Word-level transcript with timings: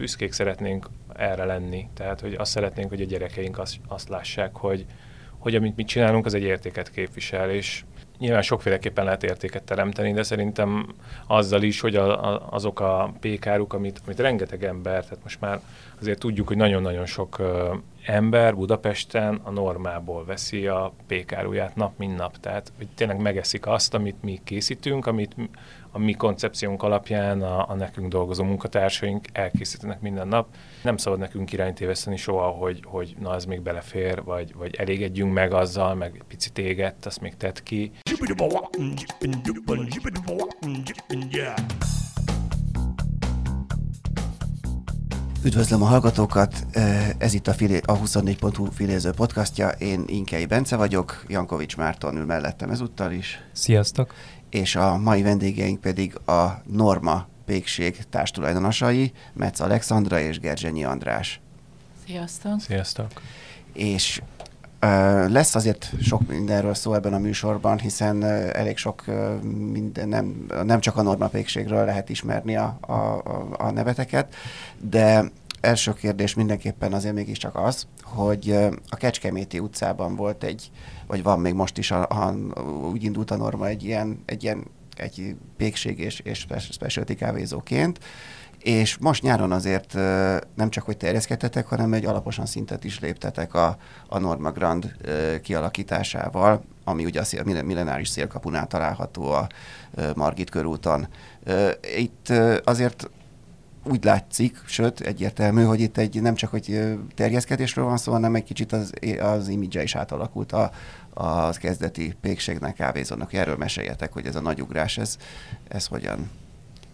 büszkék 0.00 0.32
szeretnénk 0.32 0.86
erre 1.14 1.44
lenni. 1.44 1.88
Tehát, 1.94 2.20
hogy 2.20 2.34
azt 2.34 2.50
szeretnénk, 2.50 2.88
hogy 2.88 3.00
a 3.00 3.04
gyerekeink 3.04 3.58
azt, 3.58 3.76
azt 3.88 4.08
lássák, 4.08 4.56
hogy, 4.56 4.86
hogy 5.38 5.54
amit 5.54 5.76
mi 5.76 5.84
csinálunk, 5.84 6.26
az 6.26 6.34
egy 6.34 6.42
értéket 6.42 6.90
képvisel, 6.90 7.50
és 7.50 7.84
nyilván 8.18 8.42
sokféleképpen 8.42 9.04
lehet 9.04 9.22
értéket 9.22 9.62
teremteni, 9.62 10.12
de 10.12 10.22
szerintem 10.22 10.94
azzal 11.26 11.62
is, 11.62 11.80
hogy 11.80 11.96
a, 11.96 12.24
a, 12.24 12.48
azok 12.50 12.80
a 12.80 13.12
pékáruk, 13.20 13.72
amit, 13.72 14.00
amit 14.04 14.18
rengeteg 14.18 14.64
ember, 14.64 15.04
tehát 15.04 15.22
most 15.22 15.40
már 15.40 15.60
azért 16.00 16.18
tudjuk, 16.18 16.48
hogy 16.48 16.56
nagyon-nagyon 16.56 17.06
sok 17.06 17.40
ember 18.06 18.54
Budapesten 18.54 19.40
a 19.42 19.50
normából 19.50 20.24
veszi 20.24 20.66
a 20.66 20.92
pékáruját 21.06 21.76
nap, 21.76 21.98
mint 21.98 22.16
nap. 22.16 22.36
Tehát, 22.36 22.72
hogy 22.76 22.88
tényleg 22.94 23.20
megeszik 23.20 23.66
azt, 23.66 23.94
amit 23.94 24.22
mi 24.22 24.40
készítünk, 24.44 25.06
amit 25.06 25.34
a 25.92 25.98
mi 25.98 26.12
koncepciónk 26.12 26.82
alapján 26.82 27.42
a, 27.42 27.68
a 27.68 27.74
nekünk 27.74 28.08
dolgozó 28.08 28.44
munkatársaink 28.44 29.26
elkészítenek 29.32 30.00
minden 30.00 30.28
nap. 30.28 30.46
Nem 30.82 30.96
szabad 30.96 31.18
nekünk 31.18 31.52
irányt 31.52 31.80
éveszteni 31.80 32.16
soha, 32.16 32.48
hogy, 32.48 32.82
hogy 32.84 33.14
na, 33.18 33.34
ez 33.34 33.44
még 33.44 33.60
belefér, 33.60 34.22
vagy, 34.22 34.54
vagy 34.54 34.74
elégedjünk 34.74 35.32
meg 35.32 35.52
azzal, 35.52 35.94
meg 35.94 36.12
egy 36.14 36.22
picit 36.28 36.58
égett, 36.58 37.06
azt 37.06 37.20
még 37.20 37.36
tett 37.36 37.62
ki. 37.62 37.92
Üdvözlöm 45.44 45.82
a 45.82 45.86
hallgatókat, 45.86 46.66
ez 47.18 47.34
itt 47.34 47.46
a, 47.46 47.52
filé, 47.52 47.80
a 47.84 47.98
24.hu 47.98 48.64
filéző 48.64 49.10
podcastja, 49.10 49.68
én 49.68 50.04
Inkei 50.06 50.46
Bence 50.46 50.76
vagyok, 50.76 51.24
Jankovics 51.28 51.76
Márton 51.76 52.16
ül 52.16 52.24
mellettem 52.24 52.70
ezúttal 52.70 53.12
is. 53.12 53.40
Sziasztok! 53.52 54.14
És 54.50 54.76
a 54.76 54.96
mai 54.96 55.22
vendégeink 55.22 55.80
pedig 55.80 56.16
a 56.26 56.62
Norma 56.66 57.26
pékség 57.44 57.98
társtulajdonosai, 58.10 59.12
Metz 59.32 59.60
Alexandra 59.60 60.20
és 60.20 60.40
Gerzsenyi 60.40 60.84
András. 60.84 61.40
Sziasztok! 62.06 62.60
Sziasztok! 62.60 63.10
És 63.72 64.22
lesz 65.28 65.54
azért 65.54 65.92
sok 66.00 66.28
mindenről 66.28 66.74
szó 66.74 66.94
ebben 66.94 67.12
a 67.12 67.18
műsorban, 67.18 67.78
hiszen 67.78 68.24
elég 68.52 68.76
sok 68.76 69.04
minden, 69.72 70.08
nem, 70.08 70.46
nem 70.64 70.80
csak 70.80 70.96
a 70.96 71.02
normapékségről 71.02 71.84
lehet 71.84 72.08
ismerni 72.08 72.56
a, 72.56 72.78
a, 72.80 73.22
a 73.58 73.70
neveteket, 73.70 74.34
de 74.78 75.30
első 75.60 75.92
kérdés 75.92 76.34
mindenképpen 76.34 76.92
azért 76.92 77.14
mégiscsak 77.14 77.56
az, 77.56 77.86
hogy 78.02 78.56
a 78.88 78.96
Kecskeméti 78.96 79.58
utcában 79.58 80.16
volt 80.16 80.44
egy, 80.44 80.70
vagy 81.06 81.22
van 81.22 81.40
még 81.40 81.54
most 81.54 81.78
is, 81.78 81.90
a, 81.90 82.02
a, 82.08 82.34
úgy 82.92 83.04
indult 83.04 83.30
a 83.30 83.36
norma 83.36 83.66
egy 83.66 83.84
ilyen, 83.84 84.22
egy 84.26 84.42
ilyen 84.42 84.64
egy 84.96 85.36
pékség 85.56 85.98
és, 85.98 86.20
és 86.20 86.46
specialty 86.70 87.14
kávézóként, 87.14 87.98
és 88.62 88.96
most 88.98 89.22
nyáron 89.22 89.52
azért 89.52 89.94
nem 90.54 90.70
csak, 90.70 90.84
hogy 90.84 90.96
terjeszkedtetek, 90.96 91.66
hanem 91.66 91.92
egy 91.92 92.04
alaposan 92.04 92.46
szintet 92.46 92.84
is 92.84 93.00
léptetek 93.00 93.54
a, 93.54 93.76
a 94.08 94.18
Norma 94.18 94.50
Grand 94.50 94.94
kialakításával, 95.42 96.62
ami 96.84 97.04
ugye 97.04 97.20
a 97.20 97.42
millenáris 97.44 98.08
szélkapunál 98.08 98.66
található 98.66 99.30
a 99.30 99.46
Margit 100.14 100.50
körúton. 100.50 101.08
Itt 101.96 102.28
azért 102.64 103.10
úgy 103.84 104.04
látszik, 104.04 104.62
sőt, 104.66 105.00
egyértelmű, 105.00 105.62
hogy 105.62 105.80
itt 105.80 105.96
egy 105.96 106.22
nem 106.22 106.34
csak 106.34 106.50
hogy 106.50 106.96
terjeszkedésről 107.14 107.84
van 107.84 107.96
szó, 107.96 108.12
hanem 108.12 108.34
egy 108.34 108.44
kicsit 108.44 108.72
az, 108.72 108.92
az 109.20 109.48
imidzse 109.48 109.82
is 109.82 109.94
átalakult 109.94 110.52
a, 110.52 110.70
az 111.14 111.56
kezdeti 111.56 112.14
pékségnek, 112.20 112.74
kávézónak. 112.74 113.32
Erről 113.32 113.56
meséljetek, 113.56 114.12
hogy 114.12 114.26
ez 114.26 114.36
a 114.36 114.40
nagy 114.40 114.60
ugrás, 114.62 114.98
ez, 114.98 115.16
ez 115.68 115.86
hogyan 115.86 116.30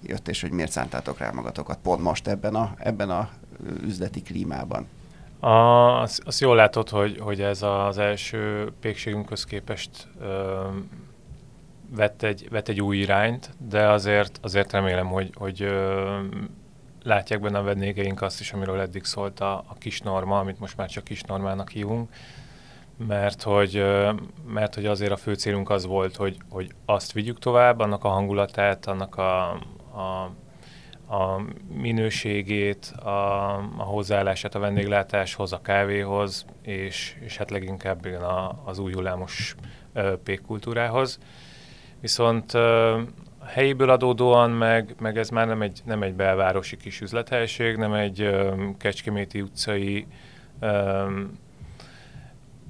jött, 0.02 0.28
és 0.28 0.41
hogy 0.41 0.50
miért 0.50 0.70
szántátok 0.70 1.19
rá 1.19 1.30
magatokat 1.30 1.78
pont 1.83 2.02
most 2.02 2.28
ebben 2.28 2.55
a, 2.55 2.75
ebben 2.78 3.11
a 3.11 3.28
üzleti 3.83 4.22
klímában? 4.22 4.86
A, 5.41 5.48
azt, 6.00 6.22
azt 6.25 6.41
jól 6.41 6.56
látod, 6.56 6.88
hogy, 6.88 7.19
hogy 7.19 7.41
ez 7.41 7.62
az 7.62 7.98
első 7.98 8.72
pékségünkhöz 8.80 9.44
képest 9.44 10.08
ö, 10.20 10.62
vett, 11.91 12.22
egy, 12.22 12.48
vett 12.50 12.69
egy 12.69 12.81
új 12.81 12.97
irányt, 12.97 13.50
de 13.69 13.88
azért, 13.88 14.38
azért 14.43 14.72
remélem, 14.72 15.06
hogy, 15.06 15.31
hogy 15.34 15.62
ö, 15.62 16.19
látják 17.03 17.41
benne 17.41 17.59
a 17.59 17.62
vendégeink 17.62 18.22
azt 18.22 18.41
is, 18.41 18.53
amiről 18.53 18.81
eddig 18.81 19.04
szólt 19.04 19.41
a, 19.41 19.65
a 19.66 19.75
kis 19.78 20.00
norma, 20.00 20.38
amit 20.38 20.59
most 20.59 20.76
már 20.76 20.88
csak 20.88 21.04
kis 21.04 21.22
normának 21.22 21.70
hívunk, 21.70 22.10
mert 23.06 23.43
hogy, 23.43 23.84
mert 24.49 24.75
hogy 24.75 24.87
azért 24.87 25.12
a 25.12 25.16
fő 25.16 25.34
célunk 25.34 25.70
az 25.70 25.87
volt, 25.87 26.16
hogy, 26.16 26.37
hogy 26.49 26.70
azt 26.84 27.12
vigyük 27.12 27.38
tovább, 27.38 27.78
annak 27.78 28.04
a 28.04 28.09
hangulatát, 28.09 28.87
annak 28.87 29.16
a, 29.16 29.59
a, 29.96 30.30
a 31.14 31.42
minőségét, 31.68 32.86
a, 32.86 33.54
a 33.56 33.82
hozzáállását 33.82 34.54
a 34.54 34.58
vendéglátáshoz, 34.58 35.52
a 35.52 35.60
kávéhoz, 35.60 36.44
és, 36.62 37.16
és 37.20 37.36
hát 37.36 37.50
leginkább 37.50 38.06
igen, 38.06 38.22
a, 38.22 38.62
az 38.64 38.78
új 38.78 38.92
hullámos 38.92 39.56
pékkultúrához. 40.24 41.18
Viszont 42.00 42.52
a 42.54 43.44
helyéből 43.44 43.90
adódóan, 43.90 44.50
meg, 44.50 44.94
meg 44.98 45.18
ez 45.18 45.28
már 45.28 45.46
nem 45.46 45.62
egy, 45.62 45.80
nem 45.84 46.02
egy 46.02 46.14
belvárosi 46.14 46.76
kis 46.76 47.00
üzlethelység, 47.00 47.76
nem 47.76 47.92
egy 47.92 48.20
ö, 48.20 48.54
Kecskeméti 48.78 49.40
utcai 49.40 50.06
ö, 50.60 51.04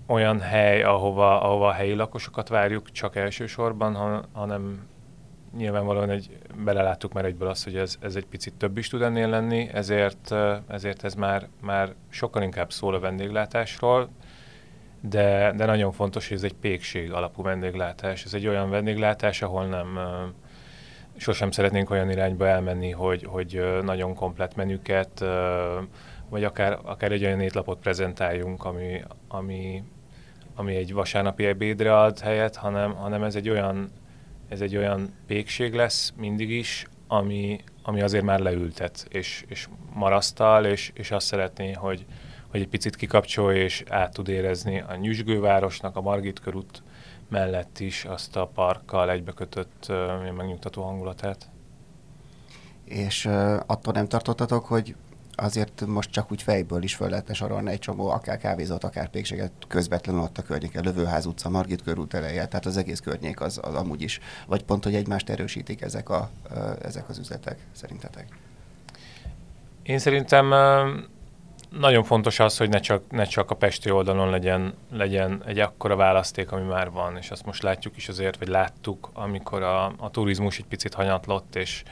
olyan 0.06 0.40
hely, 0.40 0.82
ahova, 0.82 1.42
ahova 1.42 1.68
a 1.68 1.72
helyi 1.72 1.94
lakosokat 1.94 2.48
várjuk 2.48 2.92
csak 2.92 3.16
elsősorban, 3.16 4.24
hanem 4.32 4.88
nyilvánvalóan 5.56 6.10
egy, 6.10 6.38
beleláttuk 6.64 7.12
már 7.12 7.24
egyből 7.24 7.48
azt, 7.48 7.64
hogy 7.64 7.76
ez, 7.76 7.96
ez 8.00 8.16
egy 8.16 8.26
picit 8.26 8.54
több 8.54 8.78
is 8.78 8.88
tud 8.88 9.02
ennél 9.02 9.28
lenni, 9.28 9.68
ezért, 9.72 10.34
ezért 10.68 11.04
ez 11.04 11.14
már, 11.14 11.48
már 11.60 11.94
sokkal 12.08 12.42
inkább 12.42 12.72
szól 12.72 12.94
a 12.94 13.00
vendéglátásról, 13.00 14.08
de, 15.00 15.52
de 15.56 15.64
nagyon 15.64 15.92
fontos, 15.92 16.28
hogy 16.28 16.36
ez 16.36 16.42
egy 16.42 16.54
pékség 16.54 17.12
alapú 17.12 17.42
vendéglátás. 17.42 18.24
Ez 18.24 18.34
egy 18.34 18.46
olyan 18.46 18.70
vendéglátás, 18.70 19.42
ahol 19.42 19.66
nem 19.66 19.98
sosem 21.16 21.50
szeretnénk 21.50 21.90
olyan 21.90 22.10
irányba 22.10 22.46
elmenni, 22.46 22.90
hogy, 22.90 23.24
hogy 23.24 23.80
nagyon 23.82 24.14
komplet 24.14 24.56
menüket, 24.56 25.24
vagy 26.28 26.44
akár, 26.44 26.78
akár 26.82 27.12
egy 27.12 27.24
olyan 27.24 27.40
étlapot 27.40 27.78
prezentáljunk, 27.78 28.64
ami, 28.64 29.02
ami, 29.28 29.82
ami 30.54 30.76
egy 30.76 30.92
vasárnapi 30.92 31.44
ebédre 31.44 31.98
ad 31.98 32.18
helyet, 32.18 32.56
hanem, 32.56 32.94
hanem 32.94 33.22
ez 33.22 33.34
egy 33.34 33.48
olyan 33.48 33.90
ez 34.48 34.60
egy 34.60 34.76
olyan 34.76 35.14
pékség 35.26 35.74
lesz 35.74 36.12
mindig 36.16 36.50
is, 36.50 36.86
ami, 37.06 37.60
ami 37.82 38.00
azért 38.02 38.24
már 38.24 38.40
leültet, 38.40 39.06
és, 39.08 39.44
és 39.48 39.68
marasztal, 39.94 40.64
és, 40.64 40.90
és 40.94 41.10
azt 41.10 41.26
szeretné, 41.26 41.72
hogy, 41.72 42.06
hogy 42.48 42.60
egy 42.60 42.68
picit 42.68 42.96
kikapcsolja, 42.96 43.62
és 43.62 43.84
át 43.88 44.12
tud 44.12 44.28
érezni 44.28 44.80
a 44.80 44.96
nyüzsgővárosnak, 44.96 45.96
a 45.96 46.00
Margit 46.00 46.40
körút 46.40 46.82
mellett 47.28 47.78
is 47.78 48.04
azt 48.04 48.36
a 48.36 48.46
parkkal 48.54 49.10
egybekötött 49.10 49.86
uh, 49.88 50.32
megnyugtató 50.36 50.82
hangulatát. 50.82 51.50
És 52.84 53.24
uh, 53.24 53.60
attól 53.66 53.92
nem 53.92 54.08
tartottatok, 54.08 54.64
hogy 54.64 54.94
azért 55.36 55.86
most 55.86 56.10
csak 56.10 56.30
úgy 56.32 56.42
fejből 56.42 56.82
is 56.82 56.94
föl 56.94 57.08
lehetne 57.08 57.34
sorolni 57.34 57.70
egy 57.70 57.78
csomó, 57.78 58.08
akár 58.08 58.38
kávézót, 58.38 58.84
akár 58.84 59.08
pékséget 59.08 59.52
közvetlenül 59.68 60.22
ott 60.22 60.38
a 60.38 60.42
környéken, 60.42 60.84
Lövőház 60.84 61.26
utca, 61.26 61.48
Margit 61.48 61.82
körút 61.82 62.14
eleje, 62.14 62.46
tehát 62.46 62.66
az 62.66 62.76
egész 62.76 63.00
környék 63.00 63.40
az, 63.40 63.60
az 63.62 63.74
amúgy 63.74 64.02
is, 64.02 64.20
vagy 64.46 64.62
pont, 64.62 64.84
hogy 64.84 64.94
egymást 64.94 65.30
erősítik 65.30 65.80
ezek, 65.80 66.08
a, 66.08 66.30
ezek 66.82 67.08
az 67.08 67.18
üzletek, 67.18 67.58
szerintetek? 67.72 68.26
Én 69.82 69.98
szerintem 69.98 70.52
nagyon 71.70 72.04
fontos 72.04 72.38
az, 72.38 72.56
hogy 72.56 72.68
ne 72.68 72.78
csak, 72.78 73.10
ne 73.10 73.24
csak 73.24 73.50
a 73.50 73.54
pesti 73.54 73.90
oldalon 73.90 74.30
legyen, 74.30 74.74
legyen 74.92 75.42
egy 75.46 75.58
akkora 75.58 75.96
választék, 75.96 76.52
ami 76.52 76.66
már 76.66 76.90
van, 76.90 77.16
és 77.16 77.30
azt 77.30 77.46
most 77.46 77.62
látjuk 77.62 77.96
is 77.96 78.08
azért, 78.08 78.38
vagy 78.38 78.48
láttuk, 78.48 79.10
amikor 79.12 79.62
a, 79.62 79.84
a 79.98 80.10
turizmus 80.10 80.58
egy 80.58 80.66
picit 80.66 80.94
hanyatlott, 80.94 81.54
és, 81.54 81.82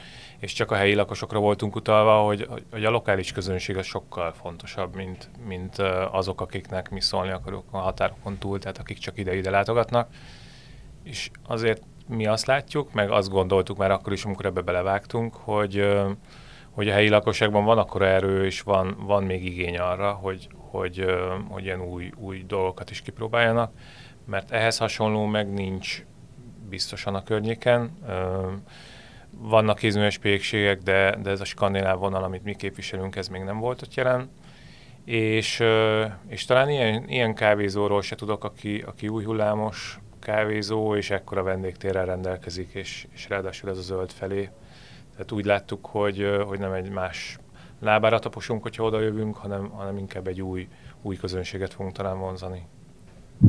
és 0.45 0.53
csak 0.53 0.71
a 0.71 0.75
helyi 0.75 0.93
lakosokra 0.93 1.39
voltunk 1.39 1.75
utalva, 1.75 2.25
hogy, 2.25 2.47
hogy 2.71 2.85
a 2.85 2.89
lokális 2.89 3.31
közönség 3.31 3.77
az 3.77 3.85
sokkal 3.85 4.33
fontosabb, 4.33 4.95
mint, 4.95 5.29
mint 5.47 5.77
azok, 6.11 6.41
akiknek 6.41 6.89
mi 6.89 7.01
szólni 7.01 7.31
akarok 7.31 7.63
a 7.71 7.77
határokon 7.77 8.37
túl, 8.37 8.59
tehát 8.59 8.77
akik 8.77 8.97
csak 8.97 9.17
ide-ide 9.17 9.49
látogatnak. 9.49 10.09
És 11.03 11.29
azért 11.47 11.81
mi 12.07 12.25
azt 12.27 12.45
látjuk, 12.45 12.93
meg 12.93 13.11
azt 13.11 13.29
gondoltuk 13.29 13.77
már 13.77 13.91
akkor 13.91 14.13
is, 14.13 14.25
amikor 14.25 14.45
ebbe 14.45 14.61
belevágtunk, 14.61 15.35
hogy, 15.35 15.85
hogy 16.71 16.89
a 16.89 16.93
helyi 16.93 17.09
lakosságban 17.09 17.65
van 17.65 17.77
akkora 17.77 18.05
erő, 18.05 18.45
és 18.45 18.61
van, 18.61 18.95
van 18.99 19.23
még 19.23 19.45
igény 19.45 19.77
arra, 19.77 20.11
hogy, 20.11 20.47
hogy, 20.69 21.05
hogy 21.49 21.63
ilyen 21.63 21.81
új, 21.81 22.11
új 22.17 22.43
dolgokat 22.47 22.89
is 22.89 23.01
kipróbáljanak, 23.01 23.71
mert 24.25 24.51
ehhez 24.51 24.77
hasonló 24.77 25.25
meg 25.25 25.53
nincs 25.53 26.05
biztosan 26.69 27.15
a 27.15 27.23
környéken 27.23 27.91
vannak 29.37 29.77
kézműves 29.77 30.17
pékségek, 30.17 30.81
de, 30.81 31.15
de 31.21 31.29
ez 31.29 31.41
a 31.41 31.45
skandináv 31.45 31.99
vonal, 31.99 32.23
amit 32.23 32.43
mi 32.43 32.55
képviselünk, 32.55 33.15
ez 33.15 33.27
még 33.27 33.41
nem 33.41 33.59
volt 33.59 33.81
ott 33.81 33.93
jelen. 33.93 34.29
És, 35.05 35.63
és 36.27 36.45
talán 36.45 36.69
ilyen, 36.69 37.09
ilyen 37.09 37.33
kávézóról 37.33 38.01
se 38.01 38.15
tudok, 38.15 38.43
aki, 38.43 38.83
aki 38.85 39.07
új 39.07 39.23
hullámos 39.23 39.99
kávézó, 40.19 40.95
és 40.95 41.09
ekkora 41.09 41.43
vendégtérrel 41.43 42.05
rendelkezik, 42.05 42.73
és, 42.73 43.07
és 43.13 43.29
ráadásul 43.29 43.69
ez 43.69 43.77
a 43.77 43.81
zöld 43.81 44.11
felé. 44.11 44.49
Tehát 45.11 45.31
úgy 45.31 45.45
láttuk, 45.45 45.85
hogy, 45.85 46.41
hogy 46.45 46.59
nem 46.59 46.71
egy 46.71 46.89
más, 46.89 47.37
lábára 47.79 48.19
taposunk, 48.19 48.61
hogyha 48.61 48.83
oda 48.83 48.99
jövünk, 48.99 49.35
hanem, 49.35 49.69
hanem 49.69 49.97
inkább 49.97 50.27
egy 50.27 50.41
új, 50.41 50.67
új 51.01 51.15
közönséget 51.15 51.73
fogunk 51.73 51.95
talán 51.95 52.19
vonzani. 52.19 52.67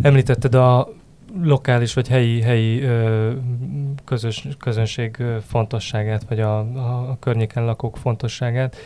Említetted 0.02 0.54
a 0.54 0.88
lokális 1.42 1.94
vagy 1.94 2.08
helyi, 2.08 2.40
helyi 2.40 2.84
közös, 4.04 4.48
közönség 4.58 5.22
fontosságát, 5.46 6.24
vagy 6.28 6.40
a, 6.40 6.58
a, 6.58 7.16
környéken 7.20 7.64
lakók 7.64 7.96
fontosságát. 7.96 8.76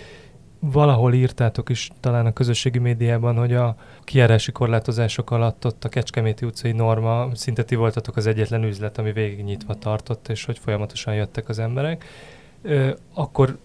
Valahol 0.60 1.12
írtátok 1.12 1.68
is 1.68 1.90
talán 2.00 2.26
a 2.26 2.32
közösségi 2.32 2.78
médiában, 2.78 3.36
hogy 3.36 3.54
a 3.54 3.76
kiárási 4.04 4.52
korlátozások 4.52 5.30
alatt 5.30 5.66
ott 5.66 5.84
a 5.84 5.88
Kecskeméti 5.88 6.46
utcai 6.46 6.72
norma, 6.72 7.28
szinte 7.34 7.62
ti 7.62 7.74
voltatok 7.74 8.16
az 8.16 8.26
egyetlen 8.26 8.64
üzlet, 8.64 8.98
ami 8.98 9.12
végig 9.12 9.44
nyitva 9.44 9.74
tartott, 9.74 10.28
és 10.28 10.44
hogy 10.44 10.58
folyamatosan 10.58 11.14
jöttek 11.14 11.48
az 11.48 11.58
emberek. 11.58 12.04
Akkor 13.14 13.58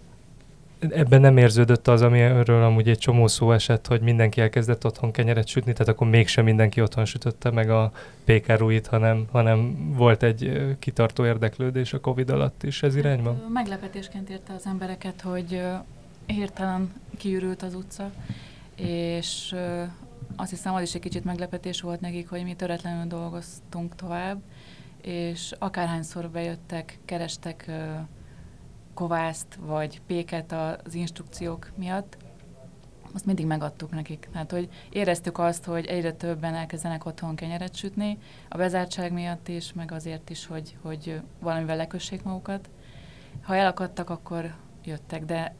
ebben 0.80 1.22
nem 1.22 1.38
érződött 1.38 1.88
az, 1.88 2.02
amiről 2.02 2.64
amúgy 2.64 2.90
egy 2.90 2.98
csomó 2.98 3.28
szó 3.28 3.52
esett, 3.52 3.88
hogy 3.88 4.02
mindenki 4.02 4.42
elkezdett 4.42 4.86
otthon 4.86 5.12
kenyeret 5.12 5.48
sütni, 5.48 5.72
tehát 5.72 5.88
akkor 5.88 6.08
mégsem 6.08 6.44
mindenki 6.44 6.82
otthon 6.82 7.06
sütötte 7.06 7.52
meg 7.52 7.70
a 7.70 7.92
pékárúit, 8.26 8.88
hanem, 8.88 9.26
hanem 9.32 9.76
volt 9.94 10.24
egy 10.24 10.76
kitartó 10.80 11.26
érdeklődés 11.26 11.94
a 11.94 12.00
Covid 12.00 12.30
alatt 12.30 12.64
is 12.64 12.84
ez 12.84 12.96
irányban? 12.96 13.40
Hát, 13.42 13.50
meglepetésként 13.50 14.30
érte 14.30 14.54
az 14.54 14.66
embereket, 14.66 15.22
hogy 15.22 15.62
hirtelen 16.26 16.94
kiürült 17.18 17.62
az 17.62 17.76
utca, 17.76 18.12
és 18.76 19.56
azt 20.36 20.50
hiszem, 20.50 20.74
az 20.74 20.82
is 20.82 20.94
egy 20.94 21.02
kicsit 21.02 21.24
meglepetés 21.24 21.82
volt 21.82 22.02
nekik, 22.02 22.30
hogy 22.30 22.44
mi 22.44 22.54
töretlenül 22.54 23.08
dolgoztunk 23.08 23.96
tovább, 23.96 24.42
és 25.02 25.54
akárhányszor 25.60 26.30
bejöttek, 26.30 26.98
kerestek 27.06 27.72
kovászt 28.96 29.58
vagy 29.60 30.02
péket 30.02 30.52
az 30.52 30.94
instrukciók 30.94 31.72
miatt, 31.76 32.18
azt 33.14 33.26
mindig 33.26 33.46
megadtuk 33.46 33.92
nekik. 33.92 34.28
Tehát, 34.32 34.52
hogy 34.52 34.70
éreztük 34.90 35.38
azt, 35.38 35.66
hogy 35.66 35.86
egyre 35.86 36.14
többen 36.14 36.54
elkezdenek 36.54 37.06
otthon 37.06 37.36
kenyeret 37.36 37.76
sütni, 37.76 38.18
a 38.50 38.58
bezártság 38.58 39.14
miatt 39.14 39.48
is, 39.48 39.74
meg 39.74 39.92
azért 39.92 40.30
is, 40.30 40.46
hogy, 40.46 40.78
hogy 40.82 41.22
valamivel 41.40 41.76
lekössék 41.76 42.24
magukat. 42.24 42.70
Ha 43.42 43.56
elakadtak, 43.56 44.10
akkor 44.10 44.56
jöttek, 44.84 45.26
de 45.26 45.56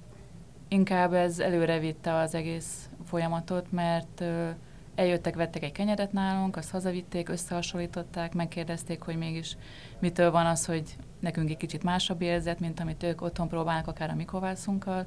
inkább 0.68 1.14
ez 1.14 1.40
előre 1.40 1.80
vitte 1.80 2.14
az 2.14 2.36
egész 2.36 2.90
folyamatot, 3.06 3.72
mert 3.72 4.24
eljöttek, 4.96 5.36
vettek 5.36 5.64
egy 5.64 5.72
kenyeret 5.72 6.12
nálunk, 6.12 6.56
azt 6.56 6.72
hazavitték, 6.72 7.30
összehasonlították, 7.30 8.34
megkérdezték, 8.34 9.02
hogy 9.02 9.18
mégis 9.18 9.58
mitől 10.00 10.32
van 10.32 10.46
az, 10.46 10.66
hogy 10.66 10.96
nekünk 11.20 11.50
egy 11.50 11.58
kicsit 11.58 11.84
másabb 11.84 12.22
érzet, 12.22 12.60
mint 12.60 12.80
amit 12.80 13.04
ők 13.04 13.22
otthon 13.22 13.48
próbálnak, 13.48 13.88
akár 13.88 14.10
a 14.10 14.16
mi 14.16 14.26
kovászunkkal. 14.26 15.06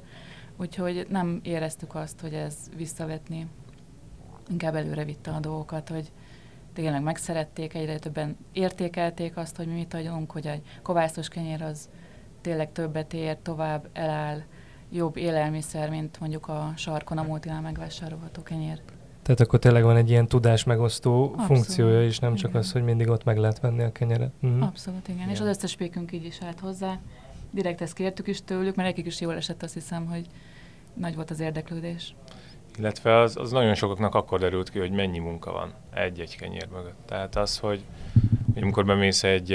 Úgyhogy 0.57 1.07
nem 1.09 1.39
éreztük 1.43 1.95
azt, 1.95 2.19
hogy 2.19 2.33
ez 2.33 2.55
visszavetni. 2.75 3.47
Inkább 4.49 4.75
előre 4.75 5.03
vitte 5.03 5.31
a 5.31 5.39
dolgokat, 5.39 5.89
hogy 5.89 6.11
tényleg 6.73 7.01
megszerették, 7.01 7.73
egyre 7.73 7.99
többen 7.99 8.37
értékelték 8.51 9.37
azt, 9.37 9.55
hogy 9.55 9.67
mi 9.67 9.73
mit 9.73 9.93
adjunk, 9.93 10.31
hogy 10.31 10.47
egy 10.47 10.61
kovászos 10.81 11.27
kenyér 11.27 11.61
az 11.61 11.89
tényleg 12.41 12.71
többet 12.71 13.13
ér, 13.13 13.37
tovább 13.37 13.89
eláll, 13.93 14.41
jobb 14.91 15.17
élelmiszer, 15.17 15.89
mint 15.89 16.19
mondjuk 16.19 16.47
a 16.47 16.73
sarkon 16.75 17.17
a 17.17 17.23
multinál 17.23 17.61
megvásárolható 17.61 18.43
kenyér. 18.43 18.81
Tehát 19.29 19.43
akkor 19.43 19.59
tényleg 19.59 19.83
van 19.83 19.95
egy 19.95 20.09
ilyen 20.09 20.27
tudás 20.27 20.63
megosztó 20.63 21.23
Abszolút. 21.23 21.45
funkciója 21.45 22.05
is, 22.05 22.19
nem 22.19 22.35
csak 22.35 22.49
igen. 22.49 22.61
az, 22.61 22.71
hogy 22.71 22.83
mindig 22.83 23.09
ott 23.09 23.23
meg 23.23 23.37
lehet 23.37 23.59
venni 23.59 23.83
a 23.83 23.91
kenyeret. 23.91 24.31
Uh-huh. 24.41 24.63
Abszolút, 24.63 25.07
igen. 25.07 25.19
igen. 25.19 25.29
És 25.29 25.39
az 25.39 25.47
összes 25.47 25.75
pékünk 25.75 26.11
így 26.11 26.25
is 26.25 26.37
állt 26.45 26.59
hozzá. 26.59 26.99
Direkt 27.51 27.81
ezt 27.81 27.93
kértük 27.93 28.27
is 28.27 28.43
tőlük, 28.43 28.75
mert 28.75 28.89
nekik 28.89 29.05
is 29.05 29.21
jól 29.21 29.35
esett, 29.35 29.63
azt 29.63 29.73
hiszem, 29.73 30.05
hogy 30.05 30.25
nagy 30.93 31.15
volt 31.15 31.31
az 31.31 31.39
érdeklődés. 31.39 32.15
Illetve 32.77 33.17
az, 33.17 33.37
az 33.37 33.51
nagyon 33.51 33.73
sokaknak 33.73 34.15
akkor 34.15 34.39
derült 34.39 34.69
ki, 34.69 34.79
hogy 34.79 34.91
mennyi 34.91 35.19
munka 35.19 35.51
van 35.51 35.73
egy-egy 35.93 36.37
kenyér 36.37 36.67
mögött. 36.71 36.99
Tehát 37.05 37.35
az, 37.35 37.57
hogy, 37.57 37.83
hogy 38.53 38.61
amikor 38.61 38.85
bemész 38.85 39.23
egy, 39.23 39.51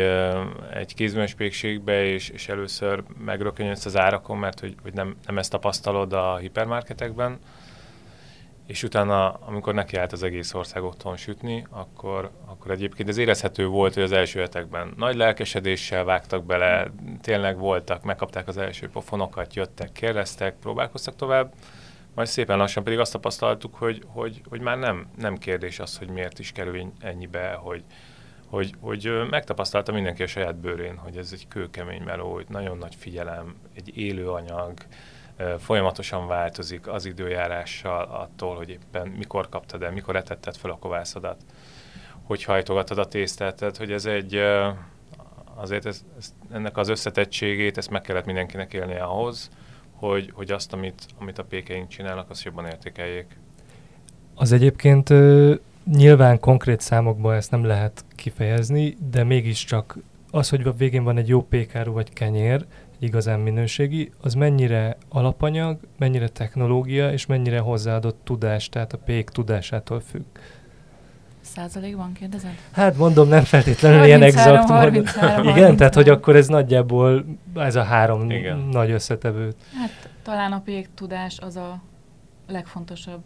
egy 0.75 0.95
kézműves 0.95 1.35
pékségbe, 1.35 2.05
és, 2.05 2.29
és 2.29 2.49
először 2.49 3.03
megrökönyödsz 3.25 3.85
az 3.85 3.97
árakon, 3.97 4.39
mert 4.39 4.61
hogy, 4.61 4.75
hogy 4.83 4.93
nem, 4.93 5.17
nem 5.27 5.39
ezt 5.39 5.51
tapasztalod 5.51 6.13
a 6.13 6.37
hipermarketekben, 6.37 7.39
és 8.67 8.83
utána, 8.83 9.33
amikor 9.33 9.75
nekiállt 9.75 10.13
az 10.13 10.23
egész 10.23 10.55
ország 10.55 10.83
otthon 10.83 11.17
sütni, 11.17 11.67
akkor, 11.71 12.31
akkor 12.47 12.71
egyébként 12.71 13.09
ez 13.09 13.17
érezhető 13.17 13.67
volt, 13.67 13.95
hogy 13.95 14.03
az 14.03 14.13
első 14.13 14.41
hetekben 14.41 14.93
nagy 14.97 15.17
lelkesedéssel 15.17 16.05
vágtak 16.05 16.45
bele, 16.45 16.91
tényleg 17.21 17.59
voltak, 17.59 18.03
megkapták 18.05 18.49
az 18.49 18.57
első 18.57 18.89
pofonokat, 18.89 19.55
jöttek, 19.55 19.93
kérdeztek, 19.93 20.55
próbálkoztak 20.61 21.17
tovább, 21.17 21.53
majd 22.15 22.29
szépen 22.29 22.59
lassan 22.59 22.85
pedig 22.85 22.99
azt 22.99 23.13
tapasztaltuk, 23.13 23.75
hogy, 23.75 24.03
hogy, 24.07 24.41
hogy 24.49 24.61
már 24.61 24.79
nem, 24.79 25.07
nem 25.17 25.39
kérdés 25.39 25.79
az, 25.79 25.99
hogy 25.99 26.09
miért 26.09 26.39
is 26.39 26.53
kerül 26.53 26.93
ennyibe, 27.01 27.53
hogy, 27.53 27.85
hogy, 28.47 28.75
hogy 28.81 29.11
megtapasztalta 29.31 29.93
mindenki 29.93 30.23
a 30.23 30.27
saját 30.27 30.57
bőrén, 30.57 30.97
hogy 30.97 31.17
ez 31.17 31.31
egy 31.33 31.49
kőkemény 31.49 32.03
meló, 32.03 32.33
hogy 32.33 32.47
nagyon 32.49 32.79
nagy 32.79 32.95
figyelem, 32.95 33.55
egy 33.75 33.99
élő 33.99 34.31
anyag, 34.31 34.75
folyamatosan 35.59 36.27
változik 36.27 36.89
az 36.89 37.05
időjárással 37.05 38.03
attól, 38.03 38.57
hogy 38.57 38.69
éppen 38.69 39.09
mikor 39.09 39.49
kaptad 39.49 39.83
el, 39.83 39.91
mikor 39.91 40.17
etetted 40.17 40.57
fel 40.57 40.71
a 40.71 40.79
kovászodat, 40.79 41.37
hogy 42.23 42.45
hajtogatod 42.45 42.99
a 42.99 43.09
tésztát, 43.09 43.57
tehát 43.57 43.77
hogy 43.77 43.93
ez 43.93 44.07
egy, 44.07 44.41
azért 45.55 45.87
ez, 45.87 46.05
ez, 46.19 46.35
ennek 46.53 46.77
az 46.77 46.89
összetettségét, 46.89 47.79
ezt 47.79 47.91
meg 47.91 48.01
kellett 48.01 48.25
mindenkinek 48.25 48.73
élnie 48.73 49.03
ahhoz, 49.03 49.51
hogy, 49.95 50.31
hogy 50.35 50.51
azt, 50.51 50.73
amit, 50.73 51.07
amit 51.19 51.39
a 51.39 51.45
pékeink 51.45 51.89
csinálnak, 51.89 52.31
azt 52.31 52.43
jobban 52.43 52.67
értékeljék. 52.67 53.39
Az 54.35 54.53
egyébként 54.53 55.09
nyilván 55.85 56.41
konkrét 56.41 56.81
számokban 56.81 57.35
ezt 57.35 57.51
nem 57.51 57.65
lehet 57.65 58.05
kifejezni, 58.17 58.97
de 59.11 59.25
mégiscsak 59.25 59.99
az, 60.31 60.49
hogy 60.49 60.67
a 60.67 60.73
végén 60.73 61.05
van 61.05 61.17
egy 61.17 61.29
jó 61.29 61.43
pékáru 61.43 61.93
vagy 61.93 62.13
kenyér, 62.13 62.67
igazán 62.99 63.41
minőségi, 63.41 64.13
az 64.21 64.35
mennyire 64.35 64.97
alapanyag, 65.09 65.79
mennyire 65.99 66.29
technológia, 66.29 67.13
és 67.13 67.27
mennyire 67.27 67.59
hozzáadott 67.59 68.21
tudás, 68.25 68.69
tehát 68.69 68.93
a 68.93 68.99
pék 68.99 69.29
tudásától 69.29 70.01
függ. 70.01 70.25
Százalékban 71.41 72.13
kérdezed? 72.13 72.55
Hát 72.73 72.97
mondom, 72.97 73.29
nem 73.29 73.45
feltétlenül 73.45 73.99
33, 73.99 74.21
ilyen 74.21 74.23
exakt. 74.23 74.69
33, 74.69 75.05
33, 75.07 75.57
Igen, 75.57 75.77
tehát 75.77 75.95
hogy 75.95 76.09
akkor 76.09 76.37
ez 76.37 76.47
nagyjából 76.47 77.25
ez 77.55 77.77
a 77.77 77.83
három 77.83 78.31
Igen. 78.31 78.59
nagy 78.59 78.91
összetevő. 78.91 79.55
Hát 79.75 80.09
talán 80.23 80.53
a 80.53 80.61
pék 80.61 80.89
tudás 80.95 81.39
az 81.39 81.57
a 81.57 81.83
legfontosabb. 82.49 83.21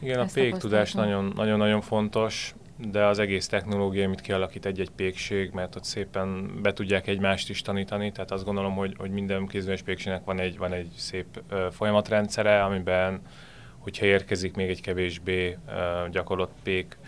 Igen, 0.00 0.20
Ezt 0.20 0.36
a 0.36 0.40
pék 0.40 0.56
tudás 0.56 0.92
nagyon-nagyon 0.92 1.80
fontos 1.80 2.54
de 2.90 3.04
az 3.04 3.18
egész 3.18 3.46
technológia, 3.46 4.04
amit 4.04 4.20
kialakít 4.20 4.66
egy-egy 4.66 4.90
pékség, 4.90 5.50
mert 5.50 5.76
ott 5.76 5.84
szépen 5.84 6.58
be 6.62 6.72
tudják 6.72 7.06
egymást 7.06 7.50
is 7.50 7.62
tanítani, 7.62 8.12
tehát 8.12 8.30
azt 8.30 8.44
gondolom, 8.44 8.74
hogy, 8.74 8.94
hogy 8.98 9.10
minden 9.10 9.46
kézműves 9.46 9.82
pékségnek 9.82 10.24
van 10.24 10.40
egy, 10.40 10.58
van 10.58 10.72
egy 10.72 10.90
szép 10.96 11.26
ö, 11.48 11.66
folyamatrendszere, 11.70 12.62
amiben, 12.62 13.20
hogyha 13.78 14.06
érkezik 14.06 14.54
még 14.54 14.68
egy 14.68 14.80
kevésbé 14.80 15.58
ö, 15.68 16.08
gyakorlott 16.10 16.52
pék, 16.62 16.98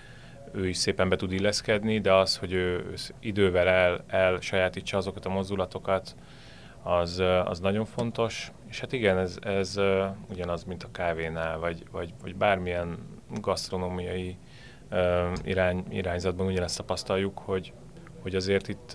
ő 0.53 0.69
is 0.69 0.77
szépen 0.77 1.09
be 1.09 1.17
tud 1.17 1.33
illeszkedni, 1.33 2.01
de 2.01 2.13
az, 2.13 2.37
hogy 2.37 2.53
ő 2.53 2.95
idővel 3.21 3.69
el, 3.69 4.05
el 4.07 4.41
sajátítsa 4.41 4.97
azokat 4.97 5.27
a 5.27 5.31
mozdulatokat, 5.31 6.15
az, 6.83 7.23
az 7.45 7.61
nagyon 7.61 7.85
fontos. 7.85 8.53
És 8.69 8.81
hát 8.81 8.93
igen, 8.93 9.19
ez, 9.19 9.39
ez 9.43 9.81
ugyanaz, 10.31 10.65
mint 10.65 10.83
a 10.83 10.91
kávénál, 10.91 11.59
vagy, 11.59 11.83
vagy, 11.91 12.13
vagy 12.23 12.37
bármilyen 12.37 12.99
gasztronómiai 13.41 14.37
irány, 15.45 15.85
irányzatban 15.91 16.47
ugyanezt 16.47 16.77
tapasztaljuk, 16.77 17.39
hogy, 17.39 17.73
hogy 18.23 18.35
azért 18.35 18.69
itt 18.69 18.91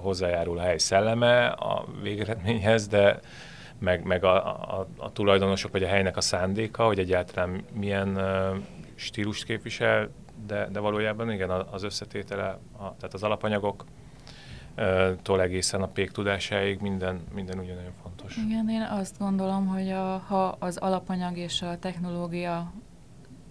hozzájárul 0.00 0.58
a 0.58 0.62
hely 0.62 0.78
szelleme 0.78 1.46
a 1.46 1.84
végeredményhez, 2.02 2.88
de 2.88 3.20
meg, 3.78 4.04
meg 4.04 4.24
a, 4.24 4.46
a, 4.78 4.86
a 4.96 5.12
tulajdonosok 5.12 5.72
vagy 5.72 5.82
a 5.82 5.88
helynek 5.88 6.16
a 6.16 6.20
szándéka, 6.20 6.84
hogy 6.84 6.98
egyáltalán 6.98 7.64
milyen 7.72 8.18
stílust 8.94 9.44
képvisel, 9.44 10.10
de, 10.46 10.68
de 10.72 10.80
valójában 10.80 11.30
igen, 11.30 11.50
az 11.50 11.82
összetétele, 11.82 12.58
a, 12.72 12.96
tehát 12.96 13.14
az 13.14 13.22
alapanyagok, 13.22 13.84
tól 15.22 15.40
egészen 15.40 15.82
a 15.82 15.86
pék 15.86 16.10
tudásáig 16.10 16.80
minden, 16.80 17.20
minden 17.34 17.58
ugyanolyan 17.58 17.92
fontos. 18.02 18.36
Igen, 18.36 18.68
én 18.68 18.82
azt 18.82 19.18
gondolom, 19.18 19.66
hogy 19.66 19.90
a, 19.90 20.18
ha 20.18 20.56
az 20.58 20.76
alapanyag 20.76 21.36
és 21.36 21.62
a 21.62 21.78
technológia 21.78 22.72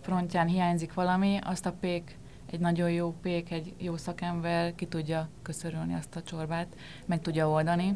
frontján 0.01 0.47
hiányzik 0.47 0.93
valami, 0.93 1.39
azt 1.43 1.65
a 1.65 1.73
pék, 1.79 2.17
egy 2.51 2.59
nagyon 2.59 2.91
jó 2.91 3.13
pék, 3.21 3.51
egy 3.51 3.73
jó 3.77 3.97
szakember 3.97 4.75
ki 4.75 4.85
tudja 4.85 5.29
köszörülni 5.41 5.93
azt 5.93 6.15
a 6.15 6.21
csorbát, 6.21 6.67
meg 7.05 7.21
tudja 7.21 7.49
oldani. 7.49 7.95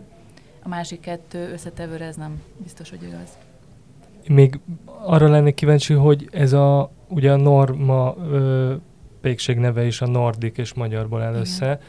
A 0.63 0.67
másik 0.67 1.00
kettő 1.00 1.51
összetevőre 1.51 2.05
ez 2.05 2.15
nem 2.15 2.41
biztos, 2.57 2.89
hogy 2.89 3.03
igaz. 3.03 3.38
Még 4.27 4.59
arra 4.85 5.27
lennék 5.27 5.53
kíváncsi, 5.53 5.93
hogy 5.93 6.29
ez 6.31 6.53
a, 6.53 6.91
ugye 7.07 7.31
a 7.31 7.35
norma 7.35 8.15
ö, 8.17 8.75
pékség 9.21 9.57
neve 9.57 9.85
is 9.85 10.01
a 10.01 10.07
nordik 10.07 10.57
és 10.57 10.74
magyarból 10.74 11.21
áll 11.21 11.33
össze. 11.33 11.79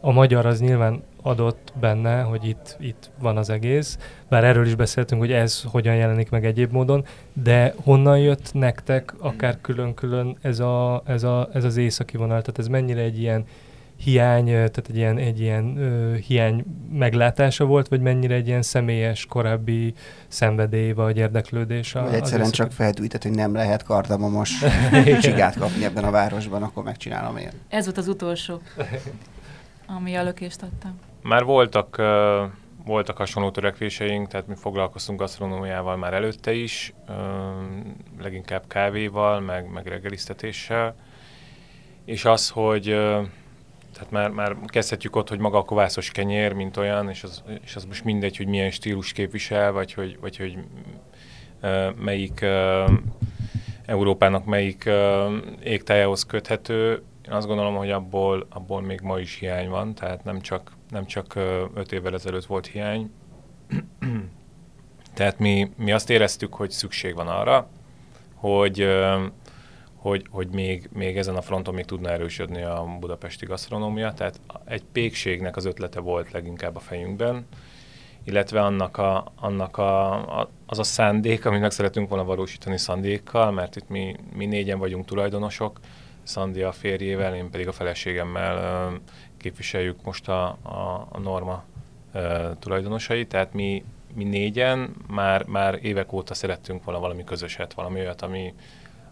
A 0.00 0.12
magyar 0.12 0.46
az 0.46 0.60
nyilván 0.60 1.02
adott 1.28 1.72
benne, 1.80 2.20
hogy 2.20 2.44
itt, 2.44 2.76
itt 2.80 3.10
van 3.18 3.36
az 3.36 3.50
egész. 3.50 3.98
Bár 4.28 4.44
erről 4.44 4.66
is 4.66 4.74
beszéltünk, 4.74 5.20
hogy 5.20 5.32
ez 5.32 5.62
hogyan 5.62 5.94
jelenik 5.94 6.30
meg 6.30 6.44
egyéb 6.44 6.72
módon, 6.72 7.04
de 7.32 7.74
honnan 7.84 8.18
jött 8.18 8.52
nektek 8.52 9.14
akár 9.18 9.58
külön-külön 9.60 10.36
ez, 10.42 10.60
a, 10.60 11.02
ez, 11.06 11.22
a, 11.22 11.48
ez 11.52 11.64
az 11.64 11.76
északi 11.76 12.16
vonal? 12.16 12.40
Tehát 12.40 12.58
ez 12.58 12.66
mennyire 12.66 13.00
egy 13.00 13.20
ilyen 13.20 13.44
hiány, 13.96 14.44
tehát 14.44 14.88
egy 14.88 14.96
ilyen, 14.96 15.18
egy 15.18 15.40
ilyen 15.40 15.76
ö, 15.76 16.14
hiány 16.14 16.64
meglátása 16.92 17.64
volt, 17.64 17.88
vagy 17.88 18.00
mennyire 18.00 18.34
egy 18.34 18.46
ilyen 18.46 18.62
személyes 18.62 19.26
korábbi 19.26 19.94
szenvedély 20.28 20.92
vagy 20.92 21.16
érdeklődés? 21.16 21.94
A, 21.94 22.02
vagy 22.02 22.14
egyszerűen 22.14 22.50
csak 22.50 22.72
feldújtett, 22.72 23.22
hogy 23.22 23.34
nem 23.34 23.54
lehet 23.54 23.82
kardamomos 23.82 24.52
csigát 25.20 25.58
kapni 25.58 25.84
ebben 25.84 26.04
a 26.04 26.10
városban, 26.10 26.62
akkor 26.62 26.84
megcsinálom 26.84 27.36
én. 27.36 27.50
Ez 27.68 27.84
volt 27.84 27.98
az 27.98 28.08
utolsó, 28.08 28.60
ami 29.86 30.14
a 30.14 30.22
lökést 30.22 30.62
adtam. 30.62 31.07
Már 31.22 31.44
voltak, 31.44 31.96
voltak 32.84 33.16
hasonló 33.16 33.50
törekvéseink, 33.50 34.28
tehát 34.28 34.46
mi 34.46 34.54
foglalkoztunk 34.54 35.18
gasztronómiával 35.18 35.96
már 35.96 36.14
előtte 36.14 36.52
is, 36.52 36.94
leginkább 38.20 38.66
kávéval, 38.66 39.40
meg, 39.40 39.70
meg 39.70 39.86
reggelisztetéssel, 39.86 40.94
és 42.04 42.24
az, 42.24 42.48
hogy 42.48 42.84
tehát 43.92 44.10
már, 44.10 44.30
már 44.30 44.56
kezdhetjük 44.66 45.16
ott, 45.16 45.28
hogy 45.28 45.38
maga 45.38 45.58
a 45.58 45.64
kovászos 45.64 46.10
kenyér, 46.10 46.52
mint 46.52 46.76
olyan, 46.76 47.08
és 47.08 47.22
az, 47.22 47.42
és 47.64 47.76
az 47.76 47.84
most 47.84 48.04
mindegy, 48.04 48.36
hogy 48.36 48.46
milyen 48.46 48.70
stílus 48.70 49.12
képvisel, 49.12 49.72
vagy 49.72 49.94
hogy, 49.94 50.18
vagy 50.20 50.36
hogy 50.36 50.58
melyik 51.96 52.46
Európának 53.86 54.44
melyik 54.44 54.90
égtájához 55.62 56.26
köthető. 56.26 57.02
Én 57.28 57.34
azt 57.34 57.46
gondolom, 57.46 57.76
hogy 57.76 57.90
abból, 57.90 58.46
abból 58.50 58.82
még 58.82 59.00
ma 59.00 59.18
is 59.18 59.34
hiány 59.38 59.68
van, 59.68 59.94
tehát 59.94 60.24
nem 60.24 60.40
csak, 60.40 60.72
nem 60.90 61.06
csak 61.06 61.34
öt 61.74 61.92
évvel 61.92 62.14
ezelőtt 62.14 62.44
volt 62.44 62.66
hiány. 62.66 63.10
tehát 65.14 65.38
mi, 65.38 65.70
mi 65.76 65.92
azt 65.92 66.10
éreztük, 66.10 66.54
hogy 66.54 66.70
szükség 66.70 67.14
van 67.14 67.28
arra, 67.28 67.68
hogy 68.34 68.88
hogy, 69.96 70.26
hogy 70.30 70.48
még, 70.48 70.88
még 70.92 71.16
ezen 71.16 71.36
a 71.36 71.42
fronton 71.42 71.74
még 71.74 71.84
tudna 71.84 72.10
erősödni 72.10 72.62
a 72.62 72.96
budapesti 73.00 73.46
gasztronómia. 73.46 74.12
Tehát 74.12 74.40
egy 74.64 74.84
pékségnek 74.92 75.56
az 75.56 75.64
ötlete 75.64 76.00
volt 76.00 76.30
leginkább 76.30 76.76
a 76.76 76.80
fejünkben, 76.80 77.46
illetve 78.24 78.60
annak, 78.60 78.96
a, 78.96 79.32
annak 79.36 79.76
a, 79.76 80.12
a, 80.40 80.50
az 80.66 80.78
a 80.78 80.82
szándék, 80.82 81.44
amit 81.44 81.60
meg 81.60 81.70
szeretünk 81.70 82.08
volna 82.08 82.24
valósítani 82.24 82.78
Szandékkal, 82.78 83.50
mert 83.50 83.76
itt 83.76 83.88
mi, 83.88 84.16
mi 84.34 84.46
négyen 84.46 84.78
vagyunk 84.78 85.04
tulajdonosok, 85.04 85.80
Szandi 86.28 86.62
a 86.62 86.72
férjével, 86.72 87.34
én 87.34 87.50
pedig 87.50 87.68
a 87.68 87.72
feleségemmel 87.72 88.92
képviseljük 89.36 90.02
most 90.02 90.28
a, 90.28 90.46
a, 90.62 91.06
a 91.10 91.18
Norma 91.18 91.64
tulajdonosai, 92.58 93.26
tehát 93.26 93.52
mi, 93.52 93.84
mi 94.14 94.24
négyen 94.24 94.94
már, 95.06 95.44
már 95.46 95.78
évek 95.82 96.12
óta 96.12 96.34
szerettünk 96.34 96.84
volna 96.84 97.00
valami 97.00 97.24
közöset, 97.24 97.74
valami 97.74 98.00
olyat, 98.00 98.22
ami, 98.22 98.54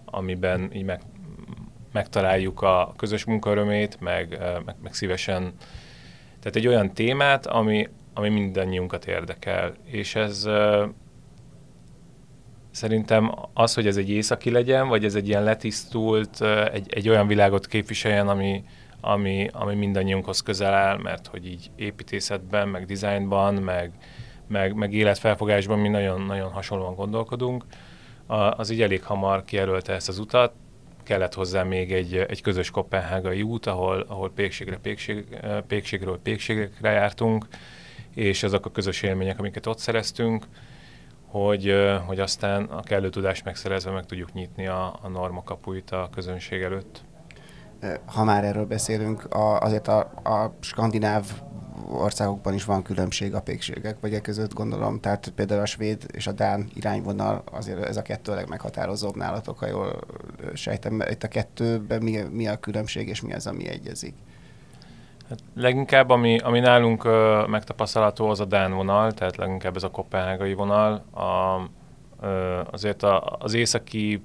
amiben 0.05 0.71
így 0.73 0.85
meg, 0.85 1.01
megtaláljuk 1.93 2.63
a 2.63 2.93
közös 2.97 3.25
munkaörömét, 3.25 4.01
meg, 4.01 4.39
meg, 4.65 4.77
meg 4.83 4.95
szívesen, 4.95 5.53
tehát 6.39 6.57
egy 6.57 6.67
olyan 6.67 6.93
témát, 6.93 7.47
ami, 7.47 7.89
ami 8.15 8.29
mindannyiunkat 8.29 9.07
érdekel, 9.07 9.75
és 9.85 10.15
ez 10.15 10.49
szerintem 12.77 13.35
az, 13.55 13.75
hogy 13.75 13.87
ez 13.87 13.97
egy 13.97 14.11
északi 14.11 14.51
legyen, 14.51 14.89
vagy 14.89 15.05
ez 15.05 15.15
egy 15.15 15.29
ilyen 15.29 15.43
letisztult, 15.43 16.43
egy, 16.73 16.93
egy 16.95 17.09
olyan 17.09 17.27
világot 17.27 17.67
képviseljen, 17.67 18.29
ami, 18.29 18.65
ami, 19.01 19.49
ami 19.53 19.75
mindannyiunkhoz 19.75 20.41
közel 20.41 20.75
áll, 20.75 20.97
mert 20.97 21.27
hogy 21.27 21.47
így 21.47 21.71
építészetben, 21.77 22.69
meg 22.69 22.87
dizájnban, 22.87 23.55
meg, 23.55 23.93
meg, 24.49 24.75
meg 24.75 24.93
életfelfogásban 24.93 25.79
mi 25.79 25.89
nagyon-nagyon 25.89 26.51
hasonlóan 26.51 26.95
gondolkodunk, 26.95 27.65
az 28.57 28.71
így 28.71 28.83
elég 28.83 29.03
hamar 29.03 29.45
kijelölte 29.45 29.93
ezt 29.93 30.09
az 30.09 30.19
utat, 30.19 30.53
kellett 31.03 31.35
hozzá 31.35 31.63
még 31.63 31.93
egy, 31.93 32.17
egy 32.17 32.43
közös 32.43 32.71
kopenhágai 32.71 33.43
út, 33.43 33.67
ahol, 33.67 34.05
ahol 34.09 34.31
pékségre, 34.35 34.79
pékség, 34.79 35.25
pékségről 35.67 36.19
pékségre 36.23 36.91
jártunk, 36.91 37.47
és 38.15 38.43
azok 38.43 38.67
a 38.67 38.71
közös 38.71 39.03
élmények, 39.03 39.39
amiket 39.39 39.67
ott 39.67 39.79
szereztünk, 39.79 40.47
hogy, 41.45 41.75
hogy 42.07 42.21
aztán 42.21 42.65
a 42.65 42.83
kellő 42.83 43.11
tudást 43.11 43.45
megszerezve 43.45 43.91
meg 43.91 44.07
tudjuk 44.07 44.33
nyitni 44.33 44.67
a, 44.67 44.99
a 45.03 45.09
norma 45.09 45.43
kapuit 45.43 45.91
a 45.91 46.09
közönség 46.15 46.63
előtt. 46.63 47.05
Ha 48.07 48.25
már 48.25 48.45
erről 48.45 48.67
beszélünk, 48.67 49.25
a, 49.25 49.61
azért 49.61 49.89
a, 49.89 49.99
a 50.25 50.55
skandináv 50.61 51.25
országokban 51.91 52.55
is 52.55 52.65
van 52.65 52.83
különbség 52.83 53.35
a 53.35 53.41
pékségek, 53.41 53.97
vagy 54.01 54.15
e 54.15 54.21
között 54.21 54.55
gondolom. 54.55 55.01
Tehát 55.01 55.33
például 55.35 55.61
a 55.61 55.67
svéd 55.67 56.07
és 56.13 56.27
a 56.27 56.33
dán 56.33 56.71
irányvonal, 56.75 57.43
azért 57.53 57.85
ez 57.85 57.97
a 57.97 58.03
kettő 58.03 58.33
a 58.33 58.35
legmeghatározóbb 58.35 59.17
nálatok, 59.17 59.59
ha 59.59 59.67
jól 59.67 60.01
sejtem. 60.55 61.01
Itt 61.11 61.23
a 61.23 61.29
kettőben 61.29 62.03
mi, 62.03 62.19
mi 62.31 62.47
a 62.47 62.57
különbség, 62.57 63.09
és 63.09 63.21
mi 63.21 63.33
az, 63.33 63.47
ami 63.47 63.69
egyezik? 63.69 64.15
Hát 65.29 65.39
leginkább, 65.55 66.11
ami, 66.11 66.39
ami 66.39 66.61
nálunk 66.61 67.05
uh, 67.05 67.47
megtapasztalható, 67.47 68.29
az 68.29 68.41
a 68.41 68.45
Dán 68.45 68.75
vonal, 68.75 69.13
tehát 69.13 69.37
leginkább 69.37 69.77
ez 69.77 69.83
a 69.83 69.91
kopenhágai 69.91 70.55
vonal. 70.55 71.05
A, 71.11 71.57
uh, 72.27 72.67
azért 72.71 73.03
a, 73.03 73.37
az 73.39 73.55
északi 73.55 74.23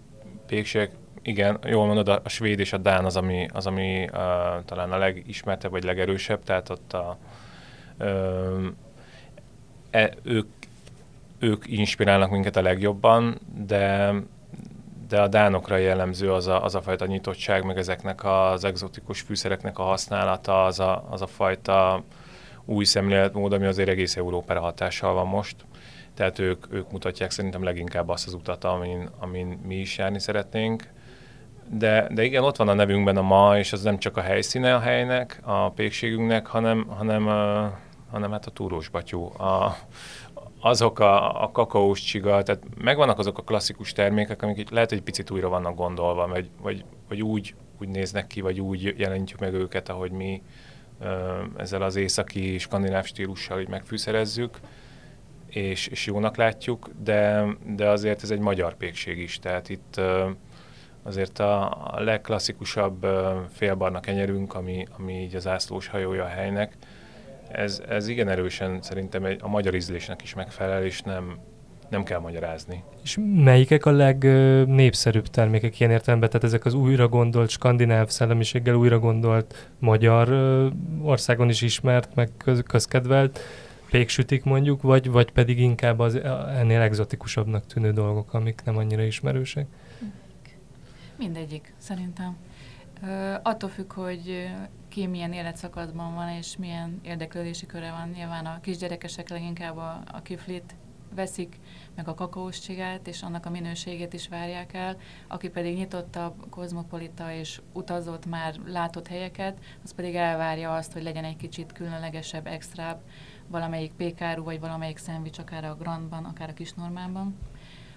pékség, 0.48 0.90
igen, 1.22 1.60
jól 1.66 1.86
mondod, 1.86 2.08
a, 2.08 2.22
a 2.24 2.30
svéd 2.30 2.60
és 2.60 2.74
a 2.74 2.78
dán 2.78 3.06
az, 3.06 3.16
ami, 3.16 3.48
az, 3.54 3.66
ami 3.66 4.04
uh, 4.04 4.10
talán 4.66 4.92
a 4.92 4.98
legismertebb 4.98 5.72
vagy 5.72 5.84
legerősebb, 5.84 6.44
tehát 6.44 6.70
ott 6.70 6.94
a, 6.94 7.18
e, 9.92 10.14
ők, 10.24 10.48
ők 11.40 11.64
inspirálnak 11.68 12.30
minket 12.30 12.56
a 12.56 12.62
legjobban, 12.62 13.40
de, 13.66 14.14
de 15.12 15.22
a 15.22 15.28
dánokra 15.28 15.78
jellemző 15.78 16.34
az 16.34 16.48
a, 16.48 16.64
az 16.64 16.76
a 16.76 16.82
fajta 16.82 17.06
nyitottság, 17.06 17.66
meg 17.66 17.78
ezeknek 17.78 18.24
az 18.24 18.64
egzotikus 18.64 19.22
fűszereknek 19.22 19.80
a 19.80 19.84
használata, 19.84 20.66
az 20.66 20.80
a, 20.80 21.08
az 21.10 21.22
a 21.22 21.28
fajta 21.28 22.04
új 22.66 22.84
szemléletmód, 22.84 23.54
ami 23.54 23.66
azért 23.66 23.90
egész 23.90 24.16
Európára 24.16 24.60
hatással 24.60 25.14
van 25.14 25.28
most. 25.28 25.56
Tehát 26.14 26.40
ők, 26.40 26.66
ők 26.70 26.92
mutatják 26.92 27.32
szerintem 27.32 27.64
leginkább 27.64 28.10
azt 28.10 28.28
az 28.28 28.34
utat, 28.34 28.64
amin, 28.64 29.10
amin 29.20 29.60
mi 29.66 29.76
is 29.76 29.98
járni 29.98 30.20
szeretnénk. 30.20 30.84
De, 31.70 32.08
de 32.12 32.24
igen, 32.24 32.44
ott 32.44 32.56
van 32.56 32.68
a 32.68 32.74
nevünkben 32.74 33.18
a 33.18 33.22
ma, 33.22 33.58
és 33.58 33.74
az 33.74 33.82
nem 33.82 33.98
csak 33.98 34.18
a 34.18 34.22
helyszíne 34.22 34.76
a 34.76 34.80
helynek, 34.80 35.40
a 35.44 35.70
pékségünknek, 35.70 36.48
hanem, 36.48 36.86
hanem 36.88 37.28
hanem 38.12 38.32
hát 38.32 38.46
a 38.46 38.52
túrós 38.52 38.90
batyú, 38.90 39.26
a, 39.26 39.78
azok 40.62 41.00
a, 41.00 41.44
a 41.44 41.52
kakaós 41.52 42.02
csiga, 42.02 42.44
tehát 42.44 42.64
megvannak 42.78 43.20
azok 43.20 43.38
a 43.38 43.44
klasszikus 43.44 43.92
termékek, 43.92 44.42
amik 44.42 44.70
lehet, 44.70 44.90
hogy 44.90 45.02
picit 45.02 45.30
újra 45.30 45.50
vannak 45.50 45.76
gondolva, 45.76 46.28
vagy, 46.28 46.50
vagy, 46.62 46.84
vagy 47.08 47.22
úgy, 47.22 47.56
úgy 47.80 47.88
néznek 47.88 48.28
ki, 48.28 48.42
vagy 48.42 48.60
úgy 48.60 48.94
jelentjük 48.98 49.40
meg 49.40 49.54
őket, 49.54 49.90
ahogy 49.90 50.12
mi 50.12 50.42
ezzel 51.58 51.82
az 51.82 51.96
északi 51.96 52.58
skandináv 52.58 53.06
stílussal 53.06 53.60
így 53.60 53.68
megfűszerezzük, 53.68 54.60
és, 55.48 55.88
és 55.88 56.06
jónak 56.06 56.36
látjuk, 56.36 56.90
de, 57.04 57.46
de 57.66 57.90
azért 57.90 58.24
ez 58.24 58.32
egy 58.32 58.40
magyar 58.40 58.76
pékség 58.76 59.18
is, 59.18 59.40
tehát 59.40 59.70
itt 59.70 60.02
azért 61.04 61.40
a, 61.40 61.72
a 61.94 62.00
legklasszikusabb 62.00 63.06
félbarna 63.50 64.00
kenyerünk, 64.00 64.54
ami, 64.54 64.88
ami 64.98 65.14
így 65.14 65.36
az 65.36 65.48
ászlós 65.48 65.88
hajója 65.88 66.24
a 66.24 66.28
helynek, 66.28 66.78
ez, 67.54 67.82
ez 67.90 68.08
igen 68.08 68.28
erősen 68.28 68.82
szerintem 68.82 69.26
egy, 69.26 69.40
a 69.44 69.48
magyar 69.48 69.76
ízlésnek 69.76 70.22
is 70.22 70.34
megfelel, 70.34 70.84
és 70.84 71.02
nem, 71.02 71.40
nem 71.90 72.04
kell 72.04 72.20
magyarázni. 72.20 72.84
És 73.04 73.18
melyikek 73.36 73.86
a 73.86 73.92
legnépszerűbb 73.92 75.28
termékek 75.28 75.80
ilyen 75.80 75.92
értelemben? 75.92 76.30
Tehát 76.30 76.46
ezek 76.46 76.66
az 76.66 76.74
újra 76.74 77.08
gondolt, 77.08 77.50
skandináv 77.50 78.08
szellemiséggel 78.08 78.76
újra 78.76 79.00
gondolt 79.00 79.70
magyar 79.80 80.30
országon 81.02 81.50
is 81.50 81.62
ismert, 81.62 82.16
meg 82.16 82.30
köz, 82.38 82.64
közkedvelt 82.68 83.40
péksütik 83.90 84.44
mondjuk, 84.44 84.82
vagy, 84.82 85.10
vagy 85.10 85.32
pedig 85.32 85.60
inkább 85.60 86.00
az 86.00 86.16
ennél 86.60 86.82
egzotikusabbnak 86.82 87.66
tűnő 87.66 87.92
dolgok, 87.92 88.34
amik 88.34 88.62
nem 88.66 88.78
annyira 88.78 89.04
ismerősek? 89.04 89.66
Mindegyik, 91.18 91.74
szerintem. 91.78 92.38
Uh, 93.02 93.34
attól 93.44 93.70
függ, 93.70 93.94
hogy 93.94 94.50
ki 94.92 95.08
milyen 95.08 95.34
életszakaszban 95.34 96.14
van, 96.14 96.30
és 96.30 96.58
milyen 96.58 97.00
érdeklődési 97.04 97.66
köre 97.66 97.92
van. 97.92 98.10
Nyilván 98.10 98.46
a 98.46 98.60
kisgyerekesek 98.62 99.30
leginkább 99.30 99.78
a, 99.78 100.02
a 100.12 100.22
kiflit 100.22 100.76
veszik, 101.16 101.60
meg 101.96 102.08
a 102.08 102.14
kakaós 102.14 102.60
csigát, 102.60 103.08
és 103.08 103.22
annak 103.22 103.46
a 103.46 103.50
minőségét 103.50 104.14
is 104.14 104.28
várják 104.28 104.74
el. 104.74 104.98
Aki 105.28 105.50
pedig 105.50 105.76
nyitottabb, 105.76 106.50
kozmopolita 106.50 107.34
és 107.34 107.62
utazott 107.74 108.26
már 108.26 108.56
látott 108.66 109.08
helyeket, 109.08 109.60
az 109.84 109.94
pedig 109.94 110.16
elvárja 110.16 110.76
azt, 110.76 110.94
hogy 110.94 111.04
legyen 111.04 111.24
egy 111.24 111.38
kicsit 111.38 111.72
különlegesebb, 111.72 112.48
extrább 112.48 113.02
valamelyik 113.48 113.94
pékáru, 113.94 114.44
vagy 114.44 114.60
valamelyik 114.60 114.98
szendvics, 114.98 115.40
akár 115.40 115.64
a 115.64 115.76
Grandban, 115.76 116.26
akár 116.26 116.50
a 116.50 116.54
Kisnormánban. 116.54 117.38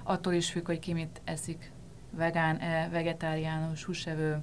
Attól 0.02 0.32
is 0.32 0.50
függ, 0.50 0.66
hogy 0.66 0.78
ki 0.78 0.92
mit 0.92 1.20
eszik, 1.24 1.72
vegán-e, 2.10 2.88
vegetáriánus, 2.88 3.84
húsevő, 3.84 4.42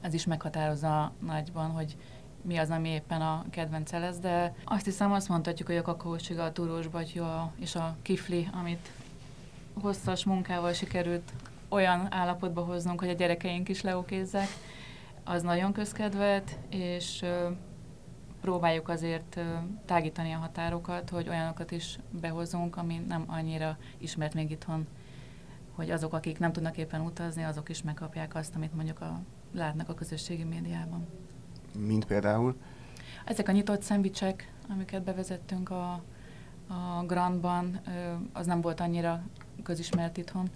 ez 0.00 0.14
is 0.14 0.26
meghatározza 0.26 1.12
nagyban, 1.26 1.70
hogy 1.70 1.96
mi 2.42 2.56
az, 2.56 2.70
ami 2.70 2.88
éppen 2.88 3.20
a 3.20 3.44
kedvence 3.50 3.98
lesz, 3.98 4.18
de 4.18 4.54
azt 4.64 4.84
hiszem 4.84 5.12
azt 5.12 5.28
mondhatjuk, 5.28 5.68
hogy 5.68 5.76
a 5.76 5.82
kakaócsiga, 5.82 6.44
a 6.44 6.52
turós 6.52 6.86
batyó 6.86 7.52
és 7.58 7.74
a 7.74 7.96
kifli, 8.02 8.48
amit 8.52 8.90
hosszas 9.80 10.24
munkával 10.24 10.72
sikerült 10.72 11.32
olyan 11.68 12.12
állapotba 12.12 12.60
hoznunk, 12.60 13.00
hogy 13.00 13.08
a 13.08 13.12
gyerekeink 13.12 13.68
is 13.68 13.82
leokézzek, 13.82 14.48
az 15.24 15.42
nagyon 15.42 15.72
közkedvelt, 15.72 16.58
és 16.70 17.24
próbáljuk 18.40 18.88
azért 18.88 19.40
tágítani 19.84 20.32
a 20.32 20.38
határokat, 20.38 21.10
hogy 21.10 21.28
olyanokat 21.28 21.70
is 21.70 21.98
behozunk, 22.10 22.76
ami 22.76 22.98
nem 23.08 23.24
annyira 23.26 23.76
ismert 23.98 24.34
még 24.34 24.50
itthon, 24.50 24.86
hogy 25.74 25.90
azok, 25.90 26.12
akik 26.12 26.38
nem 26.38 26.52
tudnak 26.52 26.76
éppen 26.76 27.00
utazni, 27.00 27.42
azok 27.42 27.68
is 27.68 27.82
megkapják 27.82 28.34
azt, 28.34 28.54
amit 28.54 28.74
mondjuk 28.74 29.00
a, 29.00 29.20
látnak 29.52 29.88
a 29.88 29.94
közösségi 29.94 30.44
médiában. 30.44 31.06
Mint 31.78 32.04
például? 32.04 32.56
Ezek 33.24 33.48
a 33.48 33.52
nyitott 33.52 33.82
szendvicsek, 33.82 34.52
amiket 34.68 35.02
bevezettünk 35.02 35.70
a, 35.70 35.92
a 36.66 37.04
Grandban, 37.06 37.80
az 38.32 38.46
nem 38.46 38.60
volt 38.60 38.80
annyira 38.80 39.22
közismert 39.62 40.16
itthon. 40.16 40.50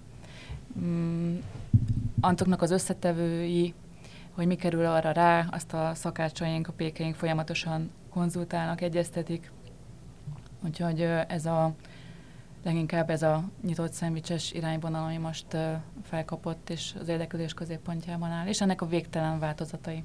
Mm, 0.78 1.36
Antoknak 2.20 2.62
az 2.62 2.70
összetevői 2.70 3.74
hogy 4.34 4.46
mi 4.46 4.54
kerül 4.54 4.86
arra 4.86 5.12
rá, 5.12 5.46
azt 5.50 5.72
a 5.72 5.94
szakácsaink, 5.94 6.68
a 6.68 6.72
pékeink 6.72 7.14
folyamatosan 7.14 7.90
konzultálnak, 8.10 8.80
egyeztetik. 8.80 9.50
Úgyhogy 10.64 11.00
ez 11.28 11.46
a 11.46 11.74
leginkább 12.64 13.10
ez 13.10 13.22
a 13.22 13.44
nyitott 13.62 13.92
szendvicses 13.92 14.52
irányvonal, 14.52 15.04
ami 15.04 15.16
most 15.16 15.46
felkapott, 16.02 16.70
és 16.70 16.94
az 17.00 17.08
érdeklődés 17.08 17.54
középpontjában 17.54 18.30
áll, 18.30 18.46
és 18.46 18.60
ennek 18.60 18.82
a 18.82 18.86
végtelen 18.86 19.38
változatai. 19.38 20.04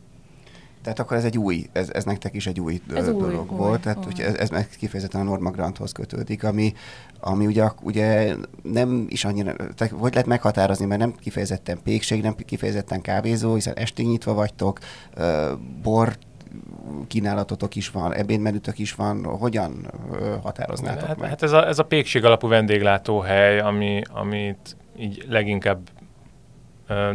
Tehát 0.82 1.00
akkor 1.00 1.18
ez 1.18 1.24
egy 1.24 1.38
új, 1.38 1.70
ez, 1.72 1.90
ez 1.90 2.04
nektek 2.04 2.34
is 2.34 2.48
egy 2.48 2.60
új 2.60 2.82
ez 2.94 3.06
dolog 3.06 3.52
új, 3.52 3.58
volt, 3.58 3.78
új, 3.78 3.82
tehát 3.82 4.06
új. 4.06 4.24
ez, 4.24 4.34
ez 4.34 4.50
meg 4.50 4.70
kifejezetten 4.78 5.22
a 5.22 5.24
Norma 5.24 5.52
Granthoz 5.52 5.92
kötődik, 5.92 6.44
ami, 6.44 6.74
ami 7.20 7.46
ugye, 7.46 7.70
ugye 7.82 8.36
nem 8.64 9.06
is 9.10 9.26
annyira, 9.26 9.56
tehát 9.56 9.94
hogy 9.94 10.12
lehet 10.12 10.28
meghatározni, 10.28 10.86
mert 10.86 11.00
nem 11.00 11.16
kifejezetten 11.16 11.80
pékség, 11.84 12.22
nem 12.22 12.36
kifejezetten 12.36 13.02
kávézó, 13.02 13.54
hiszen 13.54 13.74
estig 13.74 14.08
nyitva 14.08 14.34
vagytok, 14.34 14.80
bor 15.82 16.18
kínálatotok 17.08 17.76
is 17.76 17.90
van, 17.90 18.14
ebédmenütök 18.14 18.80
is 18.80 18.94
van, 18.96 19.24
hogyan 19.24 19.92
határoznátok 20.42 21.08
hát, 21.08 21.20
meg? 21.20 21.30
Hát 21.30 21.44
ez 21.44 21.52
a, 21.52 21.68
ez 21.68 21.80
a 21.80 21.86
pékség 21.86 22.26
alapú 22.26 22.48
vendéglátóhely, 22.48 23.60
ami, 23.60 24.02
amit 24.14 24.76
így 24.98 25.26
leginkább 25.30 25.90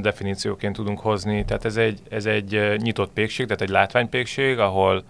definícióként 0.00 0.76
tudunk 0.76 1.00
hozni. 1.00 1.44
Tehát 1.44 1.64
ez 1.64 1.76
egy, 1.76 2.00
ez 2.10 2.26
egy 2.26 2.76
nyitott 2.76 3.12
pékség, 3.12 3.46
tehát 3.46 3.62
egy 3.62 3.68
látványpékség, 3.68 4.58
ahol, 4.58 5.04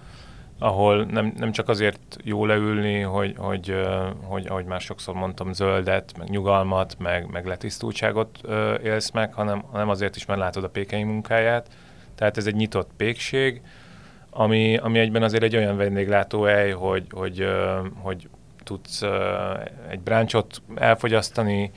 ahol 0.59 1.05
nem, 1.05 1.33
nem 1.37 1.53
csak 1.53 1.69
azért 1.69 2.17
jó 2.25 2.47
leülni, 2.47 3.01
hogy, 3.01 3.35
hogy, 3.37 3.75
hogy, 4.23 4.47
ahogy 4.47 4.65
már 4.65 4.81
sokszor 4.81 5.15
mondtam, 5.15 5.53
zöldet, 5.53 6.19
meg 6.19 6.29
nyugalmat, 6.29 6.97
meg, 6.99 7.31
meg 7.31 7.47
letisztultságot 7.47 8.41
élsz 8.83 9.11
meg, 9.11 9.35
hanem, 9.35 9.63
hanem 9.71 9.89
azért 9.89 10.17
is, 10.17 10.27
mert 10.27 10.41
látod 10.41 10.65
a 10.65 10.69
pékei 10.69 11.03
munkáját. 11.03 11.69
Tehát 12.15 12.37
ez 12.37 12.47
egy 12.47 12.55
nyitott 12.55 12.91
pékség, 12.97 13.61
ami, 14.35 14.77
ami 14.77 14.99
egyben 14.99 15.23
azért 15.23 15.43
egy 15.43 15.57
olyan 15.57 15.77
vendéglátóhely, 15.77 16.71
hogy, 16.71 17.07
hogy, 17.11 17.47
hogy 18.01 18.29
tudsz 18.65 19.03
egy 19.89 20.01
bráncsot 20.01 20.63
elfogyasztani, 20.75 21.71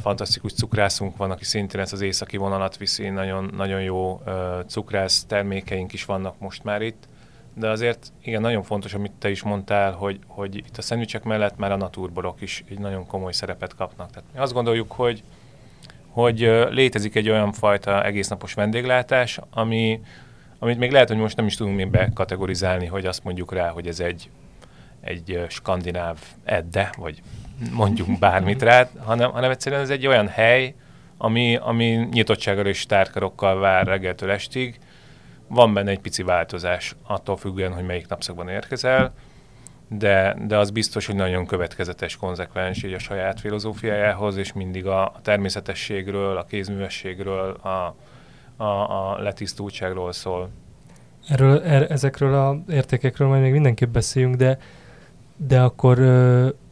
fantasztikus 0.00 0.52
cukrászunk 0.52 1.16
van, 1.16 1.30
aki 1.30 1.44
szintén 1.44 1.80
ezt 1.80 1.92
az 1.92 2.00
északi 2.00 2.36
vonalat 2.36 2.76
viszi, 2.76 3.08
nagyon, 3.08 3.50
nagyon 3.56 3.82
jó 3.82 4.22
cukrász 4.66 5.24
termékeink 5.24 5.92
is 5.92 6.04
vannak 6.04 6.38
most 6.38 6.64
már 6.64 6.82
itt, 6.82 7.08
de 7.54 7.68
azért 7.68 8.12
igen, 8.22 8.40
nagyon 8.40 8.62
fontos, 8.62 8.94
amit 8.94 9.12
te 9.18 9.30
is 9.30 9.42
mondtál, 9.42 9.92
hogy, 9.92 10.18
hogy 10.26 10.56
itt 10.56 10.76
a 10.76 10.82
szendvicsek 10.82 11.22
mellett 11.22 11.56
már 11.56 11.72
a 11.72 11.76
naturborok 11.76 12.40
is 12.40 12.64
egy 12.68 12.78
nagyon 12.78 13.06
komoly 13.06 13.32
szerepet 13.32 13.74
kapnak. 13.74 14.10
Tehát 14.10 14.28
mi 14.32 14.38
azt 14.38 14.52
gondoljuk, 14.52 14.92
hogy, 14.92 15.22
hogy 16.08 16.38
létezik 16.70 17.14
egy 17.14 17.28
olyan 17.28 17.52
fajta 17.52 18.04
egésznapos 18.04 18.54
vendéglátás, 18.54 19.40
ami, 19.50 20.00
amit 20.58 20.78
még 20.78 20.90
lehet, 20.90 21.08
hogy 21.08 21.16
most 21.16 21.36
nem 21.36 21.46
is 21.46 21.56
tudunk 21.56 21.76
még 21.76 21.90
bekategorizálni, 21.90 22.86
hogy 22.86 23.06
azt 23.06 23.24
mondjuk 23.24 23.52
rá, 23.52 23.68
hogy 23.68 23.86
ez 23.86 24.00
egy, 24.00 24.30
egy 25.00 25.44
skandináv 25.48 26.18
edde, 26.44 26.90
vagy 26.96 27.22
mondjunk 27.72 28.18
bármit 28.28 28.62
rá, 28.62 28.88
hanem, 28.98 29.30
hanem 29.30 29.50
egyszerűen 29.50 29.80
ez 29.80 29.90
egy 29.90 30.06
olyan 30.06 30.28
hely, 30.28 30.74
ami, 31.18 31.56
ami 31.56 32.08
nyitottsággal 32.10 32.66
és 32.66 32.86
tárkarokkal 32.86 33.58
vár 33.58 33.86
reggeltől 33.86 34.30
estig. 34.30 34.78
Van 35.48 35.74
benne 35.74 35.90
egy 35.90 36.00
pici 36.00 36.22
változás, 36.22 36.96
attól 37.02 37.36
függően, 37.36 37.72
hogy 37.72 37.84
melyik 37.84 38.08
napszakban 38.08 38.48
érkezel, 38.48 39.14
de, 39.88 40.36
de 40.46 40.58
az 40.58 40.70
biztos, 40.70 41.06
hogy 41.06 41.14
nagyon 41.14 41.46
következetes, 41.46 42.16
konzekvens 42.16 42.82
így 42.82 42.92
a 42.92 42.98
saját 42.98 43.40
filozófiájához, 43.40 44.36
és 44.36 44.52
mindig 44.52 44.86
a, 44.86 45.04
a 45.04 45.20
természetességről, 45.22 46.36
a 46.36 46.44
kézművességről, 46.44 47.50
a, 47.50 47.96
a, 48.56 48.64
a 48.64 49.18
letisztultságról 49.18 50.12
szól. 50.12 50.48
Erről, 51.28 51.62
er, 51.62 51.90
ezekről 51.90 52.34
a 52.34 52.62
értékekről 52.68 53.28
majd 53.28 53.42
még 53.42 53.52
mindenképp 53.52 53.92
beszéljünk, 53.92 54.34
de 54.34 54.58
de 55.36 55.60
akkor 55.60 55.98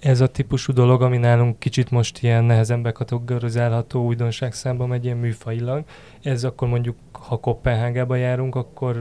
ez 0.00 0.20
a 0.20 0.26
típusú 0.26 0.72
dolog, 0.72 1.02
ami 1.02 1.16
nálunk 1.16 1.58
kicsit 1.58 1.90
most 1.90 2.22
ilyen 2.22 2.44
nehezen 2.44 2.82
bekategorizálható 2.82 4.04
újdonság 4.04 4.52
számba 4.52 4.86
megy 4.86 5.04
ilyen 5.04 5.16
műfajilag, 5.16 5.84
ez 6.22 6.44
akkor 6.44 6.68
mondjuk, 6.68 6.96
ha 7.12 7.36
Kopenhágába 7.36 8.16
járunk, 8.16 8.54
akkor 8.54 8.96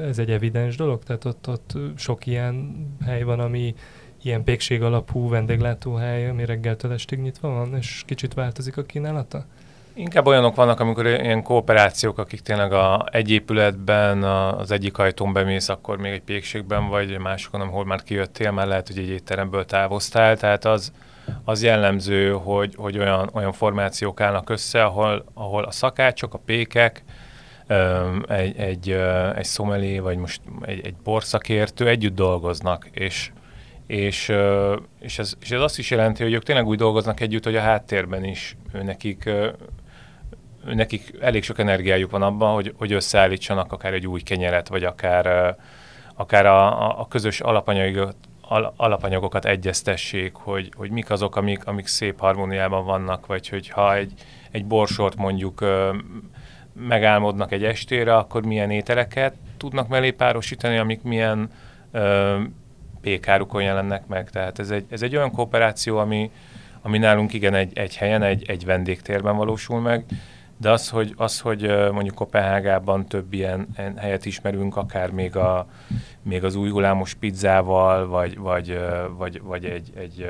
ez 0.00 0.18
egy 0.18 0.30
evidens 0.30 0.76
dolog? 0.76 1.02
Tehát 1.02 1.24
ott, 1.24 1.48
ott 1.48 1.72
sok 1.96 2.26
ilyen 2.26 2.74
hely 3.04 3.22
van, 3.22 3.40
ami 3.40 3.74
ilyen 4.22 4.44
pékség 4.44 4.82
alapú 4.82 5.28
vendéglátóhely, 5.28 6.28
ami 6.28 6.44
reggeltől 6.44 6.92
estig 6.92 7.18
nyitva 7.18 7.48
van, 7.48 7.76
és 7.76 8.02
kicsit 8.06 8.34
változik 8.34 8.76
a 8.76 8.82
kínálata? 8.82 9.44
Inkább 9.96 10.26
olyanok 10.26 10.54
vannak, 10.54 10.80
amikor 10.80 11.06
ilyen 11.06 11.42
kooperációk, 11.42 12.18
akik 12.18 12.40
tényleg 12.40 12.72
a, 12.72 13.06
egy 13.10 13.30
épületben, 13.30 14.22
a, 14.22 14.58
az 14.58 14.70
egyik 14.70 14.98
ajtón 14.98 15.32
bemész, 15.32 15.68
akkor 15.68 15.98
még 15.98 16.12
egy 16.12 16.22
pékségben 16.22 16.88
vagy, 16.88 17.18
másokon, 17.18 17.60
ahol 17.60 17.84
már 17.84 18.02
kijöttél, 18.02 18.50
már 18.50 18.66
lehet, 18.66 18.86
hogy 18.86 18.98
egy 18.98 19.08
étteremből 19.08 19.64
távoztál, 19.64 20.36
tehát 20.36 20.64
az, 20.64 20.92
az 21.44 21.62
jellemző, 21.62 22.32
hogy, 22.32 22.74
hogy 22.76 22.98
olyan, 22.98 23.30
olyan 23.32 23.52
formációk 23.52 24.20
állnak 24.20 24.50
össze, 24.50 24.84
ahol, 24.84 25.24
ahol 25.34 25.64
a 25.64 25.70
szakácsok, 25.70 26.34
a 26.34 26.38
pékek, 26.38 27.04
egy, 28.28 28.56
egy, 28.56 28.90
egy 29.34 29.44
szomelé, 29.44 29.98
vagy 29.98 30.16
most 30.16 30.40
egy, 30.60 30.86
egy 30.86 30.94
borszakértő 31.04 31.88
együtt 31.88 32.14
dolgoznak, 32.14 32.88
és, 32.92 33.30
és, 33.86 34.32
és, 35.00 35.18
ez, 35.18 35.34
és 35.40 35.50
ez 35.50 35.60
azt 35.60 35.78
is 35.78 35.90
jelenti, 35.90 36.22
hogy 36.22 36.32
ők 36.32 36.42
tényleg 36.42 36.66
úgy 36.66 36.78
dolgoznak 36.78 37.20
együtt, 37.20 37.44
hogy 37.44 37.56
a 37.56 37.60
háttérben 37.60 38.24
is 38.24 38.56
ő 38.72 38.82
nekik 38.82 39.30
nekik 40.66 41.14
elég 41.20 41.42
sok 41.42 41.58
energiájuk 41.58 42.10
van 42.10 42.22
abban, 42.22 42.54
hogy, 42.54 42.74
hogy 42.76 42.92
összeállítsanak 42.92 43.72
akár 43.72 43.92
egy 43.92 44.06
új 44.06 44.20
kenyeret, 44.20 44.68
vagy 44.68 44.84
akár, 44.84 45.56
akár 46.14 46.46
a, 46.46 47.00
a, 47.00 47.06
közös 47.08 47.40
alapanyagokat, 47.40 48.16
alapanyagokat 48.76 49.44
egyeztessék, 49.44 50.34
hogy, 50.34 50.72
hogy 50.76 50.90
mik 50.90 51.10
azok, 51.10 51.36
amik, 51.36 51.66
amik 51.66 51.86
szép 51.86 52.20
harmóniában 52.20 52.84
vannak, 52.84 53.26
vagy 53.26 53.48
hogy 53.48 53.68
ha 53.68 53.94
egy, 53.94 54.12
egy 54.50 54.64
borsort 54.64 55.16
mondjuk 55.16 55.64
megálmodnak 56.88 57.52
egy 57.52 57.64
estére, 57.64 58.16
akkor 58.16 58.44
milyen 58.44 58.70
ételeket 58.70 59.34
tudnak 59.56 59.88
mellé 59.88 60.10
párosítani, 60.10 60.76
amik 60.76 61.02
milyen 61.02 61.50
ö, 61.92 62.36
pékárukon 63.00 63.62
jelennek 63.62 64.06
meg. 64.06 64.30
Tehát 64.30 64.58
ez 64.58 64.70
egy, 64.70 64.84
ez 64.88 65.02
egy 65.02 65.16
olyan 65.16 65.30
kooperáció, 65.30 65.98
ami, 65.98 66.30
ami 66.82 66.98
nálunk 66.98 67.32
igen 67.32 67.54
egy, 67.54 67.78
egy 67.78 67.96
helyen, 67.96 68.22
egy, 68.22 68.44
egy 68.48 68.64
vendégtérben 68.64 69.36
valósul 69.36 69.80
meg, 69.80 70.04
de 70.64 70.70
az, 70.70 70.88
hogy, 70.88 71.14
az, 71.16 71.40
hogy 71.40 71.62
mondjuk 71.92 72.14
Kopenhágában 72.14 73.06
több 73.06 73.32
ilyen 73.32 73.66
helyet 73.96 74.26
ismerünk, 74.26 74.76
akár 74.76 75.10
még, 75.10 75.36
a, 75.36 75.66
még 76.22 76.44
az 76.44 76.54
új 76.54 76.70
hullámos 76.70 77.14
pizzával, 77.14 78.06
vagy, 78.06 78.38
vagy, 78.38 78.78
vagy, 79.16 79.40
vagy 79.42 79.64
egy, 79.64 79.92
egy, 79.96 80.28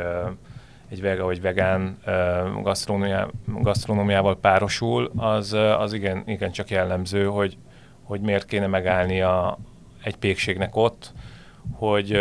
egy 0.89 1.01
vega 1.01 1.25
vagy 1.25 1.41
vegán 1.41 1.99
gasztronómiával 3.63 4.37
párosul, 4.37 5.11
az, 5.17 5.53
az 5.53 5.93
igen, 5.93 6.23
igen 6.27 6.53
csak 6.53 6.71
jellemző, 6.71 7.25
hogy, 7.25 7.57
hogy 8.03 8.21
miért 8.21 8.47
kéne 8.47 8.67
megállni 8.67 9.21
a, 9.21 9.59
egy 10.03 10.17
pékségnek 10.17 10.77
ott, 10.77 11.13
hogy, 11.73 12.19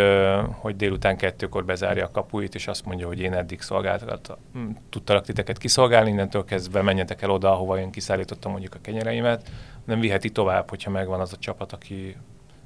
hogy 0.50 0.76
délután 0.76 1.16
kettőkor 1.16 1.64
bezárja 1.64 2.04
a 2.04 2.10
kapuit, 2.10 2.54
és 2.54 2.66
azt 2.66 2.84
mondja, 2.84 3.06
hogy 3.06 3.20
én 3.20 3.32
eddig 3.32 3.60
szolgáltattam, 3.60 4.36
hm, 4.52 4.70
tudtalak 4.90 5.24
titeket 5.24 5.58
kiszolgálni, 5.58 6.10
innentől 6.10 6.44
kezdve 6.44 6.82
menjetek 6.82 7.22
el 7.22 7.30
oda, 7.30 7.52
ahova 7.52 7.80
én 7.80 7.90
kiszállítottam 7.90 8.50
mondjuk 8.50 8.74
a 8.74 8.80
kenyereimet, 8.80 9.50
nem 9.84 10.00
viheti 10.00 10.30
tovább, 10.30 10.68
hogyha 10.68 10.90
megvan 10.90 11.20
az 11.20 11.32
a 11.32 11.36
csapat, 11.36 11.72
aki, 11.72 12.16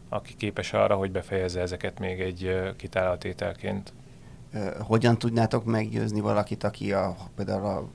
aki 0.09 0.35
képes 0.35 0.73
arra, 0.73 0.95
hogy 0.95 1.11
befejezze 1.11 1.61
ezeket 1.61 1.99
még 1.99 2.21
egy 2.21 2.73
kitállalt 2.77 3.25
ételként. 3.25 3.93
Hogyan 4.81 5.19
tudnátok 5.19 5.65
meggyőzni 5.65 6.21
valakit, 6.21 6.65
aki 6.65 6.93
a, 6.93 7.17
például 7.37 7.65
a 7.65 7.89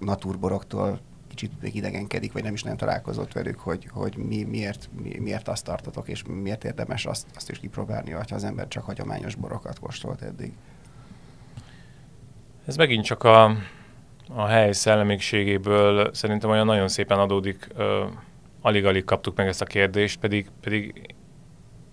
naturboroktól 0.00 1.00
kicsit 1.38 1.74
idegenkedik, 1.74 2.32
vagy 2.32 2.42
nem 2.42 2.52
is 2.52 2.62
nem 2.62 2.76
találkozott 2.76 3.32
velük, 3.32 3.58
hogy, 3.58 3.88
hogy 3.90 4.16
mi, 4.16 4.42
miért, 4.42 4.88
mi, 5.02 5.18
miért 5.18 5.48
azt 5.48 5.64
tartotok, 5.64 6.08
és 6.08 6.22
miért 6.42 6.64
érdemes 6.64 7.06
azt, 7.06 7.26
azt 7.34 7.50
is 7.50 7.58
kipróbálni, 7.58 8.10
ha 8.10 8.24
az 8.30 8.44
ember 8.44 8.68
csak 8.68 8.84
hagyományos 8.84 9.34
borokat 9.34 9.78
kóstolt 9.78 10.22
eddig. 10.22 10.52
Ez 12.66 12.76
megint 12.76 13.04
csak 13.04 13.24
a, 13.24 13.56
a 14.28 14.44
hely 14.44 14.72
szellemiségéből 14.72 16.14
szerintem 16.14 16.50
olyan 16.50 16.66
nagyon 16.66 16.88
szépen 16.88 17.18
adódik, 17.18 17.68
alig-alig 18.60 19.04
kaptuk 19.04 19.36
meg 19.36 19.46
ezt 19.46 19.62
a 19.62 19.64
kérdést, 19.64 20.20
pedig, 20.20 20.50
pedig 20.60 21.14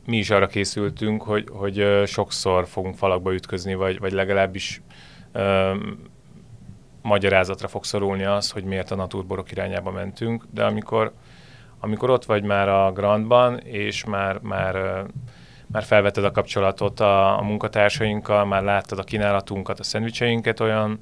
mi 0.06 0.18
is 0.18 0.30
arra 0.30 0.48
készültünk, 0.48 1.22
hogy, 1.22 1.48
hogy 1.52 2.04
sokszor 2.06 2.68
fogunk 2.68 2.96
falakba 2.96 3.34
ütközni, 3.34 3.74
vagy, 3.74 4.00
vagy 4.00 4.12
legalábbis 4.12 4.82
magyarázatra 7.06 7.68
fog 7.68 7.84
szorulni 7.84 8.24
az, 8.24 8.52
hogy 8.52 8.64
miért 8.64 8.92
a 8.92 8.96
naturborok 8.96 9.52
irányába 9.52 9.92
mentünk, 9.92 10.46
de 10.52 10.64
amikor, 10.64 11.14
amikor 11.80 12.10
ott 12.10 12.26
vagy 12.26 12.44
már 12.44 12.70
a 12.70 12.92
Grandban, 12.92 13.60
és 13.60 14.06
már, 14.06 14.40
már, 14.42 15.04
már 15.68 15.84
felvetted 15.84 16.24
a 16.24 16.32
kapcsolatot 16.32 17.00
a, 17.00 17.38
a 17.38 17.42
munkatársainkkal, 17.42 18.46
már 18.46 18.64
láttad 18.64 19.00
a 19.00 19.04
kínálatunkat, 19.04 19.80
a 19.80 19.84
szendvicseinket, 19.84 20.60
olyan, 20.60 21.00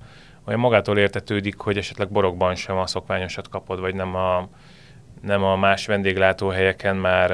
olyan 0.47 0.59
magától 0.59 0.97
értetődik, 0.97 1.59
hogy 1.59 1.77
esetleg 1.77 2.09
borokban 2.09 2.55
sem 2.55 2.77
a 2.77 2.87
szokványosat 2.87 3.49
kapod, 3.49 3.79
vagy 3.79 3.95
nem 3.95 4.15
a, 4.15 4.47
nem 5.21 5.43
a 5.43 5.55
más 5.55 5.85
vendéglátóhelyeken 5.85 6.95
már, 6.95 7.31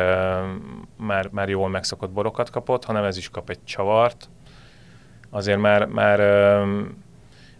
már, 0.97 1.29
már 1.31 1.49
jól 1.49 1.69
megszokott 1.69 2.11
borokat 2.11 2.49
kapott, 2.49 2.85
hanem 2.85 3.03
ez 3.03 3.17
is 3.17 3.29
kap 3.29 3.49
egy 3.49 3.63
csavart. 3.63 4.29
Azért 5.29 5.59
már, 5.59 5.85
már 5.85 6.19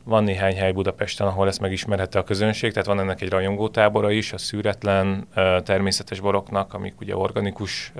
van 0.03 0.23
néhány 0.23 0.55
hely 0.55 0.71
Budapesten, 0.71 1.27
ahol 1.27 1.47
ezt 1.47 1.59
megismerhette 1.59 2.19
a 2.19 2.23
közönség, 2.23 2.71
tehát 2.71 2.87
van 2.87 2.99
ennek 2.99 3.21
egy 3.21 3.29
rajongótábora 3.29 4.11
is, 4.11 4.33
a 4.33 4.37
szűretlen, 4.37 5.27
természetes 5.63 6.19
boroknak, 6.19 6.73
amik 6.73 7.01
ugye 7.01 7.15
organikus 7.15 7.93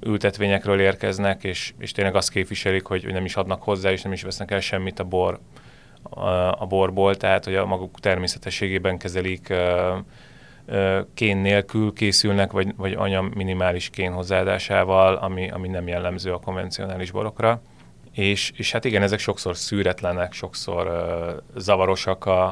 ültetvényekről 0.00 0.80
érkeznek, 0.80 1.44
és, 1.44 1.74
és 1.78 1.92
tényleg 1.92 2.14
azt 2.14 2.30
képviselik, 2.30 2.86
hogy, 2.86 3.12
nem 3.12 3.24
is 3.24 3.36
adnak 3.36 3.62
hozzá, 3.62 3.90
és 3.90 4.02
nem 4.02 4.12
is 4.12 4.22
vesznek 4.22 4.50
el 4.50 4.60
semmit 4.60 4.98
a 4.98 5.04
bor 5.04 5.38
a 6.58 6.66
borból, 6.66 7.16
tehát 7.16 7.44
hogy 7.44 7.54
a 7.54 7.66
maguk 7.66 8.00
természetességében 8.00 8.98
kezelik, 8.98 9.54
kén 11.14 11.36
nélkül 11.36 11.92
készülnek, 11.92 12.52
vagy, 12.52 12.74
vagy 12.76 12.92
anya 12.92 13.22
minimális 13.34 13.90
kén 13.90 14.12
hozzáadásával, 14.12 15.14
ami, 15.14 15.50
ami 15.50 15.68
nem 15.68 15.88
jellemző 15.88 16.32
a 16.32 16.38
konvencionális 16.38 17.10
borokra. 17.10 17.60
És, 18.18 18.52
és 18.56 18.72
hát 18.72 18.84
igen, 18.84 19.02
ezek 19.02 19.18
sokszor 19.18 19.56
szűretlenek, 19.56 20.32
sokszor 20.32 20.86
uh, 20.86 21.60
zavarosak 21.60 22.24
a, 22.24 22.46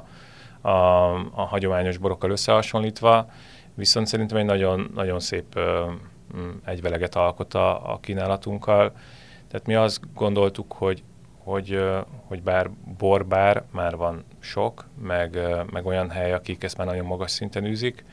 a, 0.61 0.71
a 1.15 1.43
hagyományos 1.43 1.97
borokkal 1.97 2.31
összehasonlítva, 2.31 3.31
viszont 3.75 4.07
szerintem 4.07 4.37
egy 4.37 4.45
nagyon, 4.45 4.91
nagyon 4.95 5.21
szép 5.21 5.57
uh, 5.57 5.63
egyveleget 6.65 7.15
alkot 7.15 7.55
a, 7.55 7.93
a 7.93 8.01
kínálatunkkal. 8.01 8.93
Tehát 9.49 9.67
mi 9.67 9.75
azt 9.75 10.01
gondoltuk, 10.15 10.73
hogy 10.73 11.03
hogy, 11.39 11.81
hogy 12.27 12.43
bár 12.43 12.71
borbár 12.99 13.63
már 13.71 13.97
van 13.97 14.25
sok, 14.39 14.87
meg, 15.03 15.39
meg 15.71 15.87
olyan 15.87 16.11
hely, 16.11 16.33
akik 16.33 16.65
ezt 16.65 16.77
már 16.77 16.87
nagyon 16.87 17.07
magas 17.07 17.31
szinten 17.31 17.65
űzik, 17.65 18.05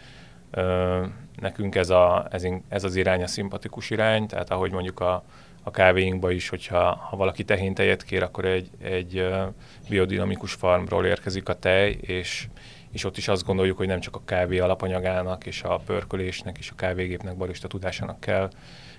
nekünk 1.39 1.75
ez, 1.75 1.89
a, 1.89 2.27
ez, 2.31 2.43
ez 2.67 2.83
az 2.83 2.95
irány 2.95 3.23
a 3.23 3.27
szimpatikus 3.27 3.89
irány, 3.89 4.27
tehát 4.27 4.49
ahogy 4.49 4.71
mondjuk 4.71 4.99
a, 4.99 5.23
a 5.63 5.71
kávéinkba 5.71 6.31
is, 6.31 6.49
hogyha 6.49 6.95
ha 6.95 7.17
valaki 7.17 7.43
tehéntejet 7.43 8.03
kér, 8.03 8.23
akkor 8.23 8.45
egy, 8.45 8.69
egy 8.81 9.27
biodinamikus 9.89 10.53
farmról 10.53 11.05
érkezik 11.05 11.49
a 11.49 11.59
tej, 11.59 11.97
és, 12.01 12.47
és 12.91 13.03
ott 13.03 13.17
is 13.17 13.27
azt 13.27 13.45
gondoljuk, 13.45 13.77
hogy 13.77 13.87
nem 13.87 13.99
csak 13.99 14.15
a 14.15 14.21
kávé 14.25 14.59
alapanyagának 14.59 15.45
és 15.45 15.63
a 15.63 15.81
pörkölésnek 15.85 16.57
és 16.57 16.69
a 16.69 16.75
kávégépnek 16.75 17.37
barista 17.37 17.67
tudásának 17.67 18.19
kell, 18.19 18.49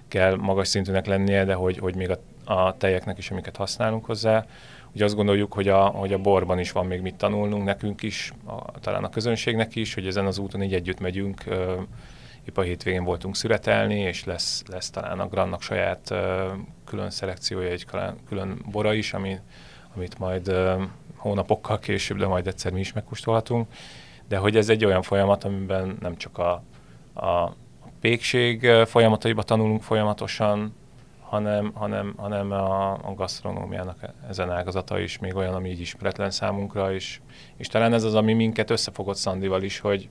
kell 0.08 0.36
magas 0.36 0.68
szintűnek 0.68 1.06
lennie, 1.06 1.44
de 1.44 1.54
hogy, 1.54 1.78
hogy 1.78 1.94
még 1.94 2.10
a 2.10 2.18
a 2.44 2.76
tejeknek 2.76 3.18
is, 3.18 3.30
amiket 3.30 3.56
használunk 3.56 4.04
hozzá. 4.04 4.46
Ugye 4.94 5.04
azt 5.04 5.14
gondoljuk, 5.14 5.52
hogy 5.52 5.68
a, 5.68 5.84
hogy 5.84 6.12
a 6.12 6.18
borban 6.18 6.58
is 6.58 6.72
van 6.72 6.86
még 6.86 7.00
mit 7.00 7.14
tanulnunk 7.14 7.64
nekünk 7.64 8.02
is, 8.02 8.32
a, 8.46 8.80
talán 8.80 9.04
a 9.04 9.10
közönségnek 9.10 9.76
is, 9.76 9.94
hogy 9.94 10.06
ezen 10.06 10.26
az 10.26 10.38
úton 10.38 10.62
így 10.62 10.74
együtt 10.74 11.00
megyünk. 11.00 11.44
Épp 12.48 12.56
a 12.56 12.62
hétvégén 12.62 13.04
voltunk 13.04 13.36
szüretelni, 13.36 13.98
és 13.98 14.24
lesz, 14.24 14.62
lesz 14.66 14.90
talán 14.90 15.20
a 15.20 15.28
Grannak 15.28 15.62
saját 15.62 16.14
külön 16.84 17.10
szelekciója, 17.10 17.70
egy 17.70 17.86
külön 18.28 18.58
bora 18.70 18.92
is, 18.92 19.12
ami, 19.12 19.38
amit 19.94 20.18
majd 20.18 20.52
hónapokkal 21.16 21.78
később, 21.78 22.18
de 22.18 22.26
majd 22.26 22.46
egyszer 22.46 22.72
mi 22.72 22.80
is 22.80 22.92
megkóstolhatunk. 22.92 23.68
De 24.28 24.36
hogy 24.36 24.56
ez 24.56 24.68
egy 24.68 24.84
olyan 24.84 25.02
folyamat, 25.02 25.44
amiben 25.44 25.96
nem 26.00 26.16
csak 26.16 26.38
a, 26.38 26.62
a 27.14 27.54
pékség 28.00 28.66
folyamataiba 28.86 29.42
tanulunk 29.42 29.82
folyamatosan, 29.82 30.74
hanem, 31.20 31.72
hanem, 31.74 32.14
hanem 32.16 32.52
a, 32.52 32.92
a 32.92 33.14
gasztronómiának 33.14 33.98
ezen 34.28 34.50
ágazata 34.50 34.98
is 34.98 35.18
még 35.18 35.36
olyan, 35.36 35.54
ami 35.54 35.70
így 35.70 35.80
ismeretlen 35.80 36.30
számunkra, 36.30 36.94
és, 36.94 37.20
és 37.56 37.66
talán 37.66 37.92
ez 37.92 38.02
az, 38.02 38.14
ami 38.14 38.32
minket 38.32 38.70
összefogott 38.70 39.16
Szandival 39.16 39.62
is, 39.62 39.78
hogy, 39.78 40.08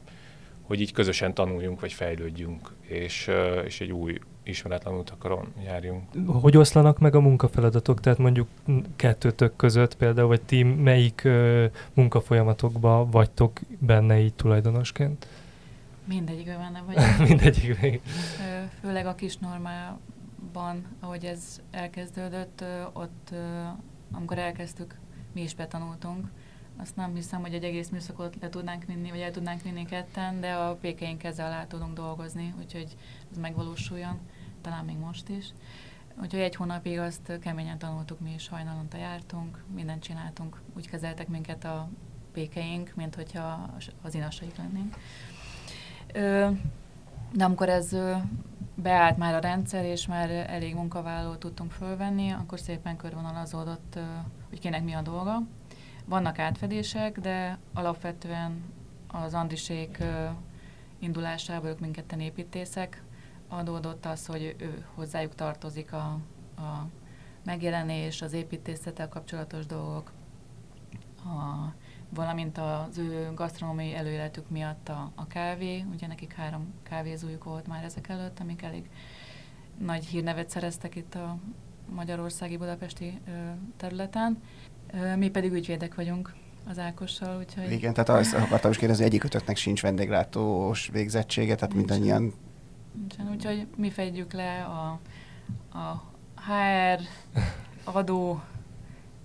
hogy 0.63 0.81
így 0.81 0.91
közösen 0.91 1.33
tanuljunk, 1.33 1.79
vagy 1.79 1.93
fejlődjünk, 1.93 2.73
és, 2.81 3.31
és 3.65 3.81
egy 3.81 3.91
új 3.91 4.19
ismeretlen 4.43 4.93
utakaron 4.93 5.53
járjunk. 5.63 6.03
Hogy 6.27 6.57
oszlanak 6.57 6.99
meg 6.99 7.15
a 7.15 7.19
munkafeladatok? 7.19 7.99
Tehát 7.99 8.19
mondjuk 8.19 8.47
kettőtök 8.95 9.55
között 9.55 9.95
például, 9.95 10.27
vagy 10.27 10.41
ti 10.41 10.63
melyik 10.63 11.27
munkafolyamatokban 11.93 13.09
vagytok 13.09 13.59
benne 13.79 14.19
így 14.19 14.33
tulajdonosként? 14.33 15.27
Mindegyikben 16.07 16.57
benne 16.57 16.83
vagy. 16.85 16.95
Mindegyikben. 17.29 17.99
Főleg 18.81 19.05
a 19.05 19.15
kis 19.15 19.37
normál 19.37 19.99
ban, 20.53 20.85
ahogy 20.99 21.25
ez 21.25 21.61
elkezdődött, 21.71 22.63
ott, 22.93 23.33
amikor 24.11 24.37
elkezdtük, 24.37 24.95
mi 25.33 25.41
is 25.41 25.55
betanultunk. 25.55 26.27
Azt 26.77 26.95
nem 26.95 27.15
hiszem, 27.15 27.41
hogy 27.41 27.53
egy 27.53 27.63
egész 27.63 27.89
műszakot 27.89 28.37
le 28.41 28.49
tudnánk 28.49 28.83
vinni, 28.83 29.09
vagy 29.09 29.19
el 29.19 29.31
tudnánk 29.31 29.61
vinni 29.61 29.85
ketten, 29.85 30.39
de 30.39 30.53
a 30.53 30.75
pékeink 30.75 31.23
ezzel 31.23 31.45
alá 31.45 31.65
tudunk 31.65 31.93
dolgozni, 31.93 32.53
úgyhogy 32.59 32.95
ez 33.31 33.37
megvalósuljon, 33.37 34.19
talán 34.61 34.85
még 34.85 34.97
most 34.97 35.29
is. 35.29 35.53
Úgyhogy 36.21 36.39
egy 36.39 36.55
hónapig 36.55 36.99
azt 36.99 37.39
keményen 37.41 37.77
tanultuk, 37.77 38.19
mi 38.19 38.33
is 38.33 38.47
hajnalonta 38.47 38.97
jártunk, 38.97 39.63
mindent 39.75 40.03
csináltunk, 40.03 40.61
úgy 40.75 40.89
kezeltek 40.89 41.27
minket 41.27 41.63
a 41.63 41.89
pékeink, 42.31 42.91
mint 42.95 43.15
hogyha 43.15 43.69
az 44.01 44.15
inasaik 44.15 44.55
lennénk. 44.57 44.95
De 47.33 47.43
amikor 47.43 47.69
ez 47.69 47.95
beállt 48.75 49.17
már 49.17 49.33
a 49.33 49.39
rendszer, 49.39 49.85
és 49.85 50.07
már 50.07 50.29
elég 50.29 50.75
munkavállalót 50.75 51.39
tudtunk 51.39 51.71
fölvenni, 51.71 52.31
akkor 52.31 52.59
szépen 52.59 52.97
körvonalazódott, 52.97 53.99
hogy 54.49 54.59
kinek 54.59 54.83
mi 54.83 54.93
a 54.93 55.01
dolga. 55.01 55.41
Vannak 56.05 56.39
átfedések, 56.39 57.19
de 57.19 57.57
alapvetően 57.73 58.63
az 59.07 59.33
Andisék 59.33 60.03
indulásából 60.99 61.69
ők 61.69 61.79
mindketten 61.79 62.19
építészek, 62.19 63.03
adódott 63.47 64.05
az, 64.05 64.25
hogy 64.25 64.55
ő 64.59 64.85
hozzájuk 64.95 65.35
tartozik 65.35 65.93
a, 65.93 66.19
a 66.57 66.87
megjelenés, 67.43 68.21
az 68.21 68.33
építészettel 68.33 69.09
kapcsolatos 69.09 69.65
dolgok, 69.65 70.11
a 71.17 71.71
valamint 72.09 72.57
az 72.57 72.97
ő 72.97 73.31
gasztronómiai 73.33 73.95
előéletük 73.95 74.49
miatt 74.49 74.89
a, 74.89 75.11
a 75.15 75.27
kávé, 75.27 75.85
ugye 75.93 76.07
nekik 76.07 76.33
három 76.33 76.73
kávézójuk 76.83 77.43
volt 77.43 77.67
már 77.67 77.83
ezek 77.83 78.09
előtt, 78.09 78.39
amik 78.39 78.61
elég 78.61 78.89
nagy 79.77 80.05
hírnevet 80.05 80.49
szereztek 80.49 80.95
itt 80.95 81.15
a 81.15 81.37
magyarországi 81.89 82.57
budapesti 82.57 83.19
ö, 83.27 83.31
területen. 83.77 84.41
Ö, 84.93 85.15
mi 85.15 85.29
pedig 85.29 85.51
ügyvédek 85.51 85.95
vagyunk 85.95 86.33
az 86.69 86.79
Ákossal, 86.79 87.37
úgyhogy... 87.37 87.71
Igen, 87.71 87.93
tehát 87.93 88.09
azt 88.09 88.33
akartam 88.33 88.71
is 88.71 88.77
kérdezni, 88.77 89.05
egyikőtöknek 89.05 89.55
sincs 89.55 89.81
vendéglátós 89.81 90.89
végzettsége, 90.91 91.55
tehát 91.55 91.73
Nincs. 91.73 91.89
mindannyian... 91.89 92.33
Nincsen, 92.99 93.29
úgyhogy 93.31 93.67
mi 93.75 93.89
fedjük 93.89 94.33
le 94.33 94.63
a, 94.63 94.99
a 95.77 96.03
HR, 96.35 96.99
adó, 97.83 98.41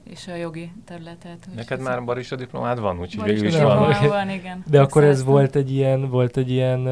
és 0.04 0.28
a 0.28 0.34
jogi 0.34 0.72
területet. 0.84 1.48
Neked 1.54 1.80
már 1.80 2.04
barista 2.04 2.36
diplomád 2.36 2.80
van, 2.80 3.00
úgyhogy 3.00 3.24
végül 3.24 3.46
is 3.46 3.56
van. 3.56 3.94
van 4.08 4.30
igen. 4.30 4.64
De 4.70 4.80
akkor 4.80 5.04
ez 5.04 5.24
volt 5.24 5.56
egy 5.56 5.70
ilyen, 5.70 6.10
volt 6.10 6.36
egy 6.36 6.50
ilyen 6.50 6.88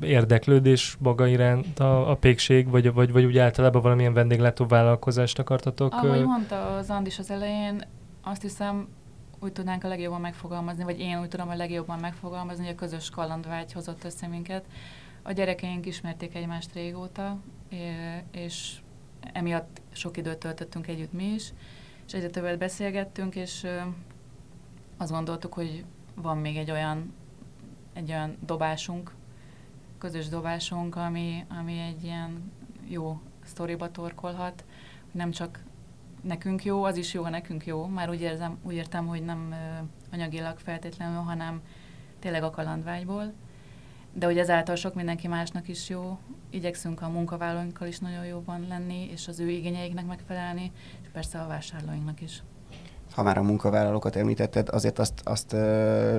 érdeklődés 0.00 0.96
maga 1.00 1.26
iránt 1.26 1.78
a, 1.78 2.10
a 2.10 2.14
pékség, 2.14 2.70
vagy, 2.70 2.92
vagy, 2.92 3.12
vagy 3.12 3.24
úgy 3.24 3.38
általában 3.38 3.82
valamilyen 3.82 4.12
vendéglátó 4.12 4.66
vállalkozást 4.66 5.38
akartatok? 5.38 5.92
Ahogy 5.92 6.24
mondta 6.24 6.76
az 6.76 6.90
Andis 6.90 7.18
az 7.18 7.30
elején, 7.30 7.84
azt 8.28 8.42
hiszem, 8.42 8.88
úgy 9.40 9.52
tudnánk 9.52 9.84
a 9.84 9.88
legjobban 9.88 10.20
megfogalmazni, 10.20 10.84
vagy 10.84 11.00
én 11.00 11.20
úgy 11.20 11.28
tudom 11.28 11.48
a 11.48 11.54
legjobban 11.54 11.98
megfogalmazni, 11.98 12.64
hogy 12.64 12.74
a 12.74 12.78
közös 12.78 13.10
kalandvágy 13.10 13.72
hozott 13.72 14.04
össze 14.04 14.26
minket. 14.26 14.64
A 15.22 15.32
gyerekeink 15.32 15.86
ismerték 15.86 16.34
egymást 16.34 16.74
régóta, 16.74 17.38
és 18.30 18.78
emiatt 19.32 19.80
sok 19.92 20.16
időt 20.16 20.38
töltöttünk 20.38 20.86
együtt 20.86 21.12
mi 21.12 21.24
is 21.24 21.52
és 22.08 22.14
egyre 22.14 22.28
többet 22.28 22.58
beszélgettünk, 22.58 23.34
és 23.34 23.66
azt 24.96 25.10
gondoltuk, 25.10 25.52
hogy 25.52 25.84
van 26.14 26.38
még 26.38 26.56
egy 26.56 26.70
olyan, 26.70 27.14
egy 27.92 28.10
olyan 28.10 28.36
dobásunk, 28.46 29.14
közös 29.98 30.28
dobásunk, 30.28 30.96
ami, 30.96 31.44
ami 31.60 31.78
egy 31.78 32.04
ilyen 32.04 32.52
jó 32.86 33.20
sztoriba 33.44 33.90
torkolhat, 33.90 34.64
nem 35.12 35.30
csak 35.30 35.60
nekünk 36.22 36.64
jó, 36.64 36.84
az 36.84 36.96
is 36.96 37.14
jó, 37.14 37.22
ha 37.22 37.30
nekünk 37.30 37.66
jó. 37.66 37.86
Már 37.86 38.10
úgy, 38.10 38.20
érzem, 38.20 38.58
úgy 38.62 38.74
értem, 38.74 39.06
hogy 39.06 39.24
nem 39.24 39.54
anyagilag 40.12 40.58
feltétlenül, 40.58 41.20
hanem 41.20 41.60
tényleg 42.18 42.42
a 42.42 42.50
kalandvágyból. 42.50 43.32
De 44.12 44.26
hogy 44.26 44.38
ezáltal 44.38 44.74
sok 44.74 44.94
mindenki 44.94 45.28
másnak 45.28 45.68
is 45.68 45.88
jó. 45.88 46.18
Igyekszünk 46.50 47.02
a 47.02 47.08
munkavállalóinkkal 47.08 47.88
is 47.88 47.98
nagyon 47.98 48.24
jóban 48.24 48.66
lenni, 48.68 49.08
és 49.12 49.28
az 49.28 49.40
ő 49.40 49.48
igényeiknek 49.48 50.06
megfelelni, 50.06 50.72
és 51.02 51.08
persze 51.12 51.38
a 51.38 51.46
vásárlóinknak 51.46 52.20
is 52.20 52.42
ha 53.14 53.22
már 53.22 53.38
a 53.38 53.42
munkavállalókat 53.42 54.16
említetted, 54.16 54.68
azért 54.68 54.98
azt, 54.98 55.20
azt 55.24 55.52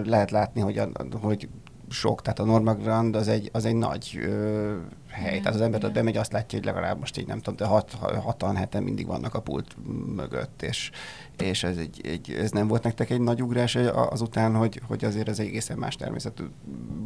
lehet 0.03 0.31
látni, 0.31 0.61
hogy, 0.61 0.77
a, 0.77 0.89
hogy 1.21 1.49
sok, 1.89 2.21
tehát 2.21 2.39
a 2.39 2.43
Norma 2.43 2.75
Grand 2.75 3.15
az 3.15 3.27
egy, 3.27 3.49
az 3.53 3.65
egy 3.65 3.75
nagy 3.75 4.19
ö, 4.21 4.77
hely, 5.07 5.39
tehát 5.39 5.55
az 5.55 5.61
ember 5.61 5.83
ott 5.83 5.93
bemegy, 5.93 6.17
azt 6.17 6.31
látja, 6.31 6.57
hogy 6.57 6.67
legalább 6.67 6.99
most 6.99 7.17
így 7.17 7.27
nem 7.27 7.37
tudom, 7.39 7.55
de 7.55 7.65
hat, 7.65 7.91
hatan, 8.23 8.55
heten 8.55 8.83
mindig 8.83 9.07
vannak 9.07 9.33
a 9.33 9.41
pult 9.41 9.75
mögött, 10.15 10.61
és, 10.61 10.91
és 11.37 11.63
ez, 11.63 11.77
egy, 11.77 12.01
egy, 12.03 12.31
ez 12.31 12.51
nem 12.51 12.67
volt 12.67 12.83
nektek 12.83 13.09
egy 13.09 13.21
nagy 13.21 13.41
ugrás 13.41 13.75
azután, 13.93 14.55
hogy, 14.55 14.81
hogy 14.87 15.05
azért 15.05 15.27
ez 15.27 15.39
egy 15.39 15.47
egészen 15.47 15.77
más 15.77 15.95
természetű 15.95 16.43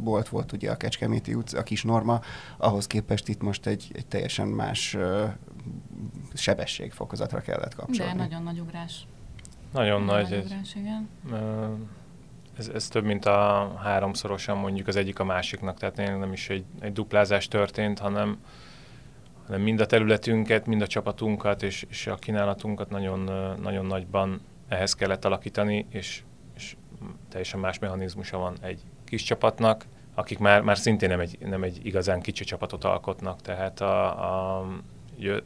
bolt 0.02 0.28
volt 0.28 0.52
ugye 0.52 0.70
a 0.70 0.76
Kecskeméti 0.76 1.34
utca, 1.34 1.58
a 1.58 1.62
kis 1.62 1.82
Norma, 1.82 2.20
ahhoz 2.56 2.86
képest 2.86 3.28
itt 3.28 3.42
most 3.42 3.66
egy, 3.66 3.90
egy 3.92 4.06
teljesen 4.06 4.48
más 4.48 4.94
ö, 4.94 5.24
sebességfokozatra 6.34 7.40
kellett 7.40 7.74
kapcsolni. 7.74 8.12
De 8.12 8.18
nagyon 8.18 8.42
nagy 8.42 8.58
ugrás. 8.58 9.06
Nagyon, 9.72 10.02
nagyon 10.02 10.20
nagy. 10.22 10.30
nagy 10.30 10.44
ugrás, 10.44 10.74
igen 10.74 11.08
ez, 12.58 12.68
ez 12.74 12.88
több, 12.88 13.04
mint 13.04 13.24
a 13.24 13.72
háromszorosan 13.82 14.56
mondjuk 14.56 14.86
az 14.86 14.96
egyik 14.96 15.18
a 15.18 15.24
másiknak, 15.24 15.78
tehát 15.78 15.96
nem 15.96 16.32
is 16.32 16.48
egy, 16.48 16.64
egy 16.80 16.92
duplázás 16.92 17.48
történt, 17.48 17.98
hanem, 17.98 18.38
hanem 19.46 19.60
mind 19.60 19.80
a 19.80 19.86
területünket, 19.86 20.66
mind 20.66 20.82
a 20.82 20.86
csapatunkat 20.86 21.62
és, 21.62 21.86
és 21.88 22.06
a 22.06 22.14
kínálatunkat 22.14 22.90
nagyon, 22.90 23.30
nagyon 23.62 23.86
nagyban 23.86 24.40
ehhez 24.68 24.94
kellett 24.94 25.24
alakítani, 25.24 25.86
és, 25.90 26.22
és 26.56 26.76
teljesen 27.28 27.60
más 27.60 27.78
mechanizmusa 27.78 28.38
van 28.38 28.56
egy 28.60 28.80
kis 29.04 29.22
csapatnak, 29.22 29.84
akik 30.14 30.38
már, 30.38 30.60
már 30.60 30.78
szintén 30.78 31.08
nem 31.08 31.20
egy, 31.20 31.38
nem 31.40 31.62
egy 31.62 31.86
igazán 31.86 32.20
kicsi 32.20 32.44
csapatot 32.44 32.84
alkotnak, 32.84 33.40
tehát 33.40 33.80
a, 33.80 34.58
a, 34.58 34.66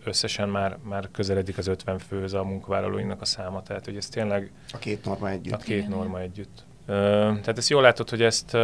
összesen 0.04 0.48
már, 0.48 0.78
már 0.82 1.08
közeledik 1.10 1.58
az 1.58 1.66
50 1.66 1.98
fő 1.98 2.24
a 2.24 2.42
munkavállalóinknak 2.42 3.20
a 3.20 3.24
száma, 3.24 3.62
tehát 3.62 3.84
hogy 3.84 3.96
ez 3.96 4.08
tényleg... 4.08 4.52
A 4.72 4.78
két 4.78 5.04
norma 5.04 5.30
együtt. 5.30 5.52
A 5.52 5.56
két 5.56 5.88
norma 5.88 6.20
együtt. 6.20 6.66
Tehát 6.88 7.58
ezt 7.58 7.68
jól 7.68 7.82
látod, 7.82 8.10
hogy 8.10 8.22
ezt 8.22 8.54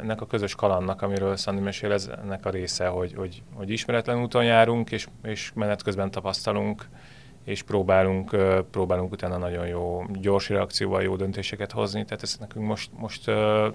ennek 0.00 0.20
a 0.20 0.26
közös 0.26 0.54
kalannak, 0.54 1.02
amiről 1.02 1.36
Szandi 1.36 1.60
mesél, 1.62 1.92
ez 1.92 2.10
ennek 2.22 2.46
a 2.46 2.50
része, 2.50 2.86
hogy, 2.86 3.14
hogy, 3.16 3.42
hogy 3.54 3.70
ismeretlen 3.70 4.22
úton 4.22 4.44
járunk, 4.44 4.90
és, 4.90 5.08
és 5.22 5.50
menet 5.54 5.82
közben 5.82 6.10
tapasztalunk, 6.10 6.88
és 7.44 7.62
próbálunk, 7.62 8.36
próbálunk 8.70 9.12
utána 9.12 9.36
nagyon 9.36 9.66
jó, 9.66 10.04
gyors 10.12 10.48
reakcióval 10.48 11.02
jó 11.02 11.16
döntéseket 11.16 11.72
hozni, 11.72 12.04
tehát 12.04 12.22
ezt 12.22 12.40
nekünk 12.40 12.66
most, 12.66 12.90
most 12.96 13.24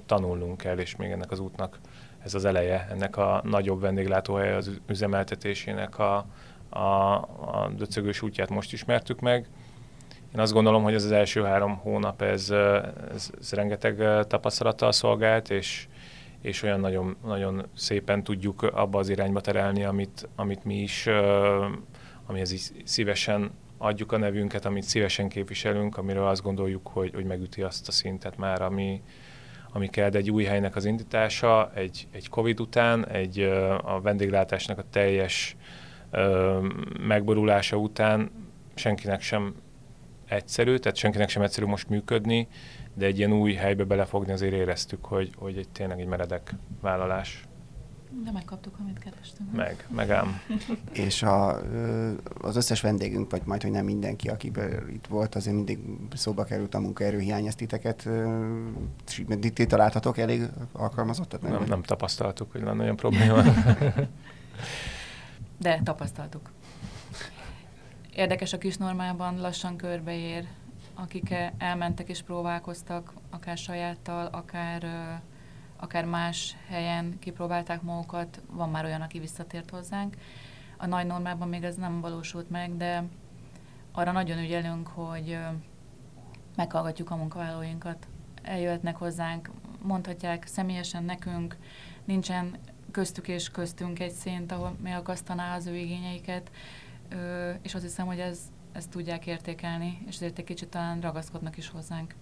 tanulnunk 0.06 0.58
kell, 0.58 0.78
és 0.78 0.96
még 0.96 1.12
ennek 1.12 1.32
az 1.32 1.40
útnak 1.40 1.80
ez 2.24 2.34
az 2.34 2.46
eleje, 2.46 2.88
ennek 2.92 3.18
a 3.18 3.42
nagyobb 3.44 3.82
vendéglátóhely 3.82 4.54
az 4.54 4.72
üzemeltetésének 4.88 6.00
a, 6.00 6.26
a, 6.70 7.14
a 7.16 7.72
döcögős 7.76 8.22
útját 8.22 8.50
most 8.50 8.74
ismertük 8.74 9.20
meg, 9.20 9.48
én 10.34 10.40
azt 10.40 10.54
gondolom, 10.54 10.84
hogy 10.84 10.94
ez 10.94 11.04
az 11.04 11.12
első 11.12 11.44
három 11.44 11.76
hónap, 11.76 12.22
ez, 12.22 12.50
ez, 13.14 13.32
ez 13.40 13.52
rengeteg 13.52 14.26
tapasztalattal 14.28 14.92
szolgált, 14.92 15.50
és, 15.50 15.88
és 16.42 16.64
olyan 16.64 16.80
nagyon, 16.80 17.16
nagyon 17.26 17.66
szépen 17.76 18.24
tudjuk 18.24 18.62
abba 18.62 19.00
az 19.00 19.10
irányba 19.10 19.42
terelni, 19.42 19.84
amit, 19.84 20.30
amit 20.36 20.64
mi 20.64 20.82
is, 20.82 21.10
amihez 22.26 22.52
is 22.52 22.72
szívesen 22.84 23.52
adjuk 23.78 24.12
a 24.12 24.18
nevünket, 24.18 24.66
amit 24.66 24.84
szívesen 24.84 25.30
képviselünk, 25.30 25.98
amiről 25.98 26.28
azt 26.28 26.42
gondoljuk, 26.42 26.88
hogy, 26.88 27.12
hogy 27.14 27.26
megüti 27.26 27.62
azt 27.62 27.88
a 27.88 27.92
szintet 27.92 28.38
már, 28.38 28.62
ami, 28.62 29.02
ami 29.72 29.88
kell, 29.88 30.10
de 30.10 30.18
egy 30.18 30.32
új 30.32 30.44
helynek 30.44 30.76
az 30.76 30.86
indítása, 30.86 31.72
egy, 31.74 32.08
egy 32.12 32.30
Covid 32.30 32.60
után, 32.60 33.08
egy 33.08 33.40
a 33.84 34.02
vendéglátásnak 34.02 34.78
a 34.78 34.84
teljes 34.90 35.56
megborulása 37.08 37.78
után 37.78 38.32
senkinek 38.76 39.22
sem 39.22 39.56
egyszerű, 40.34 40.78
tehát 40.78 40.98
senkinek 40.98 41.30
sem 41.30 41.42
egyszerű 41.42 41.66
most 41.66 41.90
működni, 41.90 42.48
de 42.94 43.06
egy 43.06 43.18
ilyen 43.18 43.34
új 43.34 43.54
helybe 43.54 43.84
belefogni 43.84 44.32
azért 44.32 44.54
éreztük, 44.54 45.06
hogy, 45.06 45.32
hogy 45.38 45.58
egy 45.58 45.70
tényleg 45.70 46.00
egy 46.00 46.08
meredek 46.08 46.54
vállalás. 46.82 47.48
De 48.24 48.32
megkaptuk, 48.32 48.76
amit 48.80 49.00
kerestünk. 49.00 49.52
Meg, 49.52 49.88
meg 49.90 50.10
ám. 50.10 50.42
És 50.92 51.24
a, 51.24 51.62
az 52.42 52.56
összes 52.56 52.82
vendégünk, 52.82 53.32
vagy 53.32 53.42
majd, 53.46 53.62
hogy 53.62 53.72
nem 53.72 53.86
mindenki, 53.86 54.30
aki 54.30 54.52
itt 54.94 55.08
volt, 55.08 55.36
azért 55.36 55.56
mindig 55.56 55.80
szóba 56.14 56.44
került 56.44 56.76
a 56.76 56.80
munkaerőhiány, 56.80 57.48
ezt 57.48 57.58
titeket 57.58 58.10
ti 59.54 59.66
találtatok 59.66 60.18
elég 60.18 60.42
alkalmazottat? 60.72 61.42
Nem, 61.42 61.52
nem, 61.52 61.64
nem 61.68 61.82
tapasztaltuk, 61.82 62.52
hogy 62.52 62.62
lenne 62.62 62.84
olyan 62.84 62.96
probléma. 62.96 63.44
De 65.58 65.82
tapasztaltuk. 65.84 66.50
Érdekes 68.16 68.54
a 68.54 68.58
kis 68.58 68.78
normában, 68.78 69.40
lassan 69.40 69.78
körbeér, 69.78 70.48
akik 70.94 71.36
elmentek 71.58 72.10
és 72.10 72.22
próbálkoztak, 72.22 73.14
akár 73.30 73.58
sajáttal, 73.58 74.26
akár, 74.26 74.86
akár 75.76 76.06
más 76.06 76.56
helyen 76.68 77.20
kipróbálták 77.20 77.82
magukat, 77.82 78.42
van 78.52 78.70
már 78.70 78.86
olyan, 78.86 79.02
aki 79.02 79.20
visszatért 79.20 79.70
hozzánk. 79.70 80.16
A 80.78 80.86
nagy 80.86 81.06
normában 81.06 81.48
még 81.50 81.64
ez 81.64 81.76
nem 81.76 82.02
valósult 82.02 82.50
meg, 82.50 82.78
de 82.78 83.04
arra 83.92 84.12
nagyon 84.12 84.38
ügyelünk, 84.38 84.88
hogy 84.88 85.38
meghallgatjuk 86.56 87.12
a 87.12 87.16
munkavállalóinkat. 87.16 88.08
Eljöhetnek 88.42 88.96
hozzánk, 88.96 89.50
mondhatják 89.82 90.48
személyesen 90.48 91.04
nekünk, 91.04 91.58
nincsen 92.06 92.58
köztük 92.92 93.28
és 93.28 93.50
köztünk 93.50 94.00
egy 94.00 94.12
szint, 94.12 94.52
ahol 94.52 94.76
megakasztaná 94.82 95.56
az 95.56 95.66
ő 95.66 95.76
igényeiket 95.76 96.52
és 97.62 97.74
azt 97.74 97.84
hiszem, 97.84 98.06
hogy 98.06 98.20
ez, 98.20 98.40
ezt 98.72 98.90
tudják 98.90 99.28
értékelni, 99.28 99.98
és 100.08 100.16
ezért 100.16 100.40
egy 100.40 100.46
kicsit 100.46 100.68
talán 100.68 101.02
ragaszkodnak 101.02 101.58
is 101.58 101.70
hozzánk. 101.70 102.16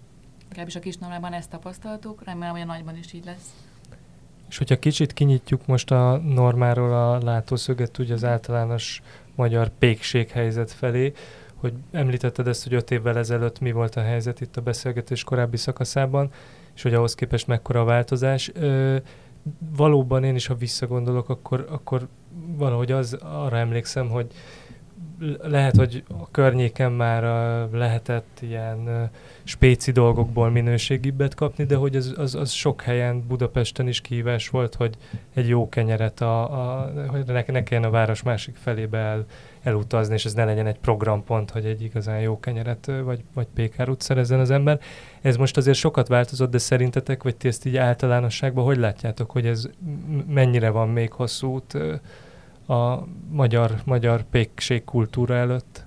Legalábbis 0.48 0.76
a 0.76 0.80
kis 0.80 0.96
normában 0.96 1.32
ezt 1.32 1.50
tapasztaltuk, 1.50 2.24
remélem, 2.24 2.52
hogy 2.52 2.60
a 2.60 2.64
nagyban 2.64 2.96
is 2.96 3.12
így 3.12 3.24
lesz. 3.24 3.54
És 4.48 4.58
hogyha 4.58 4.78
kicsit 4.78 5.12
kinyitjuk 5.12 5.66
most 5.66 5.90
a 5.90 6.16
normáról 6.16 6.94
a 6.94 7.22
látószöget, 7.22 7.98
ugye 7.98 8.14
az 8.14 8.24
általános 8.24 9.02
magyar 9.34 9.70
pékséghelyzet 9.78 10.72
felé, 10.72 11.12
hogy 11.54 11.72
említetted 11.90 12.46
ezt, 12.46 12.62
hogy 12.62 12.74
öt 12.74 12.90
évvel 12.90 13.18
ezelőtt 13.18 13.60
mi 13.60 13.72
volt 13.72 13.96
a 13.96 14.00
helyzet 14.00 14.40
itt 14.40 14.56
a 14.56 14.60
beszélgetés 14.60 15.24
korábbi 15.24 15.56
szakaszában, 15.56 16.30
és 16.74 16.82
hogy 16.82 16.94
ahhoz 16.94 17.14
képest 17.14 17.46
mekkora 17.46 17.80
a 17.80 17.84
változás. 17.84 18.50
Ö, 18.54 18.96
valóban 19.76 20.24
én 20.24 20.34
is, 20.34 20.46
ha 20.46 20.54
visszagondolok, 20.54 21.28
akkor, 21.28 21.66
akkor 21.70 22.08
valahogy 22.46 22.92
az, 22.92 23.12
arra 23.22 23.56
emlékszem, 23.56 24.08
hogy 24.08 24.26
lehet, 25.42 25.76
hogy 25.76 26.04
a 26.08 26.30
környéken 26.30 26.92
már 26.92 27.22
lehetett 27.72 28.38
ilyen 28.40 29.10
spéci 29.44 29.92
dolgokból 29.92 30.50
minőségibbet 30.50 31.34
kapni, 31.34 31.64
de 31.64 31.76
hogy 31.76 31.96
az, 31.96 32.14
az, 32.16 32.34
az 32.34 32.50
sok 32.50 32.82
helyen 32.82 33.26
Budapesten 33.26 33.88
is 33.88 34.00
kihívás 34.00 34.48
volt, 34.48 34.74
hogy 34.74 34.96
egy 35.34 35.48
jó 35.48 35.68
kenyeret, 35.68 36.20
a, 36.20 36.42
a, 36.42 36.92
hogy 37.06 37.24
ne, 37.26 37.44
ne 37.46 37.62
kelljen 37.62 37.88
a 37.88 37.90
város 37.90 38.22
másik 38.22 38.56
felébe 38.56 38.98
el, 38.98 39.24
elutazni, 39.62 40.14
és 40.14 40.24
ez 40.24 40.34
ne 40.34 40.44
legyen 40.44 40.66
egy 40.66 40.78
programpont, 40.78 41.50
hogy 41.50 41.64
egy 41.64 41.82
igazán 41.82 42.20
jó 42.20 42.40
kenyeret 42.40 42.90
vagy, 43.04 43.24
vagy 43.34 43.46
pékárút 43.54 44.00
szerezzen 44.00 44.40
az 44.40 44.50
ember. 44.50 44.80
Ez 45.20 45.36
most 45.36 45.56
azért 45.56 45.78
sokat 45.78 46.08
változott, 46.08 46.50
de 46.50 46.58
szerintetek, 46.58 47.22
vagy 47.22 47.36
ti 47.36 47.48
ezt 47.48 47.66
így 47.66 47.76
általánosságban 47.76 48.64
hogy 48.64 48.78
látjátok, 48.78 49.30
hogy 49.30 49.46
ez 49.46 49.68
mennyire 50.26 50.70
van 50.70 50.88
még 50.88 51.12
hosszú 51.12 51.52
út 51.52 51.76
a 52.72 53.06
magyar, 53.30 53.70
magyar 53.84 54.22
pékség 54.30 54.84
kultúra 54.84 55.34
előtt? 55.34 55.84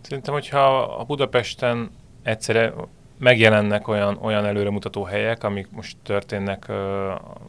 Szerintem, 0.00 0.34
hogyha 0.34 0.82
a 0.82 1.04
Budapesten 1.04 1.90
egyszerre 2.22 2.72
megjelennek 3.18 3.88
olyan, 3.88 4.18
olyan 4.20 4.44
előremutató 4.44 5.02
helyek, 5.02 5.44
amik 5.44 5.70
most 5.70 5.96
történnek 6.02 6.66
uh, 6.68 6.76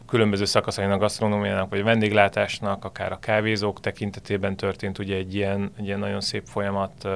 különböző 0.06 0.44
szakaszainak 0.44 0.94
a 0.94 0.98
gasztronómiának, 0.98 1.70
vagy 1.70 1.80
a 1.80 1.84
vendéglátásnak, 1.84 2.84
akár 2.84 3.12
a 3.12 3.18
kávézók 3.18 3.80
tekintetében 3.80 4.56
történt 4.56 4.98
ugye 4.98 5.16
egy 5.16 5.34
ilyen, 5.34 5.72
egy 5.78 5.84
ilyen 5.84 5.98
nagyon 5.98 6.20
szép 6.20 6.42
folyamat 6.46 6.92
uh, 7.04 7.12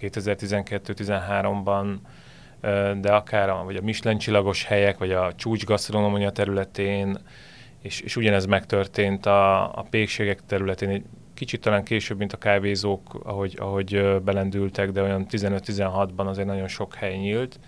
2012-13-ban, 0.00 1.94
uh, 2.62 3.00
de 3.00 3.12
akár 3.12 3.48
a, 3.48 3.62
vagy 3.64 3.76
a 3.76 3.82
Michelin 3.82 4.18
csillagos 4.18 4.64
helyek, 4.64 4.98
vagy 4.98 5.12
a 5.12 5.32
csúcs 5.34 5.64
gasztronómia 5.64 6.30
területén, 6.30 7.18
és, 7.82 8.00
és 8.00 8.16
ugyanez 8.16 8.46
megtörtént 8.46 9.26
a, 9.26 9.62
a 9.78 9.86
pékségek 9.90 10.40
területén, 10.46 10.88
egy 10.88 11.04
kicsit 11.34 11.60
talán 11.60 11.84
később, 11.84 12.18
mint 12.18 12.32
a 12.32 12.38
kávézók, 12.38 13.20
ahogy, 13.22 13.56
ahogy 13.58 14.20
belendültek, 14.24 14.90
de 14.90 15.02
olyan 15.02 15.26
15-16-ban 15.30 16.26
azért 16.26 16.46
nagyon 16.46 16.68
sok 16.68 16.94
hely 16.94 17.16
nyílt. 17.16 17.58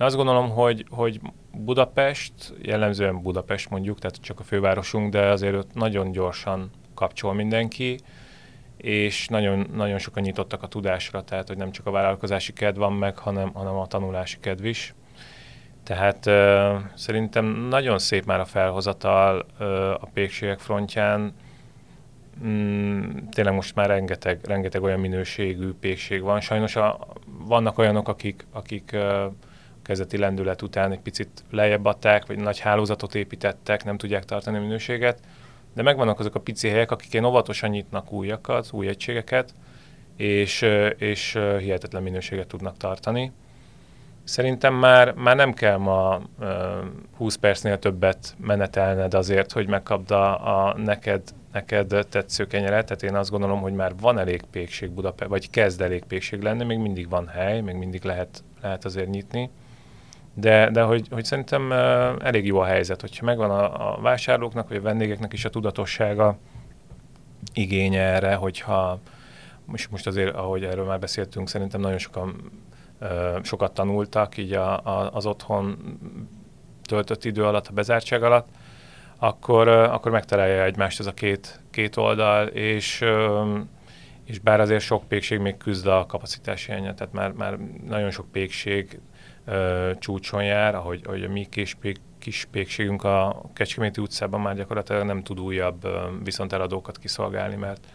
Én 0.00 0.06
azt 0.06 0.16
gondolom, 0.16 0.50
hogy, 0.50 0.86
hogy 0.90 1.20
Budapest, 1.52 2.32
jellemzően 2.62 3.22
Budapest 3.22 3.70
mondjuk, 3.70 3.98
tehát 3.98 4.16
csak 4.16 4.40
a 4.40 4.42
fővárosunk, 4.42 5.12
de 5.12 5.20
azért 5.20 5.54
ott 5.54 5.74
nagyon 5.74 6.10
gyorsan 6.12 6.70
kapcsol 6.94 7.34
mindenki, 7.34 7.98
és 8.76 9.28
nagyon, 9.28 9.66
nagyon 9.74 9.98
sokan 9.98 10.22
nyitottak 10.22 10.62
a 10.62 10.66
tudásra, 10.66 11.22
tehát 11.22 11.48
hogy 11.48 11.56
nem 11.56 11.70
csak 11.70 11.86
a 11.86 11.90
vállalkozási 11.90 12.52
kedv 12.52 12.78
van 12.78 12.92
meg, 12.92 13.18
hanem, 13.18 13.52
hanem 13.52 13.76
a 13.76 13.86
tanulási 13.86 14.36
kedv 14.40 14.64
is. 14.64 14.94
Tehát 15.88 16.26
uh, 16.26 16.90
szerintem 16.94 17.44
nagyon 17.44 17.98
szép 17.98 18.24
már 18.24 18.40
a 18.40 18.44
felhozatal 18.44 19.46
uh, 19.60 19.66
a 19.90 20.08
pékségek 20.12 20.58
frontján. 20.58 21.34
Mm, 22.44 23.16
tényleg 23.30 23.54
most 23.54 23.74
már 23.74 23.86
rengeteg, 23.86 24.40
rengeteg 24.44 24.82
olyan 24.82 25.00
minőségű 25.00 25.72
pékség 25.80 26.22
van. 26.22 26.40
Sajnos 26.40 26.76
a, 26.76 27.06
vannak 27.26 27.78
olyanok, 27.78 28.08
akik, 28.08 28.46
akik 28.52 28.90
uh, 28.92 29.32
kezdeti 29.82 30.18
lendület 30.18 30.62
után 30.62 30.92
egy 30.92 31.00
picit 31.00 31.44
lejjebb 31.50 31.84
adták, 31.84 32.26
vagy 32.26 32.38
nagy 32.38 32.58
hálózatot 32.58 33.14
építettek, 33.14 33.84
nem 33.84 33.96
tudják 33.96 34.24
tartani 34.24 34.56
a 34.56 34.60
minőséget, 34.60 35.20
de 35.74 35.82
megvannak 35.82 36.18
azok 36.18 36.34
a 36.34 36.40
pici 36.40 36.68
helyek, 36.68 36.90
akik 36.90 37.12
ilyen 37.12 37.24
óvatosan 37.24 37.70
nyitnak 37.70 38.12
újakat, 38.12 38.68
új 38.72 38.88
egységeket, 38.88 39.54
és, 40.16 40.66
és 40.96 41.38
hihetetlen 41.58 42.02
minőséget 42.02 42.48
tudnak 42.48 42.76
tartani. 42.76 43.32
Szerintem 44.28 44.74
már, 44.74 45.14
már 45.14 45.36
nem 45.36 45.52
kell 45.52 45.76
ma 45.76 46.20
uh, 46.40 46.46
20 47.16 47.36
percnél 47.36 47.78
többet 47.78 48.34
menetelned 48.40 49.14
azért, 49.14 49.52
hogy 49.52 49.68
megkapd 49.68 50.10
a, 50.10 50.66
a 50.68 50.74
neked, 50.78 51.22
neked 51.52 52.06
tetsző 52.08 52.46
kenyeret. 52.46 52.86
Tehát 52.86 53.02
én 53.02 53.14
azt 53.14 53.30
gondolom, 53.30 53.60
hogy 53.60 53.72
már 53.72 53.92
van 54.00 54.18
elég 54.18 54.42
pékség 54.50 54.90
Budapest, 54.90 55.30
vagy 55.30 55.50
kezd 55.50 55.80
elég 55.80 56.04
pékség 56.04 56.42
lenni, 56.42 56.64
még 56.64 56.78
mindig 56.78 57.08
van 57.08 57.26
hely, 57.26 57.60
még 57.60 57.74
mindig 57.74 58.04
lehet, 58.04 58.44
lehet 58.62 58.84
azért 58.84 59.08
nyitni. 59.08 59.50
De, 60.34 60.70
de 60.70 60.82
hogy, 60.82 61.06
hogy 61.10 61.24
szerintem 61.24 61.70
uh, 61.70 62.26
elég 62.26 62.46
jó 62.46 62.58
a 62.58 62.64
helyzet, 62.64 63.00
hogyha 63.00 63.24
megvan 63.24 63.50
a, 63.50 63.92
a 63.92 64.00
vásárlóknak, 64.00 64.68
vagy 64.68 64.76
a 64.76 64.82
vendégeknek 64.82 65.32
is 65.32 65.44
a 65.44 65.50
tudatossága, 65.50 66.38
igénye 67.54 68.02
erre, 68.02 68.34
hogyha 68.34 69.00
most, 69.64 69.90
most 69.90 70.06
azért, 70.06 70.34
ahogy 70.34 70.64
erről 70.64 70.84
már 70.84 70.98
beszéltünk, 70.98 71.48
szerintem 71.48 71.80
nagyon 71.80 71.98
sokan 71.98 72.50
sokat 73.42 73.74
tanultak 73.74 74.36
így 74.36 74.52
a, 74.52 74.76
a, 74.76 75.10
az 75.12 75.26
otthon 75.26 75.76
töltött 76.82 77.24
idő 77.24 77.44
alatt, 77.44 77.66
a 77.66 77.72
bezártság 77.72 78.22
alatt, 78.22 78.48
akkor, 79.18 79.68
akkor 79.68 80.12
megtalálja 80.12 80.64
egymást 80.64 81.00
ez 81.00 81.06
a 81.06 81.12
két, 81.12 81.60
két 81.70 81.96
oldal, 81.96 82.46
és, 82.46 83.04
és 84.24 84.38
bár 84.38 84.60
azért 84.60 84.82
sok 84.82 85.08
pékség 85.08 85.38
még 85.38 85.56
küzd 85.56 85.86
a 85.86 86.06
kapacitási 86.06 86.72
hiánya, 86.72 86.94
tehát 86.94 87.12
már, 87.12 87.32
már 87.32 87.58
nagyon 87.86 88.10
sok 88.10 88.26
pékség 88.32 89.00
csúcson 89.98 90.44
jár, 90.44 90.74
ahogy, 90.74 91.00
ahogy 91.04 91.22
a 91.22 91.28
mi 91.28 91.46
kis, 91.50 91.74
pék, 91.74 92.00
kis 92.18 92.46
pékségünk 92.50 93.04
a 93.04 93.42
Kecskeméti 93.52 94.00
utcában 94.00 94.40
már 94.40 94.54
gyakorlatilag 94.54 95.04
nem 95.04 95.22
tud 95.22 95.40
újabb 95.40 95.88
viszonteladókat 96.24 96.98
kiszolgálni, 96.98 97.56
mert, 97.56 97.86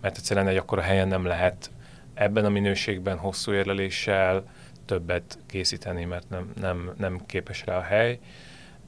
mert 0.00 0.16
egyszerűen 0.16 0.48
egy 0.48 0.56
akkora 0.56 0.80
helyen 0.80 1.08
nem 1.08 1.24
lehet 1.24 1.70
ebben 2.18 2.44
a 2.44 2.48
minőségben 2.48 3.18
hosszú 3.18 3.52
érleléssel 3.52 4.44
többet 4.84 5.38
készíteni, 5.46 6.04
mert 6.04 6.28
nem, 6.28 6.52
nem, 6.60 6.92
nem 6.96 7.20
képes 7.26 7.64
rá 7.66 7.76
a 7.76 7.82
hely. 7.82 8.18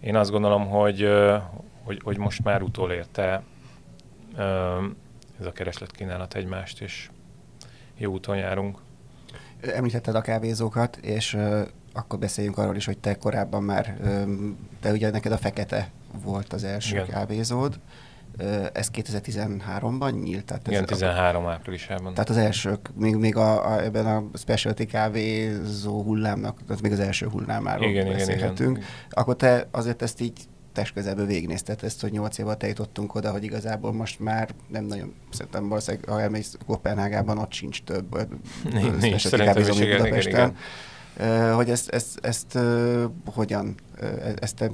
Én 0.01 0.17
azt 0.17 0.31
gondolom, 0.31 0.69
hogy, 0.69 1.09
hogy, 1.83 2.01
hogy 2.05 2.19
most 2.19 2.45
már 2.45 2.63
utolérte 2.63 3.43
ez 5.41 5.47
a 5.47 5.53
keresletkínálat 5.53 6.35
egymást, 6.35 6.81
és 6.81 7.11
jó 7.97 8.13
úton 8.13 8.37
járunk. 8.37 8.79
Említetted 9.61 10.15
a 10.15 10.21
kávézókat, 10.21 10.97
és 10.97 11.39
akkor 11.93 12.19
beszéljünk 12.19 12.59
arról 12.59 12.77
is, 12.77 12.85
hogy 12.85 12.99
te 12.99 13.17
korábban 13.17 13.63
már, 13.63 13.97
te 14.81 14.93
ugye 14.93 15.11
neked 15.11 15.33
a 15.33 15.39
fekete 15.39 15.91
volt 16.23 16.53
az 16.53 16.65
első 16.65 16.95
Igen. 16.95 17.07
kávézód. 17.07 17.81
Ez 18.73 18.91
2013-ban 18.93 20.23
nyílt? 20.23 20.45
Tehát 20.45 20.69
Igen, 20.69 20.87
13 20.87 21.45
a, 21.45 21.51
áprilisában. 21.51 22.15
Tehát 22.15 22.31
az 22.31 22.37
elsők, 22.37 22.91
még, 22.95 23.15
még 23.15 23.37
a, 23.37 23.73
a, 23.73 23.83
ebben 23.83 24.07
a 24.07 24.25
specialty 24.39 24.85
kávézó 24.85 26.03
hullámnak, 26.03 26.59
tehát 26.67 26.83
még 26.83 26.93
az 26.93 27.01
első 27.01 27.27
hullámáról 27.27 27.89
igen, 27.89 28.09
beszélhetünk. 28.09 28.59
Igen, 28.59 28.71
igen. 28.71 28.85
Akkor 29.11 29.37
te 29.37 29.69
azért 29.71 30.03
ezt 30.03 30.21
így 30.21 30.41
test 30.73 30.93
közelből 30.93 31.27
végignézted 31.27 31.85
ezt, 31.85 32.01
hogy 32.01 32.13
nyolc 32.13 32.39
év 32.39 32.47
alatt 32.47 32.63
eljutottunk 32.63 33.15
oda, 33.15 33.31
hogy 33.31 33.45
igazából 33.45 33.93
most 33.93 34.21
már 34.21 34.49
nem 34.69 34.85
nagyon, 34.85 35.15
szerintem 35.31 35.69
valószínűleg, 35.69 36.09
ha 36.09 36.21
elmész 36.21 36.57
Kopenhágában, 36.67 37.39
ott 37.39 37.53
sincs 37.53 37.83
több. 37.83 38.17
Nincs, 38.73 39.01
nincs 39.01 39.27
szerintem 39.27 39.63
is, 39.63 39.81
igen, 39.81 40.07
igen, 40.07 40.21
igen 40.21 40.57
hogy 41.55 41.71
ezt, 41.71 41.89
ezt, 41.89 42.19
ezt, 42.23 42.59
hogyan, 43.25 43.75
ezt 44.41 44.57
te 44.57 44.71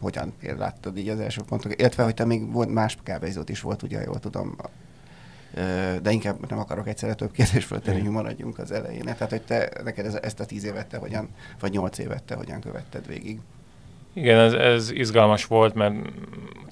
hogyan 0.00 0.32
láttad 0.58 0.98
így 0.98 1.08
az 1.08 1.20
első 1.20 1.42
pontok, 1.48 1.80
illetve 1.80 2.02
hogy 2.02 2.14
te 2.14 2.24
még 2.24 2.52
volt 2.52 2.72
más 2.72 2.98
kávézót 3.02 3.48
is 3.48 3.60
volt, 3.60 3.82
ugye 3.82 4.02
jól 4.02 4.18
tudom, 4.18 4.56
de 6.02 6.10
inkább 6.10 6.48
nem 6.48 6.58
akarok 6.58 6.88
egyszerre 6.88 7.14
több 7.14 7.30
kérdést 7.30 7.66
föltenni, 7.66 8.00
hogy 8.00 8.10
maradjunk 8.10 8.58
az 8.58 8.72
elején. 8.72 9.02
Tehát, 9.02 9.30
hogy 9.30 9.42
te 9.42 9.70
neked 9.84 10.18
ezt 10.22 10.40
a 10.40 10.44
tíz 10.44 10.64
évet 10.64 10.86
te 10.86 10.96
hogyan, 10.96 11.28
vagy 11.60 11.72
nyolc 11.72 11.98
évet 11.98 12.22
te 12.22 12.34
hogyan 12.34 12.60
követted 12.60 13.06
végig? 13.06 13.40
Igen, 14.12 14.38
ez, 14.38 14.52
ez 14.52 14.90
izgalmas 14.90 15.44
volt, 15.44 15.74
mert 15.74 15.94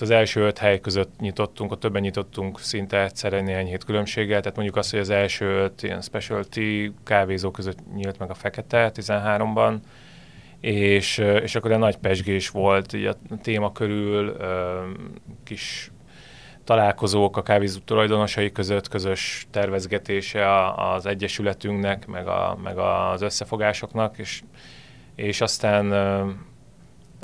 az 0.01 0.11
első 0.11 0.41
öt 0.41 0.59
hely 0.59 0.81
között 0.81 1.21
nyitottunk, 1.21 1.73
a 1.73 1.77
többen 1.77 2.03
nyitottunk 2.03 2.61
szinte 2.61 3.03
egyszerre 3.03 3.41
néhány 3.41 3.67
hét 3.67 3.85
különbséggel, 3.85 4.41
tehát 4.41 4.57
mondjuk 4.57 4.77
azt, 4.77 4.91
hogy 4.91 5.01
az 5.01 5.11
első 5.11 5.47
öt 5.47 5.83
ilyen 5.83 6.01
specialty 6.01 6.93
kávézó 7.05 7.51
között 7.51 7.79
nyílt 7.95 8.19
meg 8.19 8.31
a 8.31 8.35
fekete 8.35 8.93
13-ban, 8.95 9.77
és, 10.61 11.19
és 11.19 11.55
akkor 11.55 11.73
egy 11.73 11.79
nagy 11.79 11.97
pesgés 11.97 12.49
volt 12.49 12.93
így 12.93 13.05
a 13.05 13.17
téma 13.43 13.73
körül, 13.73 14.37
kis 15.45 15.91
találkozók 16.65 17.37
a 17.37 17.43
kávézó 17.43 17.79
tulajdonosai 17.85 18.53
között, 18.53 18.89
közös 18.89 19.47
tervezgetése 19.51 20.73
az 20.73 21.07
egyesületünknek, 21.07 22.07
meg, 22.07 22.27
a, 22.27 22.59
meg 22.63 22.79
az 22.79 23.23
összefogásoknak, 23.23 24.19
és, 24.19 24.43
és 25.15 25.41
aztán 25.41 25.93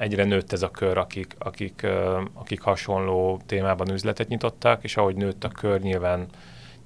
egyre 0.00 0.24
nőtt 0.24 0.52
ez 0.52 0.62
a 0.62 0.70
kör, 0.70 0.98
akik, 0.98 1.34
akik, 1.38 1.86
akik 2.34 2.60
hasonló 2.60 3.40
témában 3.46 3.92
üzletet 3.92 4.28
nyitottak, 4.28 4.84
és 4.84 4.96
ahogy 4.96 5.14
nőtt 5.14 5.44
a 5.44 5.48
kör, 5.48 5.80
nyilván, 5.80 6.26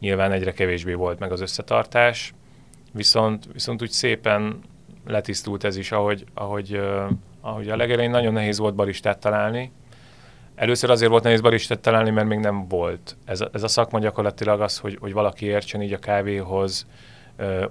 nyilván 0.01 0.33
egyre 0.33 0.53
kevésbé 0.53 0.93
volt 0.93 1.19
meg 1.19 1.33
az 1.33 1.41
összetartás, 1.41 2.35
viszont, 2.93 3.49
viszont 3.53 3.83
úgy 3.83 3.91
szépen 3.91 4.61
letisztult 5.07 5.65
ez 5.65 5.77
is, 5.77 5.93
ahogy, 5.93 6.25
ahogy, 6.35 6.81
ahogy 7.41 7.69
a 7.69 7.77
legelején 7.77 8.11
nagyon 8.11 8.33
nehéz 8.33 8.59
volt 8.59 8.75
baristát 8.75 9.19
találni. 9.19 9.73
Először 10.55 10.91
azért 10.91 11.11
volt 11.11 11.23
nehéz 11.23 11.41
baristát 11.41 11.81
találni, 11.81 12.11
mert 12.11 12.29
még 12.29 12.39
nem 12.39 12.69
volt. 12.69 13.17
Ez 13.25 13.45
ez 13.53 13.63
a 13.63 13.69
szakma 13.69 13.99
gyakorlatilag 13.99 14.61
az, 14.61 14.79
hogy, 14.79 14.97
hogy 15.01 15.13
valaki 15.13 15.47
értsen 15.47 15.83
így 15.83 15.93
a 15.93 15.99
kávéhoz, 15.99 16.87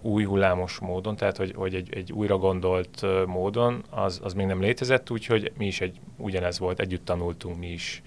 új 0.02 0.24
hullámos 0.24 0.80
módon, 0.80 1.16
tehát 1.16 1.38
hogy, 1.38 1.54
hogy 1.56 1.76
egy, 1.76 1.94
egy 1.94 2.12
újra 2.12 2.38
gondolt 2.38 3.06
módon, 3.26 3.84
az, 3.90 4.20
az 4.24 4.34
még 4.34 4.46
nem 4.46 4.62
létezett, 4.62 5.12
úgyhogy 5.12 5.52
mi 5.58 5.66
is 5.66 5.82
egy, 5.82 6.00
ugyanez 6.18 6.60
volt, 6.60 6.80
együtt 6.80 7.06
tanultunk 7.06 7.58
mi 7.58 7.68
is 7.68 8.02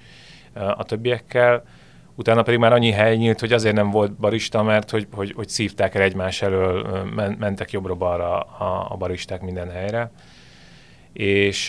a 0.55 0.85
többiekkel. 0.85 1.64
Utána 2.14 2.42
pedig 2.42 2.59
már 2.59 2.73
annyi 2.73 2.90
hely 2.90 3.16
nyílt, 3.16 3.40
hogy 3.40 3.53
azért 3.53 3.75
nem 3.75 3.90
volt 3.90 4.12
barista, 4.12 4.62
mert 4.62 4.90
hogy, 4.90 5.07
hogy, 5.12 5.33
hogy 5.37 5.49
szívták 5.49 5.95
el 5.95 6.03
egymás 6.03 6.42
elől, 6.42 7.05
mentek 7.38 7.71
jobbra-balra 7.71 8.40
a, 8.40 8.87
a 8.90 8.97
baristák 8.97 9.40
minden 9.40 9.71
helyre. 9.71 10.11
És 11.12 11.69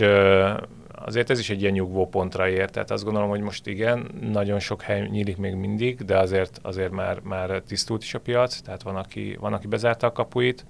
azért 1.00 1.30
ez 1.30 1.40
is 1.40 1.50
egy 1.50 1.62
ilyen 1.62 1.74
nyugvó 1.74 2.08
pontra 2.08 2.50
ért, 2.50 2.72
tehát 2.72 2.92
azt 2.92 3.04
gondolom, 3.04 3.30
hogy 3.30 3.42
most 3.42 3.68
igen, 3.68 4.12
nagyon 4.32 4.60
sok 4.60 4.82
hely 4.82 5.08
nyílik 5.08 5.38
még 5.38 5.56
mindig, 5.56 6.06
de 6.06 6.18
azért, 6.18 6.60
azért 6.62 6.92
már, 6.92 7.20
már 7.20 7.62
tisztult 7.68 8.04
is 8.04 8.14
a 8.14 8.20
piac, 8.20 8.60
tehát 8.60 8.82
van 8.82 8.96
aki, 8.96 9.38
van, 9.40 9.54
aki 9.54 9.68
bezárta 9.68 10.08
a 10.08 10.12
kapuit, 10.12 10.66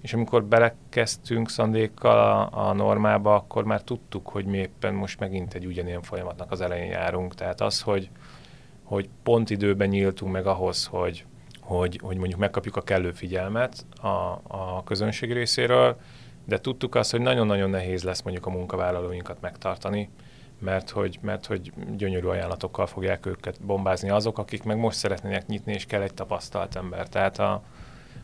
és 0.00 0.12
amikor 0.14 0.44
belekezdtünk 0.44 1.50
Szandékkal 1.50 2.18
a, 2.18 2.68
a 2.68 2.72
normába, 2.72 3.34
akkor 3.34 3.64
már 3.64 3.82
tudtuk, 3.82 4.28
hogy 4.28 4.44
mi 4.44 4.58
éppen 4.58 4.94
most 4.94 5.20
megint 5.20 5.54
egy 5.54 5.66
ugyanilyen 5.66 6.02
folyamatnak 6.02 6.50
az 6.50 6.60
elején 6.60 6.90
járunk. 6.90 7.34
Tehát 7.34 7.60
az, 7.60 7.80
hogy, 7.80 8.10
hogy 8.82 9.08
pont 9.22 9.50
időben 9.50 9.88
nyíltunk 9.88 10.32
meg 10.32 10.46
ahhoz, 10.46 10.86
hogy, 10.86 11.24
hogy, 11.60 12.00
hogy 12.02 12.16
mondjuk 12.16 12.40
megkapjuk 12.40 12.76
a 12.76 12.82
kellő 12.82 13.10
figyelmet 13.10 13.86
a, 14.02 14.06
a 14.48 14.82
közönség 14.84 15.32
részéről, 15.32 15.96
de 16.46 16.58
tudtuk 16.58 16.94
azt, 16.94 17.10
hogy 17.10 17.20
nagyon-nagyon 17.20 17.70
nehéz 17.70 18.02
lesz 18.02 18.22
mondjuk 18.22 18.46
a 18.46 18.50
munkavállalóinkat 18.50 19.40
megtartani, 19.40 20.10
mert 20.58 20.90
hogy, 20.90 21.18
mert 21.22 21.46
hogy 21.46 21.72
gyönyörű 21.96 22.26
ajánlatokkal 22.26 22.86
fogják 22.86 23.26
őket 23.26 23.62
bombázni 23.62 24.10
azok, 24.10 24.38
akik 24.38 24.62
meg 24.62 24.76
most 24.76 24.98
szeretnének 24.98 25.46
nyitni, 25.46 25.72
és 25.72 25.86
kell 25.86 26.02
egy 26.02 26.14
tapasztalt 26.14 26.76
ember. 26.76 27.08
Tehát 27.08 27.38
a, 27.38 27.62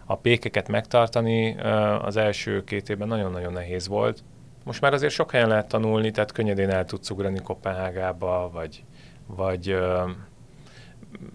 a 0.05 0.17
pékeket 0.17 0.69
megtartani 0.69 1.61
az 2.03 2.17
első 2.17 2.65
két 2.65 2.89
évben 2.89 3.09
nagyon-nagyon 3.09 3.53
nehéz 3.53 3.89
volt. 3.89 4.23
Most 4.65 4.81
már 4.81 4.93
azért 4.93 5.13
sok 5.13 5.31
helyen 5.31 5.49
lehet 5.49 5.69
tanulni, 5.69 6.11
tehát 6.11 6.33
könnyedén 6.33 6.71
el 6.71 6.85
tudsz 6.85 7.11
ugrani 7.11 7.39
Kopenhágába, 7.39 8.51
vagy, 8.53 8.85
vagy 9.27 9.77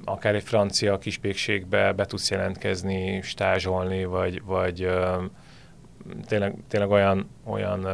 akár 0.06 0.36
egy 0.36 0.44
francia 0.44 0.98
kispékségbe 0.98 1.94
be 1.94 2.06
tudsz 2.06 2.30
jelentkezni, 2.30 3.22
stázsolni, 3.22 4.06
vagy, 4.06 4.44
vagy 4.44 4.90
tényleg, 6.28 6.56
tényleg 6.68 6.90
olyan, 6.90 7.30
olyan 7.44 7.88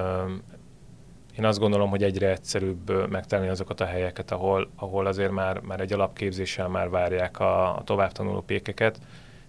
én 1.37 1.45
azt 1.45 1.59
gondolom, 1.59 1.89
hogy 1.89 2.03
egyre 2.03 2.29
egyszerűbb 2.29 3.09
megtalálni 3.09 3.51
azokat 3.51 3.81
a 3.81 3.85
helyeket, 3.85 4.31
ahol, 4.31 4.69
ahol 4.75 5.05
azért 5.05 5.31
már, 5.31 5.59
már 5.59 5.79
egy 5.79 5.93
alapképzéssel 5.93 6.67
már 6.67 6.89
várják 6.89 7.39
a, 7.39 7.77
a 7.77 7.83
továbbtanuló 7.83 8.41
pékeket. 8.41 8.99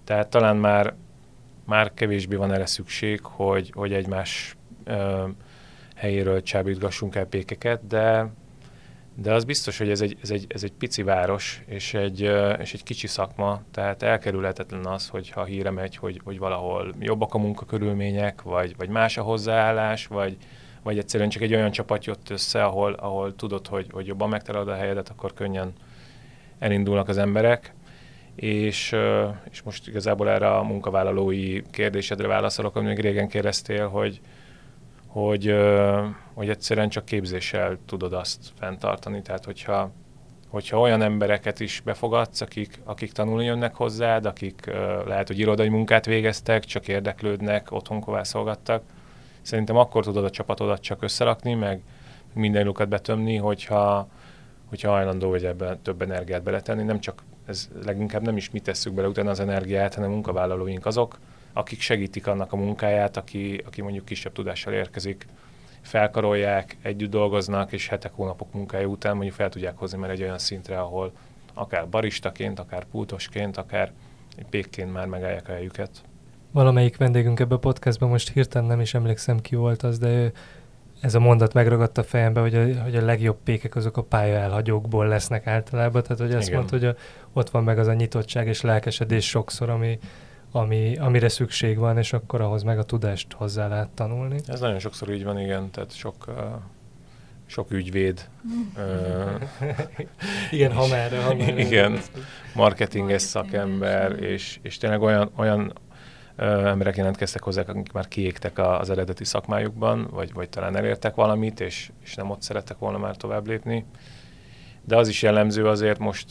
Tehát 0.05 0.29
talán 0.29 0.57
már, 0.57 0.95
már 1.65 1.95
kevésbé 1.95 2.37
van 2.37 2.53
erre 2.53 2.67
szükség, 2.67 3.21
hogy, 3.23 3.71
hogy 3.75 3.93
egymás 3.93 4.57
ö, 4.85 5.25
helyéről 5.95 6.43
csábítgassunk 6.43 7.15
el 7.15 7.27
pékeket, 7.27 7.87
de, 7.87 8.27
de 9.17 9.33
az 9.33 9.45
biztos, 9.45 9.79
hogy 9.79 9.91
ez 9.91 10.01
egy, 10.01 10.17
ez 10.23 10.31
egy, 10.31 10.47
ez 10.49 10.63
egy 10.63 10.73
pici 10.73 11.03
város, 11.03 11.63
és 11.67 11.95
egy, 11.95 12.21
és 12.61 12.75
egy 12.75 12.83
kicsi 12.83 13.07
szakma, 13.07 13.63
tehát 13.71 14.03
elkerülhetetlen 14.03 14.87
az, 14.87 15.09
hogy 15.09 15.31
ha 15.31 15.45
híre 15.45 15.71
megy, 15.71 15.97
hogy, 15.97 16.21
hogy 16.25 16.39
valahol 16.39 16.95
jobbak 17.01 17.35
a 17.35 17.39
munkakörülmények, 17.39 18.43
vagy, 18.43 18.77
vagy 18.77 18.89
más 18.89 19.17
a 19.17 19.23
hozzáállás, 19.23 20.07
vagy, 20.07 20.37
vagy 20.83 20.99
egyszerűen 20.99 21.29
csak 21.29 21.43
egy 21.43 21.55
olyan 21.55 21.71
csapat 21.71 22.05
jött 22.05 22.31
össze, 22.31 22.65
ahol, 22.65 22.93
ahol 22.93 23.37
tudod, 23.37 23.67
hogy, 23.67 23.87
hogy 23.93 24.07
jobban 24.07 24.29
megtalálod 24.29 24.69
a 24.69 24.75
helyedet, 24.75 25.09
akkor 25.09 25.35
könnyen 25.35 25.73
elindulnak 26.59 27.09
az 27.09 27.19
emberek. 27.19 27.75
És, 28.35 28.97
és 29.51 29.63
most 29.63 29.89
igazából 29.89 30.31
erre 30.31 30.51
a 30.51 30.63
munkavállalói 30.63 31.63
kérdésedre 31.71 32.27
válaszolok, 32.27 32.77
amit 32.77 32.89
még 32.89 33.01
régen 33.01 33.29
kérdeztél, 33.29 33.89
hogy, 33.89 34.21
hogy, 35.07 35.55
hogy 36.35 36.49
egyszerűen 36.49 36.89
csak 36.89 37.05
képzéssel 37.05 37.79
tudod 37.87 38.13
azt 38.13 38.39
fenntartani. 38.59 39.23
Tehát, 39.23 39.45
hogyha, 39.45 39.91
hogyha 40.49 40.81
olyan 40.81 41.03
embereket 41.03 41.61
is 41.61 41.83
befogadsz, 41.85 42.41
akik, 42.41 42.81
akik 42.85 43.13
tanulni 43.13 43.45
jönnek 43.45 43.75
hozzád, 43.75 44.25
akik 44.25 44.71
lehet, 45.07 45.27
hogy 45.27 45.39
irodai 45.39 45.69
munkát 45.69 46.07
végeztek, 46.07 46.65
csak 46.65 46.89
érdeklődnek, 46.89 47.73
otthon 47.73 48.01
kovászolgattak, 48.01 48.83
szerintem 49.43 49.77
akkor 49.77 50.05
tudod 50.05 50.25
a 50.25 50.31
csapatodat 50.31 50.81
csak 50.81 51.03
összerakni, 51.03 51.55
meg 51.55 51.81
minden 52.33 52.65
lukat 52.65 52.89
betömni, 52.89 53.37
hogyha, 53.37 54.09
hogyha 54.69 54.91
hajlandó 54.91 55.31
vagy 55.31 55.45
ebben 55.45 55.83
több 55.83 56.03
energiát 56.03 56.43
beletenni. 56.43 56.83
Nem 56.83 57.01
csak, 57.01 57.23
ez 57.47 57.69
leginkább 57.85 58.23
nem 58.23 58.37
is 58.37 58.51
mi 58.51 58.61
tesszük 58.61 58.93
bele 58.93 59.09
utána 59.09 59.31
az 59.31 59.41
energiát, 59.41 59.95
hanem 59.95 60.11
munkavállalóink 60.11 60.87
azok, 60.87 61.19
akik 61.53 61.81
segítik 61.81 62.27
annak 62.27 62.53
a 62.53 62.57
munkáját, 62.57 63.17
aki, 63.17 63.63
aki 63.67 63.83
mondjuk 63.83 64.05
kisebb 64.05 64.33
tudással 64.33 64.73
érkezik, 64.73 65.27
felkarolják, 65.85 66.77
együtt 66.83 67.11
dolgoznak, 67.11 67.73
és 67.73 67.89
hetek, 67.89 68.13
hónapok 68.15 68.53
munkája 68.53 68.87
után 68.87 69.15
mondjuk 69.15 69.35
fel 69.35 69.49
tudják 69.49 69.79
hozni 69.79 69.99
már 69.99 70.11
egy 70.11 70.23
olyan 70.23 70.39
szintre, 70.39 70.81
ahol 70.81 71.13
akár 71.55 71.89
baristaként, 71.89 72.59
akár 72.59 72.85
pultosként, 72.85 73.57
akár 73.57 73.93
pékként 74.51 74.93
már 74.93 75.07
megállják 75.07 75.49
a 75.49 75.53
helyüket. 75.53 75.91
Valamelyik 76.51 76.97
vendégünk 76.97 77.41
ebbe 77.41 77.55
a 77.55 77.59
podcastban, 77.59 78.09
most 78.09 78.33
hirtelen 78.33 78.69
nem 78.69 78.81
is 78.81 78.95
emlékszem 78.95 79.41
ki 79.41 79.55
volt 79.55 79.83
az, 79.83 79.99
de 79.99 80.09
ő, 80.09 80.33
ez 81.01 81.15
a 81.15 81.21
mondat 81.21 81.53
megragadta 81.53 82.01
a 82.01 82.05
fejembe, 82.05 82.41
hogy 82.41 82.55
a, 82.55 82.83
hogy 82.83 82.97
a 82.97 83.05
legjobb 83.05 83.37
pékek 83.45 83.77
azok 83.77 83.97
a 83.97 84.03
pálya 84.03 84.37
elhagyókból 84.37 85.07
lesznek 85.07 85.47
általában, 85.47 86.03
tehát 86.03 86.19
hogy 86.19 86.35
azt 86.35 86.53
mondta, 86.53 86.77
hogy 86.77 86.85
a, 86.85 86.95
ott 87.33 87.51
van 87.51 87.65
meg 87.65 87.79
az 87.79 87.87
a 87.87 87.95
nyitottság 87.95 88.47
és 88.47 88.61
lelkesedés 88.61 89.29
sokszor, 89.29 89.71
ami, 89.71 89.99
ami, 90.57 90.97
amire 90.97 91.29
szükség 91.29 91.79
van, 91.79 91.99
és 91.99 92.13
akkor 92.13 92.41
ahhoz 92.41 92.63
meg 92.63 92.79
a 92.79 92.83
tudást 92.83 93.33
hozzá 93.33 93.69
lehet 93.69 93.89
tanulni. 93.89 94.41
Ez 94.47 94.61
nagyon 94.61 94.79
sokszor 94.79 95.11
így 95.11 95.25
van, 95.25 95.39
igen, 95.39 95.71
tehát 95.71 95.93
sok, 95.93 96.25
uh, 96.29 96.35
sok 97.47 97.71
ügyvéd. 97.71 98.29
uh, 98.77 99.43
igen, 100.51 100.73
ha 100.73 100.87
merre, 100.87 101.23
ha 101.23 101.35
merre. 101.35 101.61
Igen, 101.61 101.99
marketinges 102.55 103.23
szakember, 103.23 104.23
és, 104.23 104.59
és 104.63 104.79
tényleg 104.79 105.03
olyan, 105.03 105.31
olyan 105.37 105.73
uh, 106.39 106.47
emberek 106.47 106.97
jelentkeztek 106.97 107.43
hozzá, 107.43 107.63
akik 107.67 107.93
már 107.93 108.09
kiégtek 108.09 108.59
az 108.59 108.91
eredeti 108.91 109.25
szakmájukban, 109.25 110.09
vagy, 110.11 110.33
vagy 110.33 110.49
talán 110.49 110.77
elértek 110.77 111.15
valamit, 111.15 111.61
és, 111.61 111.91
és 112.03 112.15
nem 112.15 112.31
ott 112.31 112.43
szerettek 112.43 112.79
volna 112.79 112.99
már 112.99 113.17
tovább 113.17 113.47
lépni 113.47 113.85
de 114.85 114.97
az 114.97 115.09
is 115.09 115.23
jellemző 115.23 115.67
azért 115.67 115.99
most, 115.99 116.31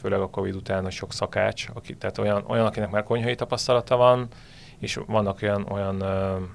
főleg 0.00 0.20
a 0.20 0.30
Covid 0.30 0.54
után, 0.54 0.82
hogy 0.82 0.92
sok 0.92 1.12
szakács, 1.12 1.66
aki, 1.74 1.96
tehát 1.96 2.18
olyan, 2.18 2.44
olyan, 2.46 2.66
akinek 2.66 2.90
már 2.90 3.02
konyhai 3.02 3.34
tapasztalata 3.34 3.96
van, 3.96 4.28
és 4.78 5.00
vannak 5.06 5.38
olyan, 5.42 5.66
olyan 5.70 5.98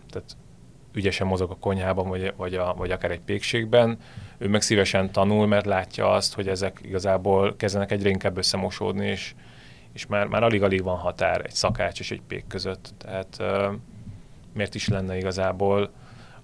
tehát 0.09 0.37
ügyesen 0.93 1.27
mozog 1.27 1.51
a 1.51 1.55
konyhában, 1.59 2.07
vagy, 2.07 2.33
vagy, 2.37 2.55
a, 2.55 2.73
vagy 2.77 2.91
akár 2.91 3.11
egy 3.11 3.21
pékségben, 3.21 3.97
ő 4.37 4.47
meg 4.47 4.61
szívesen 4.61 5.11
tanul, 5.11 5.47
mert 5.47 5.65
látja 5.65 6.11
azt, 6.11 6.33
hogy 6.33 6.47
ezek 6.47 6.79
igazából 6.83 7.55
kezdenek 7.55 7.91
egyre 7.91 8.09
inkább 8.09 8.37
összemosódni, 8.37 9.07
és, 9.07 9.33
és 9.93 10.05
már, 10.05 10.27
már 10.27 10.43
alig-alig 10.43 10.83
van 10.83 10.97
határ 10.97 11.41
egy 11.45 11.53
szakács 11.53 11.99
és 11.99 12.11
egy 12.11 12.21
pék 12.27 12.47
között. 12.47 12.93
Tehát 12.97 13.43
miért 14.53 14.75
is 14.75 14.87
lenne 14.87 15.17
igazából 15.17 15.91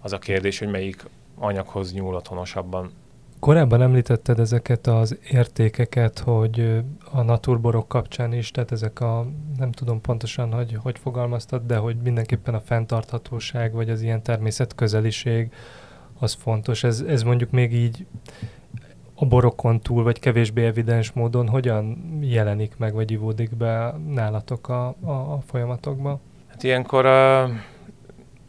az 0.01 0.13
a 0.13 0.19
kérdés, 0.19 0.59
hogy 0.59 0.69
melyik 0.69 1.05
anyaghoz 1.37 1.93
nyúl 1.93 2.15
otthonosabban 2.15 2.91
Korábban 3.45 3.81
említetted 3.81 4.39
ezeket 4.39 4.87
az 4.87 5.17
értékeket, 5.29 6.19
hogy 6.19 6.83
a 7.11 7.21
naturborok 7.21 7.87
kapcsán 7.87 8.33
is, 8.33 8.51
tehát 8.51 8.71
ezek 8.71 8.99
a, 8.99 9.25
nem 9.57 9.71
tudom 9.71 10.01
pontosan, 10.01 10.53
hogy 10.53 10.77
hogy 10.81 10.99
fogalmaztad, 10.99 11.65
de 11.65 11.77
hogy 11.77 11.95
mindenképpen 12.03 12.53
a 12.53 12.59
fenntarthatóság, 12.59 13.73
vagy 13.73 13.89
az 13.89 14.01
ilyen 14.01 14.23
természetközeliség, 14.23 15.53
az 16.19 16.33
fontos. 16.33 16.83
Ez, 16.83 16.99
ez 16.99 17.23
mondjuk 17.23 17.51
még 17.51 17.73
így 17.73 18.05
a 19.15 19.25
borokon 19.25 19.79
túl, 19.79 20.03
vagy 20.03 20.19
kevésbé 20.19 20.65
evidens 20.65 21.11
módon 21.11 21.47
hogyan 21.47 21.97
jelenik 22.21 22.77
meg, 22.77 22.93
vagy 22.93 23.11
ivódik 23.11 23.55
be 23.55 23.95
nálatok 24.07 24.69
a, 24.69 24.95
a, 25.01 25.11
a 25.11 25.39
folyamatokba? 25.45 26.19
Hát 26.47 26.63
ilyenkor 26.63 27.05
uh 27.05 27.49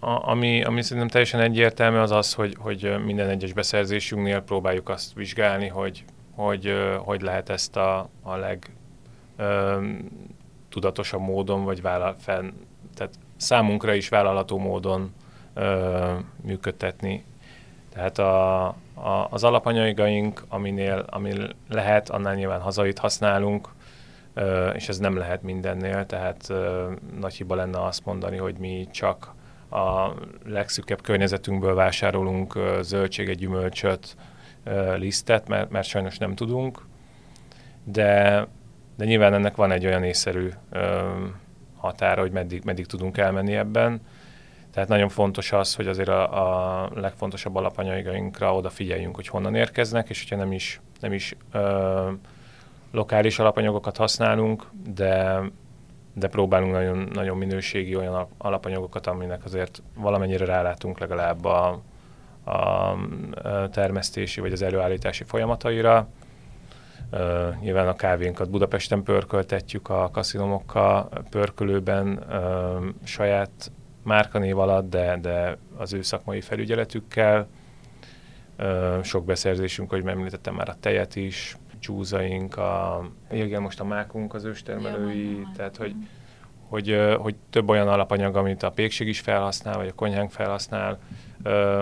a, 0.06 0.28
ami, 0.28 0.64
ami 0.64 0.82
szerintem 0.82 1.08
teljesen 1.08 1.40
egyértelmű 1.40 1.96
az 1.96 2.10
az, 2.10 2.34
hogy, 2.34 2.56
hogy 2.58 3.04
minden 3.04 3.28
egyes 3.28 3.52
beszerzésünknél 3.52 4.40
próbáljuk 4.40 4.88
azt 4.88 5.14
vizsgálni, 5.14 5.68
hogy 5.68 6.04
hogy, 6.36 6.72
hogy 6.98 7.20
lehet 7.20 7.48
ezt 7.48 7.76
a, 7.76 8.08
a 8.22 8.36
leg 8.36 8.70
tudatosabb 10.68 11.20
módon, 11.20 11.64
vagy 11.64 11.82
vállal, 11.82 12.16
fenn, 12.18 12.50
tehát 12.94 13.14
számunkra 13.36 13.94
is 13.94 14.08
vállalható 14.08 14.58
módon 14.58 15.14
ö, 15.54 16.12
működtetni. 16.42 17.24
Tehát 17.92 18.18
a, 18.18 18.64
a, 18.94 19.28
az 19.30 19.44
alapanyagaink, 19.44 20.44
aminél, 20.48 21.04
ami 21.08 21.32
lehet, 21.68 22.10
annál 22.10 22.34
nyilván 22.34 22.60
hazait 22.60 22.98
használunk, 22.98 23.68
ö, 24.34 24.68
és 24.68 24.88
ez 24.88 24.98
nem 24.98 25.16
lehet 25.16 25.42
mindennél, 25.42 26.06
tehát 26.06 26.44
ö, 26.48 26.90
nagy 27.20 27.34
hiba 27.34 27.54
lenne 27.54 27.84
azt 27.84 28.04
mondani, 28.04 28.36
hogy 28.36 28.56
mi 28.56 28.88
csak 28.92 29.34
a 29.76 30.14
legszűkebb 30.44 31.02
környezetünkből 31.02 31.74
vásárolunk 31.74 32.58
zöldséget, 32.80 33.36
gyümölcsöt, 33.36 34.16
lisztet, 34.96 35.48
mert, 35.48 35.70
mert 35.70 35.86
sajnos 35.86 36.18
nem 36.18 36.34
tudunk, 36.34 36.86
de, 37.84 38.46
de 38.96 39.04
nyilván 39.04 39.34
ennek 39.34 39.56
van 39.56 39.70
egy 39.70 39.86
olyan 39.86 40.04
észszerű 40.04 40.48
határa, 41.76 42.20
hogy 42.20 42.32
meddig, 42.32 42.62
meddig 42.64 42.86
tudunk 42.86 43.18
elmenni 43.18 43.54
ebben. 43.56 44.00
Tehát 44.70 44.88
nagyon 44.88 45.08
fontos 45.08 45.52
az, 45.52 45.74
hogy 45.74 45.86
azért 45.86 46.08
a, 46.08 46.82
a 46.82 46.90
legfontosabb 46.94 47.56
alapanyagainkra 47.56 48.54
odafigyeljünk, 48.54 49.14
hogy 49.14 49.28
honnan 49.28 49.54
érkeznek, 49.54 50.08
és 50.08 50.20
hogyha 50.22 50.36
nem 50.36 50.52
is, 50.52 50.80
nem 51.00 51.12
is 51.12 51.36
ö, 51.52 52.10
lokális 52.90 53.38
alapanyagokat 53.38 53.96
használunk, 53.96 54.66
de 54.94 55.40
de 56.18 56.28
próbálunk 56.28 56.72
nagyon, 56.72 57.08
nagyon 57.12 57.36
minőségi 57.36 57.96
olyan 57.96 58.28
alapanyagokat, 58.38 59.06
aminek 59.06 59.44
azért 59.44 59.82
valamennyire 59.94 60.44
rálátunk 60.44 60.98
legalább 60.98 61.44
a, 61.44 61.80
a 62.44 62.96
termesztési 63.70 64.40
vagy 64.40 64.52
az 64.52 64.62
előállítási 64.62 65.24
folyamataira. 65.24 66.08
Uh, 67.12 67.60
nyilván 67.60 67.88
a 67.88 67.94
kávénkat 67.94 68.50
Budapesten 68.50 69.02
pörköltetjük 69.02 69.88
a 69.88 70.10
kaszinomokkal, 70.12 71.08
pörkölőben 71.30 72.06
uh, 72.08 72.84
saját 73.04 73.72
márkanév 74.02 74.58
alatt, 74.58 74.90
de, 74.90 75.18
de 75.20 75.58
az 75.76 75.92
ő 75.92 76.02
szakmai 76.02 76.40
felügyeletükkel. 76.40 77.46
Uh, 78.58 79.02
sok 79.02 79.24
beszerzésünk, 79.24 79.90
hogy 79.90 80.06
említettem 80.06 80.54
már 80.54 80.68
a 80.68 80.76
tejet 80.80 81.16
is, 81.16 81.56
csúzaink, 81.78 82.56
a, 82.56 83.04
igen, 83.30 83.62
most 83.62 83.80
a 83.80 83.84
mákunk 83.84 84.34
az 84.34 84.44
őstermelői, 84.44 85.38
ja, 85.38 85.50
tehát 85.56 85.76
hogy, 85.76 85.94
hogy, 86.68 87.16
hogy 87.18 87.34
több 87.50 87.68
olyan 87.68 87.88
alapanyag, 87.88 88.36
amit 88.36 88.62
a 88.62 88.70
pékség 88.70 89.08
is 89.08 89.20
felhasznál, 89.20 89.76
vagy 89.76 89.88
a 89.88 89.94
konyhánk 89.94 90.30
felhasznál, 90.30 90.98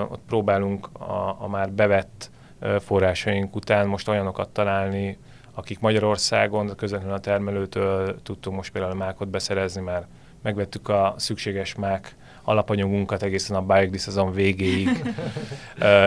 ott 0.09 0.23
próbálunk 0.27 1.01
a, 1.01 1.37
a 1.39 1.49
már 1.49 1.71
bevett 1.71 2.31
forrásaink 2.79 3.57
után 3.57 3.87
most 3.87 4.09
olyanokat 4.09 4.49
találni, 4.49 5.19
akik 5.55 5.81
Magyarországon 5.81 6.77
közvetlenül 6.77 7.17
a 7.17 7.21
termelőtől 7.21 8.23
tudtunk 8.23 8.57
most 8.57 8.73
például 8.73 8.93
a 8.93 9.05
mákot 9.05 9.29
beszerezni, 9.29 9.81
már 9.81 10.07
megvettük 10.43 10.89
a 10.89 11.15
szükséges 11.17 11.75
mák 11.75 12.17
alapanyagunkat 12.45 13.23
egészen 13.23 13.57
a 13.57 13.63
bike 13.63 13.99
szezon 13.99 14.33
végéig. 14.33 14.89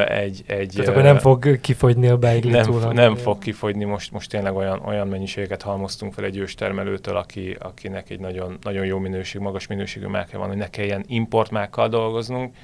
egy, 0.07 0.43
egy, 0.47 0.71
Tehát 0.73 0.89
akkor 0.89 1.03
nem 1.03 1.17
fog 1.17 1.59
kifogyni 1.61 2.07
a 2.07 2.17
bike 2.17 2.49
Nem, 2.49 2.93
nem 2.93 3.15
fog 3.15 3.37
kifogyni, 3.37 3.83
most, 3.83 4.11
most 4.11 4.29
tényleg 4.29 4.55
olyan, 4.55 4.81
olyan 4.85 5.07
mennyiségeket 5.07 5.61
halmoztunk 5.61 6.13
fel 6.13 6.23
egy 6.23 6.37
őstermelőtől, 6.37 7.15
aki, 7.15 7.55
akinek 7.59 8.09
egy 8.09 8.19
nagyon, 8.19 8.57
nagyon 8.61 8.85
jó 8.85 8.97
minőség, 8.97 9.41
magas 9.41 9.67
minőségű 9.67 10.05
márka 10.05 10.37
van, 10.37 10.47
hogy 10.47 10.57
ne 10.57 10.69
kelljen 10.69 11.03
importmákkal 11.07 11.89
dolgoznunk. 11.89 12.55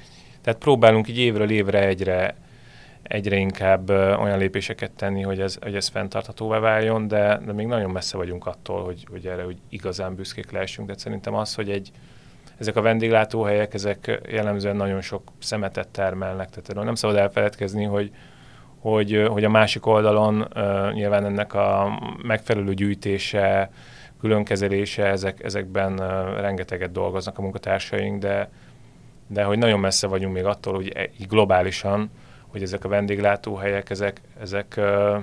Tehát 0.42 0.58
próbálunk 0.58 1.08
így 1.08 1.18
évről 1.18 1.50
évre 1.50 1.86
egyre, 1.86 2.34
egyre 3.02 3.36
inkább 3.36 3.90
olyan 3.90 4.38
lépéseket 4.38 4.90
tenni, 4.90 5.22
hogy 5.22 5.40
ez, 5.40 5.56
hogy 5.60 5.74
ez 5.74 5.88
fenntarthatóvá 5.88 6.58
váljon, 6.58 7.08
de, 7.08 7.40
de 7.46 7.52
még 7.52 7.66
nagyon 7.66 7.90
messze 7.90 8.16
vagyunk 8.16 8.46
attól, 8.46 8.84
hogy, 8.84 9.06
hogy 9.10 9.26
erre 9.26 9.42
hogy 9.42 9.56
igazán 9.68 10.14
büszkék 10.14 10.50
lehessünk, 10.50 10.88
de 10.88 10.94
szerintem 10.96 11.34
az, 11.34 11.54
hogy 11.54 11.70
egy, 11.70 11.90
ezek 12.58 12.76
a 12.76 12.82
vendéglátóhelyek, 12.82 13.74
ezek 13.74 14.20
jellemzően 14.28 14.76
nagyon 14.76 15.00
sok 15.00 15.22
szemetet 15.38 15.88
termelnek, 15.88 16.50
tehát 16.50 16.68
erről 16.68 16.84
nem 16.84 16.94
szabad 16.94 17.16
elfeledkezni, 17.16 17.84
hogy, 17.84 18.10
hogy, 18.78 19.26
hogy 19.28 19.44
a 19.44 19.48
másik 19.48 19.86
oldalon 19.86 20.40
uh, 20.40 20.92
nyilván 20.92 21.24
ennek 21.24 21.54
a 21.54 21.98
megfelelő 22.22 22.74
gyűjtése, 22.74 23.70
különkezelése, 24.20 25.06
ezek, 25.06 25.42
ezekben 25.44 25.92
uh, 25.92 26.40
rengeteget 26.40 26.92
dolgoznak 26.92 27.38
a 27.38 27.42
munkatársaink, 27.42 28.20
de, 28.20 28.50
de 29.26 29.44
hogy 29.44 29.58
nagyon 29.58 29.80
messze 29.80 30.06
vagyunk 30.06 30.34
még 30.34 30.44
attól, 30.44 30.74
hogy 30.74 30.92
e, 30.94 31.08
globálisan, 31.28 32.10
hogy 32.46 32.62
ezek 32.62 32.84
a 32.84 32.88
vendéglátóhelyek, 32.88 33.90
ezek, 33.90 34.20
ezek, 34.40 34.74
uh, 34.76 35.16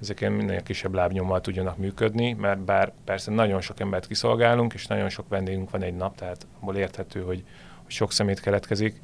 ezek 0.00 0.20
minél 0.20 0.62
kisebb 0.62 0.94
lábnyommal 0.94 1.40
tudjanak 1.40 1.76
működni, 1.76 2.32
mert 2.32 2.60
bár 2.60 2.92
persze 3.04 3.30
nagyon 3.30 3.60
sok 3.60 3.80
embert 3.80 4.06
kiszolgálunk, 4.06 4.74
és 4.74 4.86
nagyon 4.86 5.08
sok 5.08 5.28
vendégünk 5.28 5.70
van 5.70 5.82
egy 5.82 5.94
nap, 5.94 6.16
tehát 6.16 6.46
abból 6.60 6.76
érthető, 6.76 7.22
hogy, 7.22 7.44
sok 7.90 8.12
szemét 8.12 8.40
keletkezik, 8.40 9.00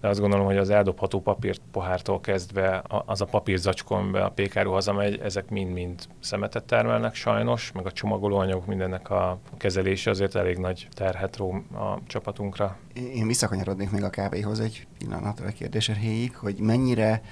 de 0.00 0.08
azt 0.08 0.20
gondolom, 0.20 0.46
hogy 0.46 0.56
az 0.56 0.70
eldobható 0.70 1.20
papírt 1.20 1.60
pohártól 1.72 2.20
kezdve 2.20 2.82
az 3.06 3.20
a 3.20 3.24
papírzacskó, 3.24 3.94
amiben 3.94 4.22
a 4.22 4.28
pékáru 4.28 4.70
hazamegy, 4.70 5.20
ezek 5.22 5.50
mind-mind 5.50 6.00
szemetet 6.20 6.64
termelnek 6.64 7.14
sajnos, 7.14 7.72
meg 7.72 7.86
a 7.86 7.92
csomagolóanyagok 7.92 8.66
mindennek 8.66 9.10
a 9.10 9.38
kezelése 9.56 10.10
azért 10.10 10.34
elég 10.34 10.58
nagy 10.58 10.88
terhet 10.90 11.36
ró 11.36 11.52
a 11.74 11.98
csapatunkra. 12.06 12.76
Én 13.14 13.26
visszakanyarodnék 13.26 13.90
még 13.90 14.02
a 14.02 14.10
kávéhoz 14.10 14.60
egy 14.60 14.86
pillanatra 14.98 15.46
a 15.46 15.50
kérdéserhéig, 15.50 16.36
hogy 16.36 16.58
mennyire 16.58 17.22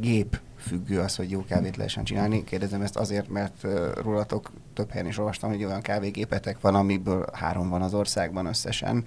gép 0.00 0.40
függő 0.58 1.00
az, 1.00 1.16
hogy 1.16 1.30
jó 1.30 1.44
kávét 1.44 1.76
lehessen 1.76 2.04
csinálni. 2.04 2.44
Kérdezem 2.44 2.82
ezt 2.82 2.96
azért, 2.96 3.28
mert 3.28 3.66
rólatok 4.02 4.50
több 4.74 4.90
helyen 4.90 5.06
is 5.06 5.18
olvastam, 5.18 5.50
hogy 5.50 5.64
olyan 5.64 5.80
kávégépetek 5.80 6.60
van, 6.60 6.74
amiből 6.74 7.24
három 7.32 7.68
van 7.68 7.82
az 7.82 7.94
országban 7.94 8.46
összesen. 8.46 9.04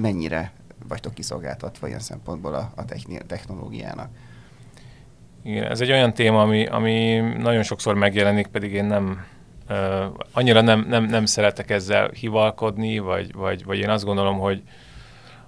Mennyire 0.00 0.52
vagytok 0.88 1.14
kiszolgáltatva 1.14 1.86
ilyen 1.86 1.98
szempontból 1.98 2.54
a, 2.54 2.72
a 2.76 2.84
technológiának. 3.26 4.08
Igen, 5.42 5.70
ez 5.70 5.80
egy 5.80 5.90
olyan 5.90 6.14
téma, 6.14 6.42
ami, 6.42 6.66
ami 6.66 7.18
nagyon 7.18 7.62
sokszor 7.62 7.94
megjelenik, 7.94 8.46
pedig 8.46 8.72
én 8.72 8.84
nem, 8.84 9.24
uh, 9.68 10.04
annyira 10.32 10.60
nem, 10.60 10.86
nem, 10.88 11.04
nem 11.04 11.24
szeretek 11.24 11.70
ezzel 11.70 12.08
hivalkodni, 12.08 12.98
vagy, 12.98 13.32
vagy, 13.32 13.64
vagy 13.64 13.78
én 13.78 13.88
azt 13.88 14.04
gondolom, 14.04 14.38
hogy 14.38 14.62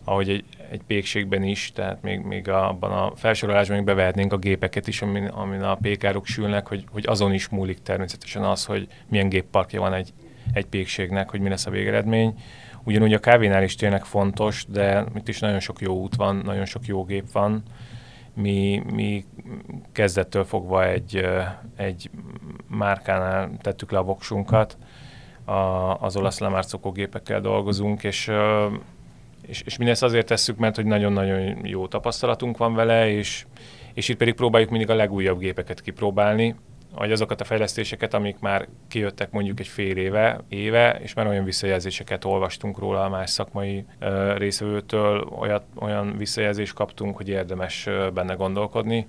ahogy 0.05 0.29
egy, 0.29 0.45
egy 0.71 0.83
pékségben 0.87 1.43
is, 1.43 1.73
tehát 1.73 2.03
még, 2.03 2.21
még 2.21 2.49
abban 2.49 2.93
a 2.93 3.17
felsorolásban 3.17 3.77
még 3.77 3.87
bevehetnénk 3.87 4.33
a 4.33 4.37
gépeket 4.37 4.87
is, 4.87 5.03
amin, 5.03 5.27
amin 5.27 5.63
a 5.63 5.75
pékárok 5.75 6.27
sülnek, 6.27 6.67
hogy, 6.67 6.85
hogy 6.93 7.07
azon 7.07 7.33
is 7.33 7.49
múlik 7.49 7.83
természetesen 7.83 8.43
az, 8.43 8.65
hogy 8.65 8.89
milyen 9.09 9.29
gépparkja 9.29 9.81
van 9.81 9.93
egy, 9.93 10.13
egy 10.53 10.67
pékségnek, 10.67 11.31
hogy 11.31 11.41
mi 11.41 11.49
lesz 11.49 11.67
a 11.67 11.71
végeredmény. 11.71 12.35
Ugyanúgy 12.85 13.13
a 13.13 13.19
kávénál 13.19 13.63
is 13.63 13.75
tényleg 13.75 14.05
fontos, 14.05 14.65
de 14.69 15.05
itt 15.15 15.29
is 15.29 15.39
nagyon 15.39 15.61
sok 15.61 15.81
jó 15.81 15.95
út 15.95 16.17
van, 16.17 16.37
nagyon 16.37 16.65
sok 16.65 16.87
jó 16.87 17.05
gép 17.05 17.33
van. 17.33 17.63
Mi, 18.35 18.83
mi 18.93 19.25
kezdettől 19.93 20.45
fogva 20.45 20.87
egy, 20.87 21.27
egy 21.77 22.11
márkánál 22.69 23.51
tettük 23.61 23.91
le 23.91 23.99
a 23.99 24.03
voksunkat, 24.03 24.77
a, 25.45 25.53
az 26.01 26.17
olasz 26.17 26.39
lemárcokó 26.39 26.91
gépekkel 26.91 27.41
dolgozunk, 27.41 28.05
és, 28.05 28.31
és, 29.47 29.63
és 29.65 29.77
mindezt 29.77 30.03
azért 30.03 30.27
tesszük, 30.27 30.57
mert 30.57 30.77
hogy 30.77 30.85
nagyon-nagyon 30.85 31.67
jó 31.67 31.87
tapasztalatunk 31.87 32.57
van 32.57 32.75
vele, 32.75 33.11
és, 33.11 33.47
és 33.95 34.09
itt 34.09 34.17
pedig 34.17 34.35
próbáljuk 34.35 34.71
mindig 34.71 34.91
a 34.91 34.95
legújabb 34.95 35.39
gépeket 35.39 35.81
kipróbálni, 35.81 36.55
vagy 36.95 37.13
azokat 37.13 37.41
a 37.41 37.45
fejlesztéseket, 37.45 38.15
amik 38.15 38.39
már 38.39 38.69
kijöttek 38.89 39.31
mondjuk 39.31 39.61
egy 39.61 39.67
fél 39.67 39.97
éve, 39.97 40.41
éve, 40.49 40.99
és 41.03 41.15
már 41.15 41.27
olyan 41.27 41.45
visszajelzéseket 41.45 42.25
olvastunk 42.25 42.79
róla 42.79 43.05
a 43.05 43.09
más 43.09 43.31
szakmai 43.31 43.85
uh, 44.01 44.37
részvevőtől, 44.37 45.29
olyat, 45.39 45.65
olyan 45.75 46.17
visszajelzést 46.17 46.75
kaptunk, 46.75 47.17
hogy 47.17 47.29
érdemes 47.29 47.87
uh, 47.87 48.11
benne 48.11 48.35
gondolkodni. 48.35 49.07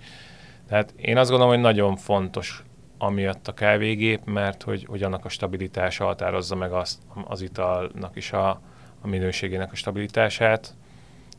Tehát 0.67 0.93
én 0.97 1.17
azt 1.17 1.29
gondolom, 1.29 1.53
hogy 1.53 1.63
nagyon 1.63 1.95
fontos 1.95 2.63
amiatt 2.97 3.47
a 3.47 3.53
kávégép, 3.53 4.21
mert 4.25 4.63
hogy, 4.63 4.85
hogy 4.89 5.03
annak 5.03 5.25
a 5.25 5.29
stabilitása 5.29 6.05
határozza 6.05 6.55
meg 6.55 6.71
azt, 6.71 6.99
az 7.27 7.41
italnak 7.41 8.15
is 8.15 8.31
a, 8.31 8.61
a 9.01 9.07
minőségének 9.07 9.71
a 9.71 9.75
stabilitását. 9.75 10.75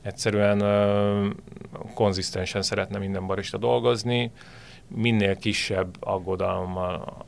Egyszerűen 0.03 0.63
konzisztensen 1.95 2.63
szeretne 2.63 2.99
minden 2.99 3.27
barista 3.27 3.59
dolgozni, 3.59 4.31
minél 4.89 5.37
kisebb 5.37 5.97
aggodalommal 6.01 7.23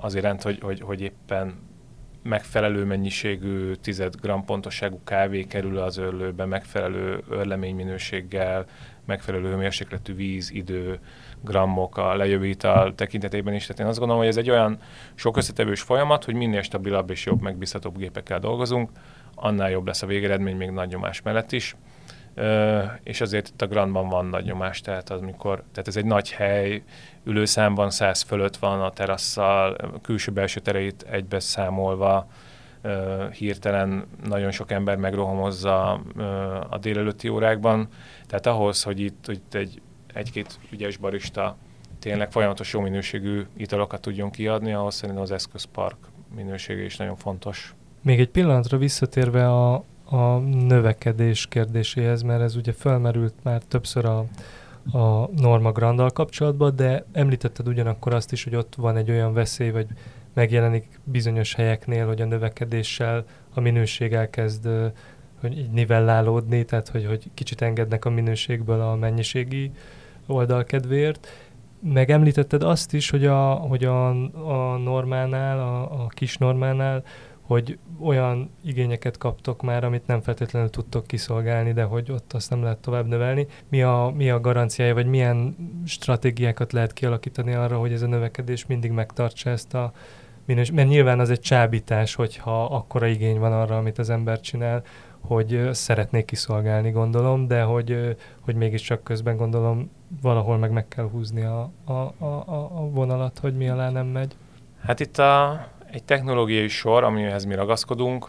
az 0.00 0.14
iránt, 0.14 0.42
hogy, 0.42 0.58
hogy, 0.62 0.80
hogy 0.80 1.00
éppen 1.00 1.70
megfelelő 2.22 2.84
mennyiségű 2.84 3.72
10 3.74 4.08
g 4.20 4.44
pontosságú 4.44 5.00
kávé 5.04 5.44
kerül 5.44 5.78
az 5.78 5.96
örlőbe, 5.96 6.44
megfelelő 6.44 7.22
örleményminőséggel, 7.28 8.64
megfelelő 9.06 9.48
hőmérsékletű 9.48 10.14
víz, 10.14 10.50
idő, 10.50 10.98
grammok 11.40 11.96
a 11.96 12.14
lejövő 12.14 12.46
ital 12.46 12.94
tekintetében 12.94 13.54
is. 13.54 13.62
Tehát 13.62 13.80
én 13.80 13.86
azt 13.86 13.98
gondolom, 13.98 14.22
hogy 14.22 14.30
ez 14.30 14.36
egy 14.36 14.50
olyan 14.50 14.78
sok 15.14 15.36
összetevős 15.36 15.80
folyamat, 15.80 16.24
hogy 16.24 16.34
minél 16.34 16.62
stabilabb 16.62 17.10
és 17.10 17.24
jobb, 17.26 17.40
megbízhatóbb 17.40 17.98
gépekkel 17.98 18.38
dolgozunk, 18.38 18.90
annál 19.34 19.70
jobb 19.70 19.86
lesz 19.86 20.02
a 20.02 20.06
végeredmény 20.06 20.56
még 20.56 20.70
nagy 20.70 20.88
nyomás 20.88 21.22
mellett 21.22 21.52
is 21.52 21.76
és 23.02 23.20
azért 23.20 23.48
itt 23.48 23.62
a 23.62 23.66
Grandban 23.66 24.08
van 24.08 24.26
nagy 24.26 24.44
nyomás, 24.44 24.80
tehát 24.80 25.10
az 25.10 25.20
mikor, 25.20 25.62
tehát 25.72 25.88
ez 25.88 25.96
egy 25.96 26.04
nagy 26.04 26.30
hely, 26.30 26.82
ülőszámban 27.24 27.90
100 27.90 28.22
fölött 28.22 28.56
van 28.56 28.80
a 28.80 28.90
terasszal, 28.90 29.76
külső-belső 30.02 30.60
tereit 30.60 31.02
egybe 31.10 31.40
számolva, 31.40 32.26
hirtelen 33.32 34.06
nagyon 34.24 34.50
sok 34.50 34.70
ember 34.70 34.96
megrohamozza 34.96 35.92
a 36.70 36.78
délelőtti 36.78 37.28
órákban, 37.28 37.88
tehát 38.26 38.46
ahhoz, 38.46 38.82
hogy 38.82 39.00
itt, 39.00 39.28
itt 39.28 39.54
egy, 39.54 39.80
egy-két 40.14 40.58
ügyes 40.70 40.96
barista 40.96 41.56
tényleg 41.98 42.32
folyamatos 42.32 42.72
jó 42.72 42.80
minőségű 42.80 43.46
italokat 43.56 44.00
tudjon 44.00 44.30
kiadni, 44.30 44.72
ahhoz 44.72 44.94
szerintem 44.94 45.22
az 45.22 45.30
eszközpark 45.30 45.96
minősége 46.34 46.82
is 46.82 46.96
nagyon 46.96 47.16
fontos. 47.16 47.74
Még 48.02 48.20
egy 48.20 48.28
pillanatra 48.28 48.78
visszatérve 48.78 49.48
a, 49.48 49.84
a 50.04 50.38
növekedés 50.38 51.46
kérdéséhez, 51.46 52.22
mert 52.22 52.42
ez 52.42 52.56
ugye 52.56 52.72
felmerült 52.72 53.34
már 53.42 53.62
többször 53.62 54.04
a, 54.04 54.18
a 54.98 55.30
Norma 55.36 55.72
Grandal 55.72 56.10
kapcsolatban, 56.10 56.76
de 56.76 57.04
említetted 57.12 57.68
ugyanakkor 57.68 58.14
azt 58.14 58.32
is, 58.32 58.44
hogy 58.44 58.54
ott 58.54 58.74
van 58.74 58.96
egy 58.96 59.10
olyan 59.10 59.32
veszély, 59.32 59.70
vagy 59.70 59.86
megjelenik 60.32 61.00
bizonyos 61.04 61.54
helyeknél, 61.54 62.06
hogy 62.06 62.20
a 62.20 62.26
növekedéssel 62.26 63.24
a 63.54 63.60
minőség 63.60 64.12
elkezd 64.12 64.68
hogy 65.42 65.58
így 65.58 65.70
nivellálódni, 65.70 66.64
tehát 66.64 66.88
hogy, 66.88 67.06
hogy 67.06 67.30
kicsit 67.34 67.60
engednek 67.60 68.04
a 68.04 68.10
minőségből 68.10 68.80
a 68.80 68.96
mennyiségi 68.96 69.70
oldal 70.26 70.64
kedvéért. 70.64 71.28
Megemlítetted 71.92 72.62
azt 72.62 72.94
is, 72.94 73.10
hogy 73.10 73.26
a, 73.26 73.52
hogy 73.52 73.84
a, 73.84 74.08
a 74.32 74.76
normánál, 74.76 75.58
a, 75.58 75.82
a 75.82 76.06
kis 76.06 76.36
normánál 76.36 77.04
hogy 77.52 77.78
olyan 78.00 78.50
igényeket 78.64 79.18
kaptok 79.18 79.62
már, 79.62 79.84
amit 79.84 80.06
nem 80.06 80.20
feltétlenül 80.20 80.70
tudtok 80.70 81.06
kiszolgálni, 81.06 81.72
de 81.72 81.82
hogy 81.82 82.10
ott 82.10 82.32
azt 82.32 82.50
nem 82.50 82.62
lehet 82.62 82.78
tovább 82.78 83.06
növelni. 83.06 83.46
Mi 83.68 83.82
a, 83.82 84.12
mi 84.16 84.30
a 84.30 84.40
garanciája, 84.40 84.94
vagy 84.94 85.06
milyen 85.06 85.56
stratégiákat 85.86 86.72
lehet 86.72 86.92
kialakítani 86.92 87.54
arra, 87.54 87.78
hogy 87.78 87.92
ez 87.92 88.02
a 88.02 88.06
növekedés 88.06 88.66
mindig 88.66 88.90
megtartsa 88.90 89.50
ezt 89.50 89.74
a 89.74 89.92
minős... 90.44 90.70
Mert 90.70 90.88
nyilván 90.88 91.20
az 91.20 91.30
egy 91.30 91.40
csábítás, 91.40 92.14
hogyha 92.14 92.64
akkora 92.64 93.06
igény 93.06 93.38
van 93.38 93.52
arra, 93.52 93.76
amit 93.76 93.98
az 93.98 94.10
ember 94.10 94.40
csinál, 94.40 94.82
hogy 95.20 95.68
szeretnék 95.72 96.24
kiszolgálni, 96.24 96.90
gondolom, 96.90 97.46
de 97.46 97.62
hogy, 97.62 98.16
hogy 98.40 98.54
mégiscsak 98.54 99.02
közben 99.02 99.36
gondolom 99.36 99.90
valahol 100.22 100.58
meg 100.58 100.70
meg 100.70 100.88
kell 100.88 101.08
húzni 101.08 101.42
a, 101.42 101.70
a, 101.84 101.92
a, 102.18 102.44
a 102.74 102.88
vonalat, 102.90 103.38
hogy 103.38 103.56
mi 103.56 103.68
alá 103.68 103.90
nem 103.90 104.06
megy. 104.06 104.36
Hát 104.84 105.00
itt 105.00 105.18
a, 105.18 105.66
egy 105.92 106.04
technológiai 106.04 106.68
sor, 106.68 107.04
amihez 107.04 107.44
mi 107.44 107.54
ragaszkodunk, 107.54 108.28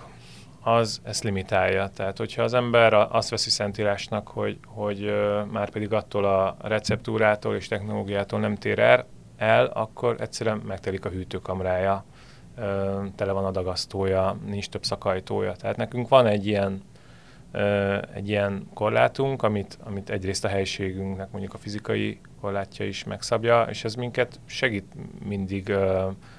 az 0.61 1.01
ezt 1.03 1.23
limitálja. 1.23 1.89
Tehát, 1.95 2.17
hogyha 2.17 2.43
az 2.43 2.53
ember 2.53 2.93
azt 2.93 3.29
veszi 3.29 3.49
szentírásnak, 3.49 4.27
hogy, 4.27 4.57
hogy 4.65 5.13
már 5.51 5.69
pedig 5.69 5.93
attól 5.93 6.25
a 6.25 6.55
receptúrától 6.61 7.55
és 7.55 7.67
technológiától 7.67 8.39
nem 8.39 8.55
tér 8.55 8.79
el, 8.79 9.05
el 9.37 9.65
akkor 9.65 10.15
egyszerűen 10.19 10.57
megtelik 10.57 11.05
a 11.05 11.09
egy 18.13 18.29
ilyen 18.29 18.67
korlátunk, 18.73 19.43
amit, 19.43 19.77
amit 19.83 20.09
egyrészt 20.09 20.45
a 20.45 20.47
helyiségünknek 20.47 21.31
mondjuk 21.31 21.53
a 21.53 21.57
fizikai 21.57 22.19
korlátja 22.41 22.85
is 22.85 23.03
megszabja, 23.03 23.65
és 23.69 23.83
ez 23.83 23.95
minket 23.95 24.39
segít 24.45 24.93
mindig 25.25 25.73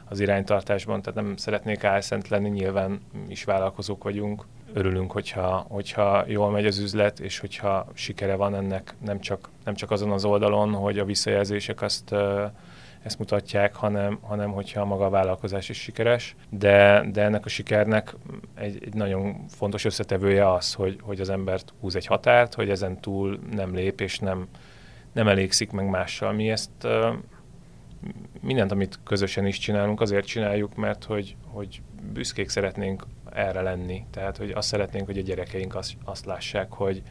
az 0.09 0.21
iránytartásban, 0.21 1.03
tehát 1.03 1.23
nem 1.23 1.37
szeretnék 1.37 1.85
álszent 1.85 2.29
lenni, 2.29 2.49
nyilván 2.49 3.01
is 3.29 3.45
vállalkozók 3.45 4.05
vagyunk. 4.05 4.45
Örülünk, 4.73 5.13
hogyha, 5.13 5.67
hogyha 5.69 6.25
jól 6.27 6.51
megy 6.51 6.67
az 6.67 6.79
üzlet, 6.79 7.21
és 7.21 7.39
hogyha 7.39 7.87
sikere 7.95 8.35
van 8.35 8.55
ennek 8.55 8.95
nem 9.05 9.21
csak, 9.21 9.49
nem 9.65 9.75
csak 9.75 9.91
azon 9.91 10.11
az 10.11 10.25
oldalon, 10.25 10.73
hogy 10.73 10.99
a 10.99 11.05
visszajelzések 11.05 11.83
azt 11.83 12.15
ezt 13.05 13.19
mutatják, 13.19 13.75
hanem, 13.75 14.19
hanem 14.23 14.51
hogyha 14.53 14.85
maga 14.85 15.05
a 15.05 15.11
vállalkozás 15.11 15.69
is 15.69 15.81
sikeres. 15.81 16.37
De, 16.51 17.05
de 17.13 17.23
ennek 17.23 17.45
a 17.45 17.49
sikernek 17.49 18.15
egy, 18.55 18.79
egy 18.85 18.95
nagyon 18.95 19.45
fontos 19.49 19.85
összetevője 19.85 20.53
az, 20.53 20.75
hogy, 20.75 20.99
hogy 21.03 21.21
az 21.21 21.29
embert 21.29 21.73
húz 21.81 21.97
egy 21.97 22.07
határt, 22.07 22.55
hogy 22.55 22.71
ezen 22.71 23.01
túl 23.01 23.39
nem 23.51 23.75
lép 23.75 24.01
és 24.01 24.19
nem, 24.19 24.49
nem 25.13 25.29
elégszik 25.29 25.71
meg 25.71 25.89
mással. 25.89 26.33
Mi 26.33 26.51
ezt 26.51 26.71
mindent, 28.41 28.73
amit 28.73 28.99
közösen 29.05 29.47
is 29.47 29.59
csinálunk, 29.59 30.01
azért 30.01 30.27
csináljuk, 30.27 30.75
mert 30.75 31.05
hogy, 31.05 31.37
hogy 31.47 31.83
büszkék 32.13 32.49
szeretnénk 32.49 33.07
erre 33.33 33.61
lenni. 33.61 34.05
Tehát, 34.11 34.37
hogy 34.37 34.51
azt 34.51 34.69
szeretnénk, 34.69 35.07
hogy 35.07 35.19
a 35.19 35.23
gyerekeink 35.23 35.75
azt, 35.75 35.93
azt 36.05 36.25
lássák, 36.25 36.73
hogy, 36.73 37.03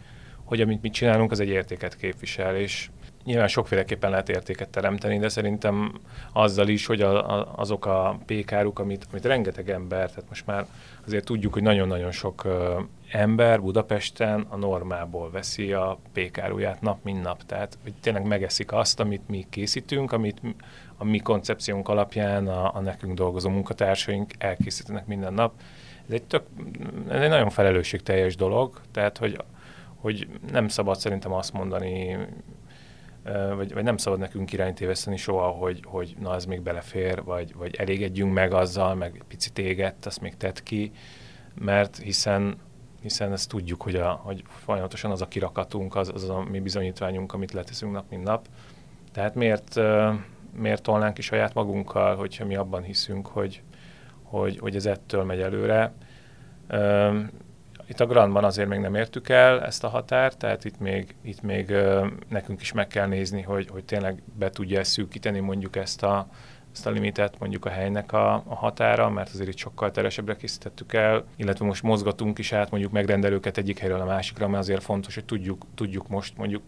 hogy 0.44 0.62
amit 0.62 0.82
mi 0.82 0.89
csinálunk, 0.89 1.32
az 1.32 1.39
egy 1.39 1.48
értéket 1.48 1.96
képvisel, 1.96 2.56
és 2.56 2.89
nyilván 3.24 3.47
sokféleképpen 3.47 4.09
lehet 4.09 4.30
értéket 4.30 4.69
teremteni, 4.69 5.17
de 5.17 5.30
szerintem 5.30 5.99
azzal 6.34 6.67
is, 6.67 6.86
hogy 6.86 7.01
a, 7.01 7.39
a, 7.39 7.53
azok 7.55 7.86
a 7.86 8.19
pékáruk, 8.26 8.80
amit, 8.80 9.07
amit 9.11 9.26
rengeteg 9.26 9.69
ember, 9.69 10.09
tehát 10.09 10.30
most 10.30 10.45
már 10.45 10.65
azért 11.05 11.26
tudjuk, 11.26 11.53
hogy 11.53 11.61
nagyon-nagyon 11.61 12.11
sok 12.11 12.43
ö, 12.43 12.80
ember 13.11 13.61
Budapesten 13.61 14.45
a 14.49 14.55
normából 14.55 15.32
veszi 15.32 15.74
a 15.74 15.97
pékáruját 16.13 16.82
nap, 16.82 17.03
mint 17.03 17.24
nap. 17.24 17.43
Tehát, 17.45 17.78
hogy 17.84 17.93
tényleg 18.01 18.26
megeszik 18.26 18.71
azt, 18.71 18.99
amit 18.99 19.28
mi 19.28 19.45
készítünk, 19.49 20.11
amit 20.11 20.41
a 20.97 21.03
mi 21.03 21.19
koncepciónk 21.19 21.89
alapján 21.89 22.47
a, 22.47 22.76
a 22.76 22.80
nekünk 22.80 23.13
dolgozó 23.13 23.49
munkatársaink 23.49 24.32
elkészítenek 24.38 25.05
minden 25.05 25.34
nap. 25.34 25.53
Ez 26.07 26.13
egy, 26.13 26.24
tök, 26.24 26.43
ez 27.09 27.21
egy 27.21 27.30
nagyon 27.30 27.49
felelősségteljes 27.49 28.36
dolog, 28.36 28.82
tehát, 28.91 29.17
hogy, 29.17 29.38
hogy 29.95 30.28
nem 30.51 30.67
szabad 30.67 30.97
szerintem 30.97 31.34
azt 31.34 31.53
mondani, 31.53 32.17
vagy, 33.55 33.74
vagy 33.74 33.84
nem 33.84 33.97
szabad 33.97 34.19
nekünk 34.19 34.51
irányt 34.51 34.76
téveszteni 34.76 35.17
soha, 35.17 35.47
hogy, 35.47 35.84
hogy 35.86 36.15
na 36.19 36.36
ez 36.36 36.45
még 36.45 36.61
belefér, 36.61 37.24
vagy, 37.24 37.55
vagy 37.55 37.76
elégedjünk 37.76 38.34
meg 38.34 38.53
azzal, 38.53 38.95
meg 38.95 39.24
picit 39.28 39.59
égett, 39.59 40.05
azt 40.05 40.21
még 40.21 40.38
tett 40.38 40.63
ki, 40.63 40.91
mert 41.55 41.97
hiszen 41.97 42.57
hiszen 43.03 43.32
ezt 43.32 43.49
tudjuk, 43.49 43.82
hogy, 43.82 43.95
a, 43.95 44.11
hogy 44.11 44.43
folyamatosan 44.47 45.11
az 45.11 45.21
a 45.21 45.28
kirakatunk, 45.28 45.95
az, 45.95 46.11
az 46.13 46.30
a 46.30 46.43
mi 46.51 46.59
bizonyítványunk, 46.59 47.34
amit 47.34 47.51
leteszünk 47.51 47.91
nap, 47.91 48.09
mint 48.09 48.24
nap. 48.24 48.47
Tehát 49.11 49.36
miért, 49.36 49.80
miért 50.55 50.82
tolnánk 50.82 51.13
ki 51.13 51.21
saját 51.21 51.53
magunkkal, 51.53 52.15
hogyha 52.15 52.45
mi 52.45 52.55
abban 52.55 52.84
hiszünk, 52.84 53.28
hogy, 53.28 53.61
hogy, 54.24 54.57
hogy 54.57 54.76
ez 54.76 54.86
ettől 54.86 55.24
megy 55.24 55.39
előre. 55.39 55.93
Itt 57.86 57.99
a 57.99 58.05
Grandban 58.05 58.43
azért 58.43 58.67
még 58.67 58.79
nem 58.79 58.95
értük 58.95 59.29
el 59.29 59.61
ezt 59.61 59.84
a 59.84 59.88
határt, 59.88 60.38
tehát 60.38 60.65
itt 60.65 60.79
még, 60.79 61.15
itt 61.21 61.41
még 61.41 61.73
nekünk 62.29 62.61
is 62.61 62.71
meg 62.71 62.88
kell 62.88 63.07
nézni, 63.07 63.41
hogy, 63.41 63.67
hogy 63.71 63.84
tényleg 63.84 64.23
be 64.38 64.49
tudja 64.49 64.84
szűkíteni 64.84 65.39
mondjuk 65.39 65.75
ezt 65.75 66.03
a, 66.03 66.27
ezt 66.73 66.86
a 66.86 66.89
limitet 66.89 67.39
mondjuk 67.39 67.65
a 67.65 67.69
helynek 67.69 68.11
a, 68.11 68.34
a 68.34 68.55
határa, 68.55 69.09
mert 69.09 69.29
azért 69.34 69.49
itt 69.49 69.57
sokkal 69.57 69.91
teresebbre 69.91 70.36
készítettük 70.36 70.93
el, 70.93 71.25
illetve 71.36 71.65
most 71.65 71.84
mozgatunk 71.84 72.39
is 72.39 72.53
át 72.53 72.71
mondjuk 72.71 72.91
megrendelőket 72.91 73.57
egyik 73.57 73.79
helyről 73.79 74.01
a 74.01 74.05
másikra, 74.05 74.47
mert 74.47 74.63
azért 74.63 74.84
fontos, 74.84 75.15
hogy 75.15 75.25
tudjuk, 75.25 75.65
tudjuk 75.75 76.07
most 76.07 76.38
mondjuk 76.38 76.61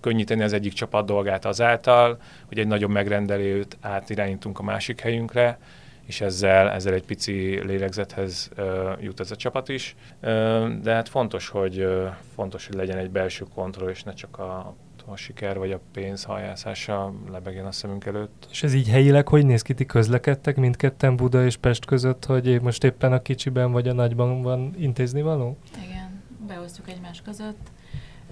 könnyíteni 0.00 0.42
az 0.42 0.52
egyik 0.52 0.72
csapat 0.72 1.06
dolgát 1.06 1.44
azáltal, 1.44 2.18
hogy 2.46 2.58
egy 2.58 2.66
nagyobb 2.66 2.90
megrendelőt 2.90 3.76
átirányítunk 3.80 4.58
a 4.58 4.62
másik 4.62 5.00
helyünkre, 5.00 5.58
és 6.06 6.20
ezzel, 6.20 6.70
ezzel 6.70 6.92
egy 6.92 7.04
pici 7.04 7.64
lélegzethez 7.64 8.50
uh, 8.56 9.02
jut 9.02 9.20
ez 9.20 9.30
a 9.30 9.36
csapat 9.36 9.68
is. 9.68 9.96
Uh, 10.22 10.80
de 10.80 10.94
hát 10.94 11.08
fontos, 11.08 11.48
hogy 11.48 11.80
uh, 11.80 12.14
fontos, 12.34 12.66
hogy 12.66 12.76
legyen 12.76 12.98
egy 12.98 13.10
belső 13.10 13.44
kontroll, 13.54 13.88
és 13.88 14.02
ne 14.02 14.12
csak 14.12 14.38
a 14.38 14.74
a 15.06 15.16
siker 15.16 15.58
vagy 15.58 15.72
a 15.72 15.80
pénz 15.92 16.24
hajászása 16.24 17.12
lebegjen 17.30 17.66
a 17.66 17.72
szemünk 17.72 18.06
előtt. 18.06 18.46
És 18.50 18.62
ez 18.62 18.74
így 18.74 18.88
helyileg 18.88 19.28
hogy 19.28 19.46
néz 19.46 19.62
ki? 19.62 19.74
Ti 19.74 19.86
közlekedtek 19.86 20.56
mindketten 20.56 21.16
Buda 21.16 21.44
és 21.44 21.56
Pest 21.56 21.84
között, 21.84 22.24
hogy 22.24 22.62
most 22.62 22.84
éppen 22.84 23.12
a 23.12 23.22
kicsiben 23.22 23.72
vagy 23.72 23.88
a 23.88 23.92
nagyban 23.92 24.42
van 24.42 24.74
intézni 24.78 25.22
való? 25.22 25.56
Igen, 25.84 26.22
beosztjuk 26.46 26.88
egymás 26.88 27.22
között, 27.22 27.70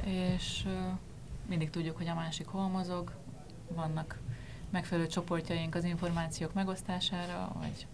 és 0.05 0.65
mindig 1.49 1.71
tudjuk, 1.71 1.97
hogy 1.97 2.09
a 2.09 2.15
másik 2.15 2.47
hol 2.47 2.69
mozog, 2.69 3.13
vannak 3.69 4.19
megfelelő 4.73 5.07
csoportjaink 5.07 5.75
az 5.75 5.85
információk 5.85 6.53
megosztására, 6.53 7.53
vagy 7.61 7.87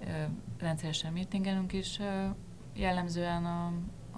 ö, 0.00 0.24
rendszeresen 0.58 1.12
meetingelünk 1.12 1.72
is. 1.72 1.98
Ö, 1.98 2.26
jellemzően 2.72 3.44
a, 3.44 3.72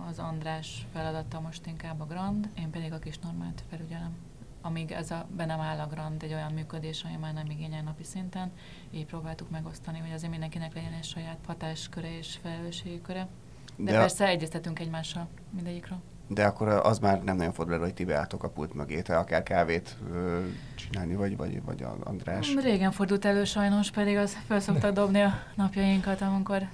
az 0.09 0.19
András 0.19 0.87
feladata 0.93 1.41
most 1.41 1.67
inkább 1.67 2.01
a 2.01 2.07
Grand, 2.07 2.49
én 2.59 2.71
pedig 2.71 2.93
a 2.93 2.99
kis 2.99 3.19
normát 3.19 3.65
felügyelem. 3.71 4.17
Amíg 4.61 4.91
ez 4.91 5.11
a, 5.11 5.27
be 5.37 5.45
nem 5.45 5.61
áll 5.61 5.79
a 5.79 5.87
Grand 5.87 6.23
egy 6.23 6.33
olyan 6.33 6.53
működés, 6.53 7.05
ami 7.05 7.17
már 7.17 7.35
nem 7.35 7.51
igényel 7.51 7.83
napi 7.83 8.05
szinten, 8.05 8.53
így 8.91 9.07
próbáltuk 9.07 9.51
megosztani, 9.51 9.99
hogy 9.99 10.13
azért 10.13 10.31
mindenkinek 10.31 10.75
legyen 10.75 10.93
egy 10.93 11.05
saját 11.05 11.39
hatásköre 11.47 12.17
és 12.17 12.39
felelősségi 12.43 13.01
köre. 13.01 13.29
De, 13.77 13.93
De 13.93 13.99
persze 13.99 14.27
egyeztetünk 14.27 14.79
egymással 14.79 15.29
mindegyikről 15.51 15.99
de 16.29 16.45
akkor 16.45 16.69
az 16.69 16.99
már 16.99 17.23
nem 17.23 17.37
nagyon 17.37 17.53
fordul 17.53 17.75
elő, 17.75 17.83
hogy 17.83 17.95
ti 17.95 18.05
beálltok 18.05 18.43
a 18.43 18.49
pult 18.49 18.75
mögé, 18.75 19.01
te 19.01 19.17
akár 19.17 19.43
kávét 19.43 19.97
ö, 20.13 20.41
csinálni, 20.75 21.15
vagy, 21.15 21.37
vagy, 21.37 21.63
vagy 21.65 21.83
a 21.83 21.97
András. 22.05 22.55
Régen 22.55 22.93
fordult 22.93 23.25
elő 23.25 23.45
sajnos, 23.45 23.91
pedig 23.91 24.17
az 24.17 24.37
fel 24.47 24.61
szokta 24.61 24.91
dobni 24.91 25.21
a 25.21 25.33
napjainkat, 25.55 26.21
amikor 26.21 26.69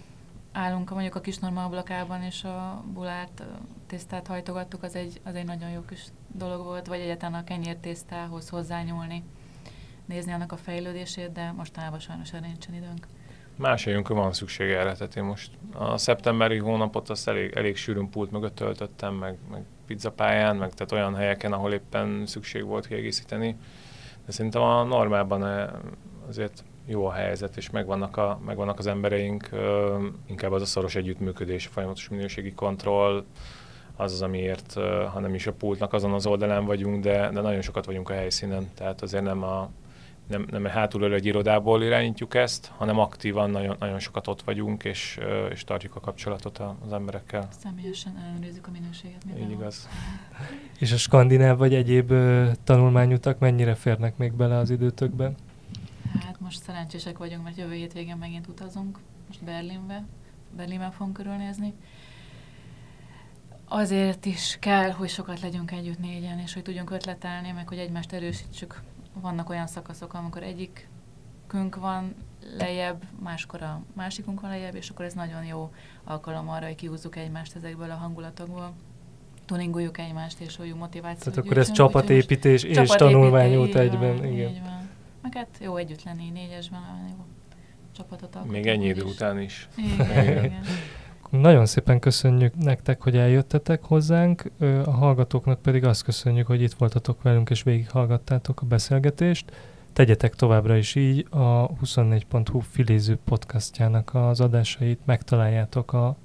állunk 0.53 0.91
mondjuk 0.91 1.15
a 1.15 1.21
kis 1.21 1.37
ablakában, 1.55 2.23
és 2.23 2.45
a 2.45 2.85
bulárt 2.93 3.43
tésztát 3.87 4.27
hajtogattuk, 4.27 4.83
az 4.83 4.95
egy, 4.95 5.21
az 5.25 5.35
egy 5.35 5.45
nagyon 5.45 5.71
jó 5.71 5.81
kis 5.81 6.05
dolog 6.27 6.65
volt, 6.65 6.87
vagy 6.87 7.01
egyáltalán 7.01 7.41
a 7.41 7.45
kenyértésztához 7.45 8.49
hozzányúlni, 8.49 9.23
nézni 10.05 10.33
annak 10.33 10.53
a 10.53 10.57
fejlődését, 10.57 11.33
de 11.33 11.53
mostanában 11.57 11.99
sajnos 11.99 12.33
erre 12.33 12.47
nincsen 12.47 12.75
időnk. 12.75 13.07
Más 13.57 13.85
helyünkön 13.85 14.17
van 14.17 14.33
szükség 14.33 14.71
erre, 14.71 14.95
tehát 14.95 15.17
én 15.17 15.25
most 15.25 15.51
a 15.73 15.97
szeptemberi 15.97 16.59
hónapot 16.59 17.11
azt 17.11 17.29
elég, 17.29 17.53
elég 17.55 17.77
sűrűn 17.77 18.11
pult 18.11 18.31
mögött 18.31 18.55
töltöttem, 18.55 19.15
meg, 19.15 19.39
meg 19.51 19.63
pizzapályán, 19.87 20.57
meg 20.57 20.75
tehát 20.75 20.93
olyan 20.93 21.15
helyeken, 21.15 21.53
ahol 21.53 21.73
éppen 21.73 22.27
szükség 22.27 22.65
volt 22.65 22.87
kiegészíteni. 22.87 23.57
De 24.27 24.33
szerintem 24.33 24.63
a 24.63 24.83
normálban 24.83 25.47
eh, 25.47 25.69
azért 26.29 26.65
jó 26.87 27.07
a 27.07 27.13
helyzet, 27.13 27.57
és 27.57 27.71
megvannak, 27.71 28.17
a, 28.17 28.41
megvannak 28.45 28.79
az 28.79 28.87
embereink, 28.87 29.49
inkább 30.27 30.53
az 30.53 30.63
a 30.63 30.67
szoros 30.67 30.95
együttműködés, 30.95 31.67
a 31.67 31.71
folyamatos 31.71 32.09
minőségi 32.09 32.53
kontroll, 32.53 33.25
az 33.97 34.13
az, 34.13 34.23
amiért, 34.23 34.73
ha 35.13 35.21
nem 35.21 35.35
is 35.35 35.47
a 35.47 35.53
pultnak 35.53 35.93
azon 35.93 36.13
az 36.13 36.27
oldalán 36.27 36.65
vagyunk, 36.65 37.03
de, 37.03 37.31
de 37.31 37.41
nagyon 37.41 37.61
sokat 37.61 37.85
vagyunk 37.85 38.11
a 38.11 38.13
helyszínen, 38.13 38.71
tehát 38.75 39.03
azért 39.03 39.25
nem 39.25 39.43
a, 39.43 39.71
nem, 40.27 40.47
nem 40.51 40.65
hátulról 40.65 41.15
egy 41.15 41.27
irodából 41.27 41.83
irányítjuk 41.83 42.35
ezt, 42.35 42.73
hanem 42.77 42.99
aktívan 42.99 43.51
nagyon, 43.51 43.77
nagyon 43.79 43.99
sokat 43.99 44.27
ott 44.29 44.43
vagyunk, 44.43 44.85
és, 44.85 45.19
és 45.51 45.65
tartjuk 45.65 45.97
a 45.97 46.01
kapcsolatot 46.01 46.59
az 46.59 46.93
emberekkel. 46.93 47.49
Személyesen 47.63 48.17
ellenőrizzük 48.25 48.67
a 48.67 48.71
minőséget. 48.71 49.25
Így 49.41 49.51
igaz. 49.51 49.89
és 50.79 50.93
a 50.93 50.97
skandináv 50.97 51.59
vagy 51.59 51.75
egyéb 51.75 52.13
tanulmányutak 52.65 53.39
mennyire 53.39 53.75
férnek 53.75 54.17
még 54.17 54.33
bele 54.33 54.57
az 54.57 54.71
időtökben? 54.71 55.35
Hát 56.21 56.41
most 56.41 56.63
szerencsések 56.63 57.19
vagyunk, 57.19 57.43
mert 57.45 57.57
jövő 57.57 57.75
hétvégén 57.75 58.17
megint 58.17 58.47
utazunk, 58.47 58.99
most 59.27 59.45
Berlinbe, 59.45 60.05
Berlinben 60.57 60.91
fogunk 60.91 61.17
körülnézni. 61.17 61.73
Azért 63.69 64.25
is 64.25 64.57
kell, 64.61 64.91
hogy 64.91 65.09
sokat 65.09 65.41
legyünk 65.41 65.71
együtt 65.71 65.99
négyen, 65.99 66.39
és 66.39 66.55
hogy 66.55 66.63
tudjunk 66.63 66.91
ötletelni, 66.91 67.51
meg 67.51 67.69
hogy 67.69 67.79
egymást 67.79 68.13
erősítsük 68.13 68.83
vannak 69.21 69.51
olyan 69.51 69.67
szakaszok, 69.67 70.15
amikor 70.15 70.43
egyikünk 70.43 71.77
van 71.77 72.15
lejjebb, 72.59 73.03
máskor 73.23 73.63
a 73.63 73.81
másikunk 73.93 74.41
van 74.41 74.51
lejjebb, 74.51 74.75
és 74.75 74.91
akkor 74.91 75.05
ez 75.05 75.13
nagyon 75.13 75.45
jó 75.45 75.71
alkalom 76.05 76.49
arra, 76.49 76.67
hogy 76.67 76.75
kihúzzuk 76.75 77.17
egymást 77.17 77.57
ezekből 77.57 77.91
a 77.91 77.95
hangulatokból 77.95 78.73
tuningoljuk 79.45 79.99
egymást, 79.99 80.41
és 80.41 80.57
hogy 80.57 80.75
motivációt 80.75 81.35
Tehát 81.35 81.39
akkor 81.39 81.59
ez 81.59 81.71
csapatépítés 81.71 82.63
és 82.63 82.75
csapatépítés, 82.75 82.97
tanulmányút 82.97 83.75
egyben. 83.75 84.17
Van, 84.17 84.25
igen. 84.25 84.51
Így 84.51 84.61
van. 84.63 84.89
Meg 85.23 85.35
hát 85.35 85.49
jó 85.61 85.77
együtt 85.77 86.03
lenni 86.03 86.31
négyesben, 86.31 86.81
jó 87.09 87.25
csapatot. 87.97 88.51
Még 88.51 88.67
ennyi 88.67 88.87
idő 88.87 89.05
is. 89.05 89.13
után 89.13 89.41
is. 89.41 89.69
Igen, 89.77 90.45
igen. 90.45 90.63
Nagyon 91.41 91.67
szépen 91.67 91.99
köszönjük 91.99 92.57
nektek, 92.57 93.03
hogy 93.03 93.17
eljöttetek 93.17 93.83
hozzánk, 93.83 94.51
a 94.85 94.91
hallgatóknak 94.91 95.63
pedig 95.63 95.85
azt 95.85 96.03
köszönjük, 96.03 96.47
hogy 96.47 96.63
itt 96.63 96.73
voltatok 96.73 97.23
velünk 97.23 97.51
és 97.51 97.63
végighallgattátok 97.63 98.61
a 98.63 98.67
beszélgetést. 98.67 99.53
Tegyetek 99.93 100.35
továbbra 100.35 100.77
is 100.77 100.95
így, 100.95 101.27
a 101.31 101.71
24.hu 101.71 102.59
filéző 102.59 103.19
podcastjának 103.25 104.15
az 104.15 104.41
adásait 104.41 104.99
megtaláljátok 105.05 105.93
a 105.93 106.17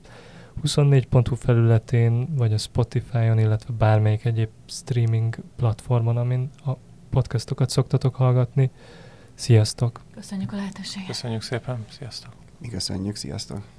24.hu 0.64 1.36
felületén, 1.36 2.36
vagy 2.36 2.54
a 2.54 2.58
Spotify-on, 2.58 3.40
illetve 3.40 3.74
bármelyik 3.78 4.26
egyéb 4.26 4.50
streaming 4.66 5.38
platformon, 5.56 6.18
amin 6.18 6.50
a 6.66 6.72
podcastokat 7.10 7.70
szoktatok 7.70 8.16
hallgatni. 8.16 8.70
Sziasztok! 9.34 10.02
Köszönjük 10.14 10.52
a 10.52 10.56
lehetőséget. 10.56 11.08
Köszönjük 11.08 11.42
szépen, 11.42 11.86
sziasztok! 11.90 12.34
Mi 12.58 12.68
köszönjük, 12.68 13.16
sziasztok! 13.16 13.78